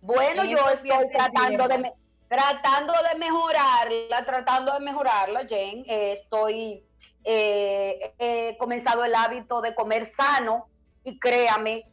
Bueno, 0.00 0.44
yo 0.44 0.58
estoy 0.68 1.08
tratando 1.12 1.68
de, 1.68 1.92
tratando 2.28 2.92
de 2.92 3.18
mejorarla, 3.18 4.24
tratando 4.24 4.72
de 4.72 4.80
mejorarla, 4.80 5.46
Jen. 5.46 5.84
estoy, 5.86 6.84
eh, 7.24 8.14
he 8.18 8.56
comenzado 8.58 9.04
el 9.04 9.14
hábito 9.14 9.60
de 9.60 9.74
comer 9.74 10.06
sano 10.06 10.66
y 11.04 11.18
créame 11.18 11.89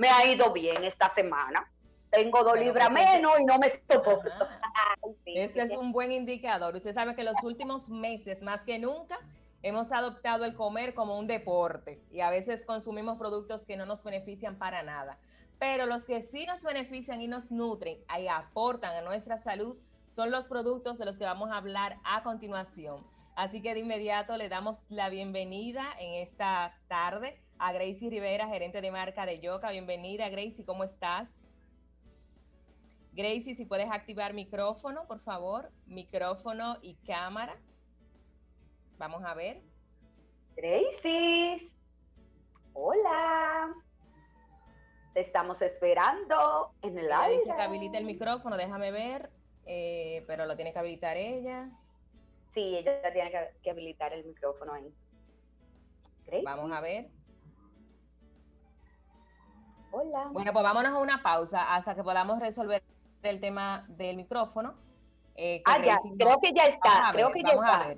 me 0.00 0.08
ha 0.08 0.26
ido 0.26 0.50
bien 0.50 0.82
esta 0.82 1.10
semana. 1.10 1.70
Tengo 2.10 2.42
dos 2.42 2.58
libras 2.58 2.90
menos 2.90 3.38
y 3.38 3.44
no 3.44 3.58
me 3.58 3.68
soporto. 3.68 4.30
Ese 5.26 5.62
es 5.62 5.72
un 5.72 5.92
buen 5.92 6.10
indicador. 6.10 6.74
Usted 6.74 6.94
sabe 6.94 7.14
que 7.14 7.22
los 7.22 7.36
últimos 7.44 7.90
meses, 7.90 8.40
más 8.40 8.62
que 8.62 8.78
nunca, 8.78 9.18
hemos 9.62 9.92
adoptado 9.92 10.46
el 10.46 10.54
comer 10.54 10.94
como 10.94 11.18
un 11.18 11.26
deporte 11.26 12.02
y 12.10 12.22
a 12.22 12.30
veces 12.30 12.64
consumimos 12.64 13.18
productos 13.18 13.66
que 13.66 13.76
no 13.76 13.84
nos 13.84 14.02
benefician 14.02 14.56
para 14.56 14.82
nada. 14.82 15.18
Pero 15.58 15.84
los 15.84 16.06
que 16.06 16.22
sí 16.22 16.46
nos 16.46 16.62
benefician 16.62 17.20
y 17.20 17.28
nos 17.28 17.52
nutren 17.52 17.98
y 18.18 18.26
aportan 18.26 18.96
a 18.96 19.02
nuestra 19.02 19.36
salud 19.36 19.76
son 20.08 20.30
los 20.30 20.48
productos 20.48 20.96
de 20.96 21.04
los 21.04 21.18
que 21.18 21.24
vamos 21.24 21.50
a 21.50 21.58
hablar 21.58 21.98
a 22.04 22.22
continuación. 22.22 23.06
Así 23.36 23.60
que 23.60 23.74
de 23.74 23.80
inmediato 23.80 24.38
le 24.38 24.48
damos 24.48 24.86
la 24.88 25.10
bienvenida 25.10 25.84
en 25.98 26.14
esta 26.14 26.74
tarde 26.88 27.38
a 27.60 27.72
Gracie 27.72 28.08
Rivera, 28.08 28.48
gerente 28.48 28.80
de 28.80 28.90
marca 28.90 29.26
de 29.26 29.38
Yoka. 29.38 29.70
Bienvenida, 29.70 30.30
Gracie, 30.30 30.64
¿cómo 30.64 30.82
estás? 30.82 31.42
Gracie, 33.12 33.54
si 33.54 33.66
puedes 33.66 33.90
activar 33.90 34.32
micrófono, 34.32 35.06
por 35.06 35.20
favor, 35.20 35.70
micrófono 35.84 36.78
y 36.80 36.94
cámara. 37.06 37.54
Vamos 38.96 39.22
a 39.24 39.34
ver. 39.34 39.60
Gracie, 40.56 41.70
hola. 42.72 43.74
Te 45.12 45.20
estamos 45.20 45.60
esperando 45.60 46.72
en 46.80 46.98
el 46.98 47.12
aire. 47.12 47.38
Dice 47.40 47.54
que 47.54 47.62
habilita 47.62 47.98
el 47.98 48.06
micrófono, 48.06 48.56
déjame 48.56 48.90
ver, 48.90 49.30
eh, 49.66 50.24
pero 50.26 50.46
lo 50.46 50.56
tiene 50.56 50.72
que 50.72 50.78
habilitar 50.78 51.18
ella. 51.18 51.68
Sí, 52.54 52.78
ella 52.78 53.12
tiene 53.12 53.30
que, 53.62 53.70
habilitar 53.70 54.14
el 54.14 54.24
micrófono 54.24 54.72
ahí. 54.72 54.94
Vamos 56.42 56.72
a 56.72 56.80
ver. 56.80 57.19
Hola. 59.92 60.28
Bueno, 60.30 60.52
pues 60.52 60.62
vámonos 60.62 60.92
a 60.92 60.98
una 60.98 61.22
pausa 61.22 61.74
hasta 61.74 61.94
que 61.94 62.02
podamos 62.02 62.38
resolver 62.38 62.82
el 63.22 63.40
tema 63.40 63.84
del 63.88 64.16
micrófono. 64.16 64.74
Eh, 65.34 65.62
ah, 65.64 65.78
ya, 65.82 65.96
creo 66.18 66.38
que 66.40 66.52
ya 66.52 66.64
está, 66.66 67.10
creo 67.12 67.32
que 67.32 67.42
ya 67.42 67.50
está. 67.50 67.96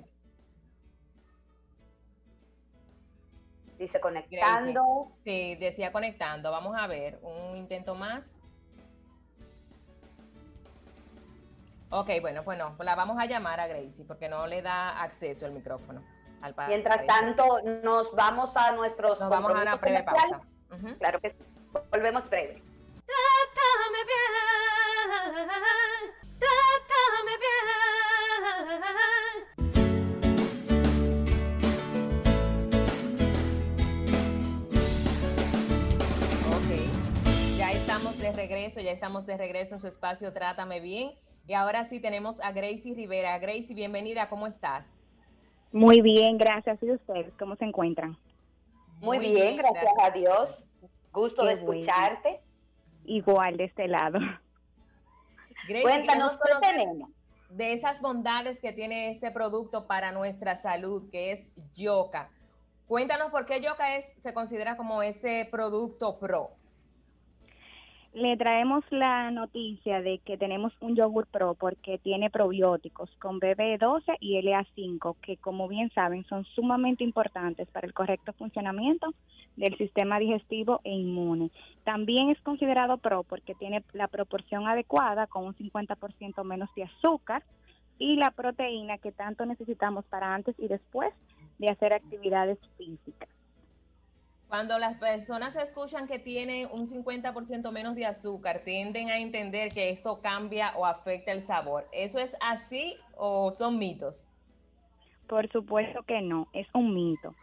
Dice 3.77 3.99
conectando. 3.99 5.11
Sí, 5.23 5.55
decía 5.55 5.91
conectando. 5.91 6.51
Vamos 6.51 6.75
a 6.77 6.87
ver, 6.87 7.19
un 7.21 7.57
intento 7.57 7.95
más. 7.95 8.39
Ok, 11.89 12.09
bueno, 12.21 12.43
pues 12.43 12.57
no, 12.57 12.75
la 12.79 12.95
vamos 12.95 13.19
a 13.19 13.25
llamar 13.25 13.59
a 13.59 13.67
Gracie 13.67 14.03
porque 14.05 14.27
no 14.29 14.47
le 14.47 14.61
da 14.61 15.01
acceso 15.01 15.45
el 15.45 15.51
micrófono. 15.51 16.01
Al 16.41 16.55
Mientras 16.67 17.05
tanto, 17.05 17.61
nos 17.83 18.13
vamos 18.15 18.57
a 18.57 18.71
nuestros. 18.71 19.19
Nos 19.19 19.29
vamos 19.29 19.53
a 19.53 19.61
una 19.61 19.75
breve 19.75 20.03
pausa. 20.03 20.41
Claro 20.97 21.19
que 21.19 21.29
sí. 21.29 21.52
Volvemos 21.73 22.29
breve. 22.29 22.61
Trátame 23.05 24.01
bien, 24.05 24.29
trátame 26.39 27.33
bien. 27.41 27.73
Ok, 36.53 36.69
ya 37.57 37.71
estamos 37.71 38.19
de 38.19 38.31
regreso, 38.33 38.81
ya 38.81 38.91
estamos 38.91 39.25
de 39.25 39.37
regreso 39.37 39.73
en 39.75 39.81
su 39.81 39.87
espacio 39.87 40.31
Trátame 40.31 40.79
bien. 40.79 41.13
Y 41.47 41.53
ahora 41.53 41.83
sí 41.85 41.99
tenemos 41.99 42.39
a 42.39 42.51
Gracie 42.51 42.93
Rivera. 42.93 43.39
Gracie, 43.39 43.75
bienvenida, 43.75 44.29
¿cómo 44.29 44.45
estás? 44.45 44.93
Muy 45.71 46.01
bien, 46.01 46.37
gracias. 46.37 46.81
¿Y 46.83 46.91
ustedes 46.91 47.33
cómo 47.39 47.55
se 47.55 47.65
encuentran? 47.65 48.15
Muy, 49.01 49.17
bien, 49.17 49.57
gracias, 49.57 49.91
a 50.01 50.11
Dios. 50.11 50.65
Gusto 51.13 51.45
de 51.45 51.53
escucharte. 51.53 52.41
Igual 53.05 53.57
de 53.57 53.65
este 53.65 53.87
lado. 53.87 54.19
Cuéntanos 55.83 56.33
qué 56.33 56.53
tenemos. 56.59 57.09
De 57.49 57.73
esas 57.73 58.01
bondades 58.01 58.59
que 58.59 58.73
tiene 58.73 59.11
este 59.11 59.29
producto 59.29 59.85
para 59.85 60.11
nuestra 60.11 60.55
salud, 60.55 61.09
que 61.11 61.31
es 61.31 61.47
Yoka. 61.75 62.29
Cuéntanos 62.87 63.29
por 63.29 63.45
qué 63.45 63.61
Yoka 63.61 63.95
es, 63.95 64.09
se 64.21 64.33
considera 64.33 64.75
como 64.75 65.03
ese 65.03 65.47
producto 65.49 66.17
pro. 66.17 66.49
Le 68.13 68.37
traemos 68.37 68.83
la 68.91 69.31
noticia 69.31 70.03
de 70.03 70.19
que 70.19 70.37
tenemos 70.37 70.71
un 70.81 70.95
yogur 70.95 71.25
pro 71.25 71.55
porque 71.55 71.97
tiene 71.97 72.29
probióticos 72.29 73.09
con 73.17 73.39
BB12 73.39 74.17
y 74.19 74.39
LA5, 74.39 75.15
que 75.19 75.37
como 75.37 75.67
bien 75.67 75.89
saben 75.95 76.23
son 76.25 76.45
sumamente 76.45 77.03
importantes 77.03 77.67
para 77.69 77.87
el 77.87 77.93
correcto 77.95 78.31
funcionamiento 78.33 79.15
del 79.55 79.75
sistema 79.79 80.19
digestivo 80.19 80.79
e 80.83 80.91
inmune. 80.91 81.49
También 81.85 82.29
es 82.29 82.39
considerado 82.41 82.97
pro 82.97 83.23
porque 83.23 83.55
tiene 83.55 83.83
la 83.93 84.07
proporción 84.07 84.67
adecuada 84.67 85.25
con 85.25 85.45
un 85.45 85.55
50% 85.55 86.43
menos 86.43 86.69
de 86.75 86.83
azúcar 86.83 87.43
y 87.97 88.17
la 88.17 88.29
proteína 88.29 88.99
que 88.99 89.11
tanto 89.11 89.43
necesitamos 89.47 90.05
para 90.05 90.35
antes 90.35 90.53
y 90.59 90.67
después 90.67 91.11
de 91.57 91.69
hacer 91.69 91.93
actividades 91.93 92.59
físicas. 92.77 93.29
Cuando 94.53 94.77
las 94.77 94.99
personas 94.99 95.55
escuchan 95.55 96.05
que 96.05 96.19
tiene 96.19 96.67
un 96.67 96.85
50% 96.85 97.71
menos 97.71 97.95
de 97.95 98.05
azúcar, 98.05 98.61
tienden 98.63 99.09
a 99.09 99.17
entender 99.17 99.73
que 99.73 99.89
esto 99.89 100.21
cambia 100.21 100.73
o 100.77 100.85
afecta 100.85 101.31
el 101.31 101.41
sabor. 101.41 101.87
¿Eso 101.91 102.19
es 102.19 102.37
así 102.39 102.95
o 103.17 103.51
son 103.51 103.79
mitos? 103.79 104.27
Por 105.27 105.51
supuesto 105.51 106.03
que 106.03 106.21
no, 106.21 106.49
es 106.53 106.67
un 106.75 106.93
mito. 106.93 107.33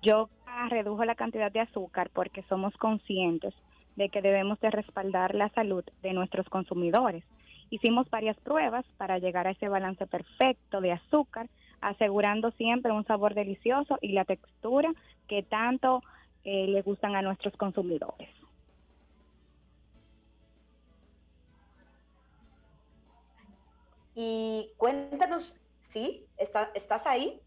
Yo 0.00 0.30
redujo 0.70 1.04
la 1.04 1.14
cantidad 1.14 1.52
de 1.52 1.60
azúcar 1.60 2.08
porque 2.14 2.42
somos 2.44 2.74
conscientes 2.78 3.52
de 3.96 4.08
que 4.08 4.22
debemos 4.22 4.58
de 4.60 4.70
respaldar 4.70 5.34
la 5.34 5.50
salud 5.50 5.84
de 6.00 6.14
nuestros 6.14 6.48
consumidores. 6.48 7.24
Hicimos 7.68 8.08
varias 8.08 8.38
pruebas 8.40 8.86
para 8.96 9.18
llegar 9.18 9.46
a 9.46 9.50
ese 9.50 9.68
balance 9.68 10.06
perfecto 10.06 10.80
de 10.80 10.92
azúcar, 10.92 11.46
asegurando 11.82 12.52
siempre 12.52 12.90
un 12.90 13.04
sabor 13.04 13.34
delicioso 13.34 13.98
y 14.00 14.12
la 14.12 14.24
textura 14.24 14.90
que 15.28 15.42
tanto 15.42 16.00
eh, 16.44 16.66
le 16.66 16.82
gustan 16.82 17.16
a 17.16 17.22
nuestros 17.22 17.56
consumidores. 17.56 18.28
Y 24.14 24.70
cuéntanos, 24.76 25.54
¿sí? 25.88 26.24
¿Estás 26.36 27.06
ahí? 27.06 27.40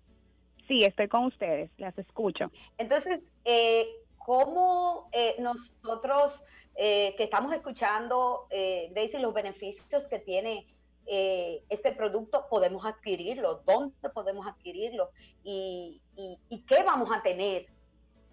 Sí, 0.68 0.84
estoy 0.84 1.08
con 1.08 1.26
ustedes, 1.26 1.72
las 1.78 1.98
escucho. 1.98 2.52
Entonces, 2.78 3.22
eh, 3.46 3.88
¿cómo 4.18 5.10
eh, 5.14 5.36
nosotros 5.40 6.42
que 6.76 7.16
estamos 7.18 7.52
escuchando, 7.54 8.46
eh, 8.52 8.92
Daisy, 8.94 9.18
los 9.18 9.34
beneficios 9.34 10.08
que 10.08 10.20
tiene 10.20 10.68
este 11.08 11.92
producto, 11.94 12.46
podemos 12.50 12.86
adquirirlo? 12.86 13.64
¿Dónde 13.66 14.10
podemos 14.14 14.46
adquirirlo? 14.46 15.10
¿Y, 15.44 16.02
y 16.50 16.60
qué 16.68 16.84
vamos 16.84 17.10
a 17.12 17.24
tener 17.24 17.66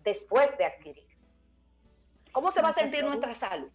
después 0.05 0.57
de 0.59 0.67
adquirir. 0.67 1.05
¿Cómo 2.33 2.51
se 2.51 2.63
va 2.63 2.71
a 2.71 2.75
sentir 2.75 3.05
nuestra 3.05 3.35
salud? 3.35 3.69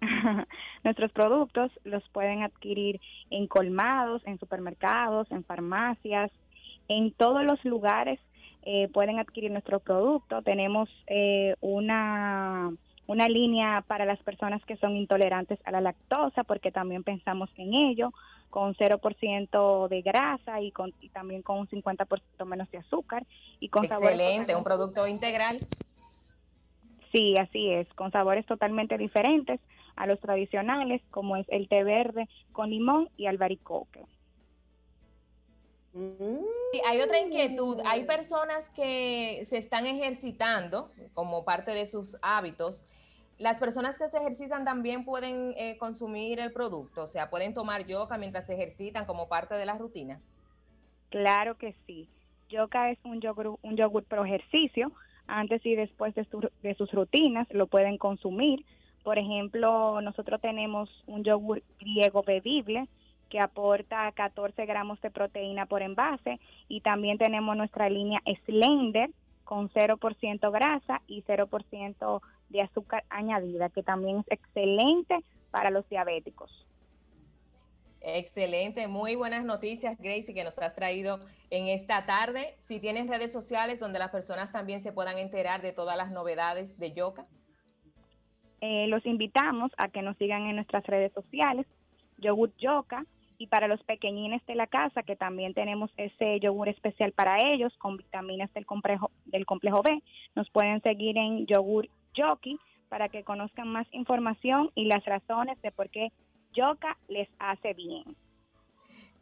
Nuestros 0.84 1.12
productos 1.12 1.70
los 1.84 2.06
pueden 2.10 2.42
adquirir 2.42 3.00
en 3.30 3.46
colmados, 3.46 4.22
en 4.26 4.38
supermercados, 4.38 5.30
en 5.30 5.44
farmacias, 5.44 6.30
en 6.88 7.12
todos 7.12 7.44
los 7.44 7.64
lugares 7.64 8.18
eh, 8.62 8.88
pueden 8.92 9.18
adquirir 9.18 9.50
nuestro 9.50 9.80
producto. 9.80 10.42
Tenemos 10.42 10.88
eh, 11.06 11.54
una, 11.60 12.70
una 13.10 13.28
línea 13.28 13.84
para 13.88 14.04
las 14.04 14.22
personas 14.22 14.64
que 14.66 14.76
son 14.76 14.94
intolerantes 14.94 15.58
a 15.64 15.72
la 15.72 15.80
lactosa, 15.80 16.44
porque 16.44 16.70
también 16.70 17.02
pensamos 17.02 17.50
en 17.56 17.74
ello, 17.74 18.12
con 18.50 18.76
0% 18.76 19.88
de 19.88 20.02
grasa 20.02 20.60
y, 20.60 20.70
con, 20.70 20.94
y 21.00 21.08
también 21.08 21.42
con 21.42 21.58
un 21.58 21.68
50% 21.68 22.44
menos 22.46 22.70
de 22.70 22.78
azúcar. 22.78 23.26
Y 23.58 23.68
con 23.68 23.84
Excelente, 23.84 24.54
un 24.54 24.62
producto 24.62 25.08
integral. 25.08 25.58
Sí, 27.10 27.34
así 27.36 27.72
es, 27.72 27.92
con 27.94 28.12
sabores 28.12 28.46
totalmente 28.46 28.96
diferentes 28.96 29.58
a 29.96 30.06
los 30.06 30.20
tradicionales, 30.20 31.02
como 31.10 31.34
es 31.34 31.46
el 31.48 31.68
té 31.68 31.82
verde 31.82 32.28
con 32.52 32.70
limón 32.70 33.08
y 33.16 33.26
albaricoque. 33.26 34.04
hay 36.86 37.00
otra 37.00 37.18
inquietud. 37.18 37.80
Hay 37.84 38.04
personas 38.04 38.68
que 38.68 39.42
se 39.46 39.58
están 39.58 39.88
ejercitando 39.88 40.92
como 41.12 41.44
parte 41.44 41.72
de 41.72 41.86
sus 41.86 42.16
hábitos 42.22 42.84
las 43.40 43.58
personas 43.58 43.96
que 43.96 44.06
se 44.06 44.18
ejercitan 44.18 44.66
también 44.66 45.02
pueden 45.02 45.54
eh, 45.56 45.78
consumir 45.78 46.40
el 46.40 46.52
producto, 46.52 47.04
o 47.04 47.06
sea, 47.06 47.30
pueden 47.30 47.54
tomar 47.54 47.86
yoga 47.86 48.18
mientras 48.18 48.46
se 48.46 48.52
ejercitan 48.52 49.06
como 49.06 49.28
parte 49.28 49.54
de 49.54 49.64
la 49.64 49.78
rutina. 49.78 50.20
Claro 51.08 51.56
que 51.56 51.74
sí. 51.86 52.10
Yoga 52.50 52.90
es 52.90 52.98
un 53.02 53.22
yogur, 53.22 53.58
un 53.62 53.76
yogur 53.76 54.04
pro 54.04 54.26
ejercicio. 54.26 54.92
Antes 55.26 55.64
y 55.64 55.74
después 55.74 56.14
de, 56.14 56.26
de 56.62 56.74
sus 56.74 56.92
rutinas 56.92 57.48
lo 57.50 57.66
pueden 57.66 57.96
consumir. 57.96 58.66
Por 59.02 59.18
ejemplo, 59.18 60.02
nosotros 60.02 60.38
tenemos 60.42 60.90
un 61.06 61.24
yogur 61.24 61.62
griego 61.78 62.22
bebible 62.22 62.88
que 63.30 63.40
aporta 63.40 64.12
14 64.12 64.66
gramos 64.66 65.00
de 65.00 65.10
proteína 65.10 65.64
por 65.64 65.80
envase 65.80 66.40
y 66.68 66.82
también 66.82 67.16
tenemos 67.16 67.56
nuestra 67.56 67.88
línea 67.88 68.20
Slender 68.44 69.10
con 69.50 69.68
0% 69.68 70.52
grasa 70.52 71.02
y 71.08 71.24
0% 71.24 72.20
de 72.50 72.62
azúcar 72.62 73.02
añadida, 73.10 73.68
que 73.68 73.82
también 73.82 74.18
es 74.18 74.26
excelente 74.30 75.24
para 75.50 75.70
los 75.70 75.88
diabéticos. 75.88 76.68
Excelente, 78.00 78.86
muy 78.86 79.16
buenas 79.16 79.44
noticias, 79.44 79.98
Gracie, 79.98 80.34
que 80.34 80.44
nos 80.44 80.60
has 80.60 80.76
traído 80.76 81.18
en 81.50 81.66
esta 81.66 82.06
tarde. 82.06 82.54
Si 82.60 82.78
tienes 82.78 83.08
redes 83.08 83.32
sociales 83.32 83.80
donde 83.80 83.98
las 83.98 84.10
personas 84.12 84.52
también 84.52 84.84
se 84.84 84.92
puedan 84.92 85.18
enterar 85.18 85.62
de 85.62 85.72
todas 85.72 85.96
las 85.96 86.12
novedades 86.12 86.78
de 86.78 86.92
Yoka. 86.92 87.26
Eh, 88.60 88.86
los 88.86 89.04
invitamos 89.04 89.72
a 89.78 89.88
que 89.88 90.02
nos 90.02 90.16
sigan 90.16 90.46
en 90.46 90.54
nuestras 90.54 90.86
redes 90.86 91.12
sociales, 91.12 91.66
Yogur 92.18 92.52
Yoka, 92.56 93.04
y 93.40 93.46
para 93.46 93.68
los 93.68 93.82
pequeñines 93.84 94.44
de 94.44 94.54
la 94.54 94.66
casa, 94.66 95.02
que 95.02 95.16
también 95.16 95.54
tenemos 95.54 95.90
ese 95.96 96.38
yogur 96.40 96.68
especial 96.68 97.12
para 97.12 97.40
ellos 97.40 97.72
con 97.78 97.96
vitaminas 97.96 98.52
del 98.52 98.66
complejo, 98.66 99.10
del 99.24 99.46
complejo 99.46 99.82
B, 99.82 100.02
nos 100.36 100.50
pueden 100.50 100.82
seguir 100.82 101.16
en 101.16 101.46
Yogur 101.46 101.88
Yoki 102.12 102.58
para 102.90 103.08
que 103.08 103.24
conozcan 103.24 103.68
más 103.68 103.86
información 103.92 104.70
y 104.74 104.84
las 104.84 105.02
razones 105.06 105.60
de 105.62 105.72
por 105.72 105.88
qué 105.88 106.12
Yoka 106.52 106.98
les 107.08 107.30
hace 107.38 107.72
bien. 107.72 108.14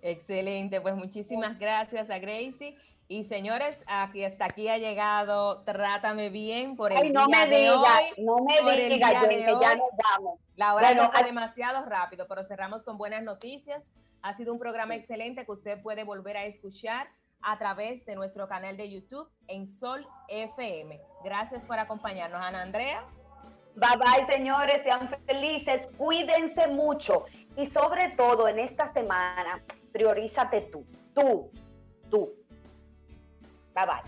Excelente, 0.02 0.80
pues 0.80 0.96
muchísimas 0.96 1.56
gracias 1.56 2.10
a 2.10 2.18
Gracie. 2.18 2.76
Y 3.06 3.22
señores, 3.22 3.84
aquí 3.86 4.24
hasta 4.24 4.46
aquí 4.46 4.68
ha 4.68 4.78
llegado 4.78 5.62
Trátame 5.62 6.28
Bien 6.28 6.74
por 6.74 6.92
el 6.92 7.12
no 7.12 7.26
día 7.26 7.46
me 7.46 7.56
de 7.56 7.70
hoy. 7.70 7.86
No 8.18 8.38
me 8.38 8.88
diga, 8.88 9.28
que 9.28 9.46
ya 9.46 9.76
nos 9.76 9.90
vamos. 9.96 10.40
La 10.56 10.74
hora 10.74 10.88
bueno, 10.88 11.10
se 11.16 11.24
demasiado 11.24 11.84
rápido, 11.86 12.26
pero 12.26 12.42
cerramos 12.42 12.84
con 12.84 12.98
buenas 12.98 13.22
noticias. 13.22 13.86
Ha 14.22 14.34
sido 14.34 14.52
un 14.52 14.58
programa 14.58 14.94
excelente 14.94 15.44
que 15.44 15.52
usted 15.52 15.80
puede 15.82 16.04
volver 16.04 16.36
a 16.36 16.44
escuchar 16.44 17.08
a 17.42 17.58
través 17.58 18.04
de 18.04 18.16
nuestro 18.16 18.48
canal 18.48 18.76
de 18.76 18.90
YouTube 18.90 19.28
en 19.46 19.66
Sol 19.66 20.06
FM. 20.28 21.00
Gracias 21.24 21.64
por 21.66 21.78
acompañarnos, 21.78 22.40
Ana 22.42 22.62
Andrea. 22.62 23.04
Bye 23.76 23.96
bye, 23.96 24.26
señores, 24.26 24.82
sean 24.82 25.08
felices, 25.24 25.86
cuídense 25.96 26.66
mucho 26.66 27.26
y 27.56 27.66
sobre 27.66 28.08
todo 28.10 28.48
en 28.48 28.58
esta 28.58 28.88
semana, 28.88 29.62
priorízate 29.92 30.62
tú, 30.62 30.84
tú, 31.14 31.52
tú. 32.10 32.32
Bye 33.74 33.86
bye. 33.86 34.02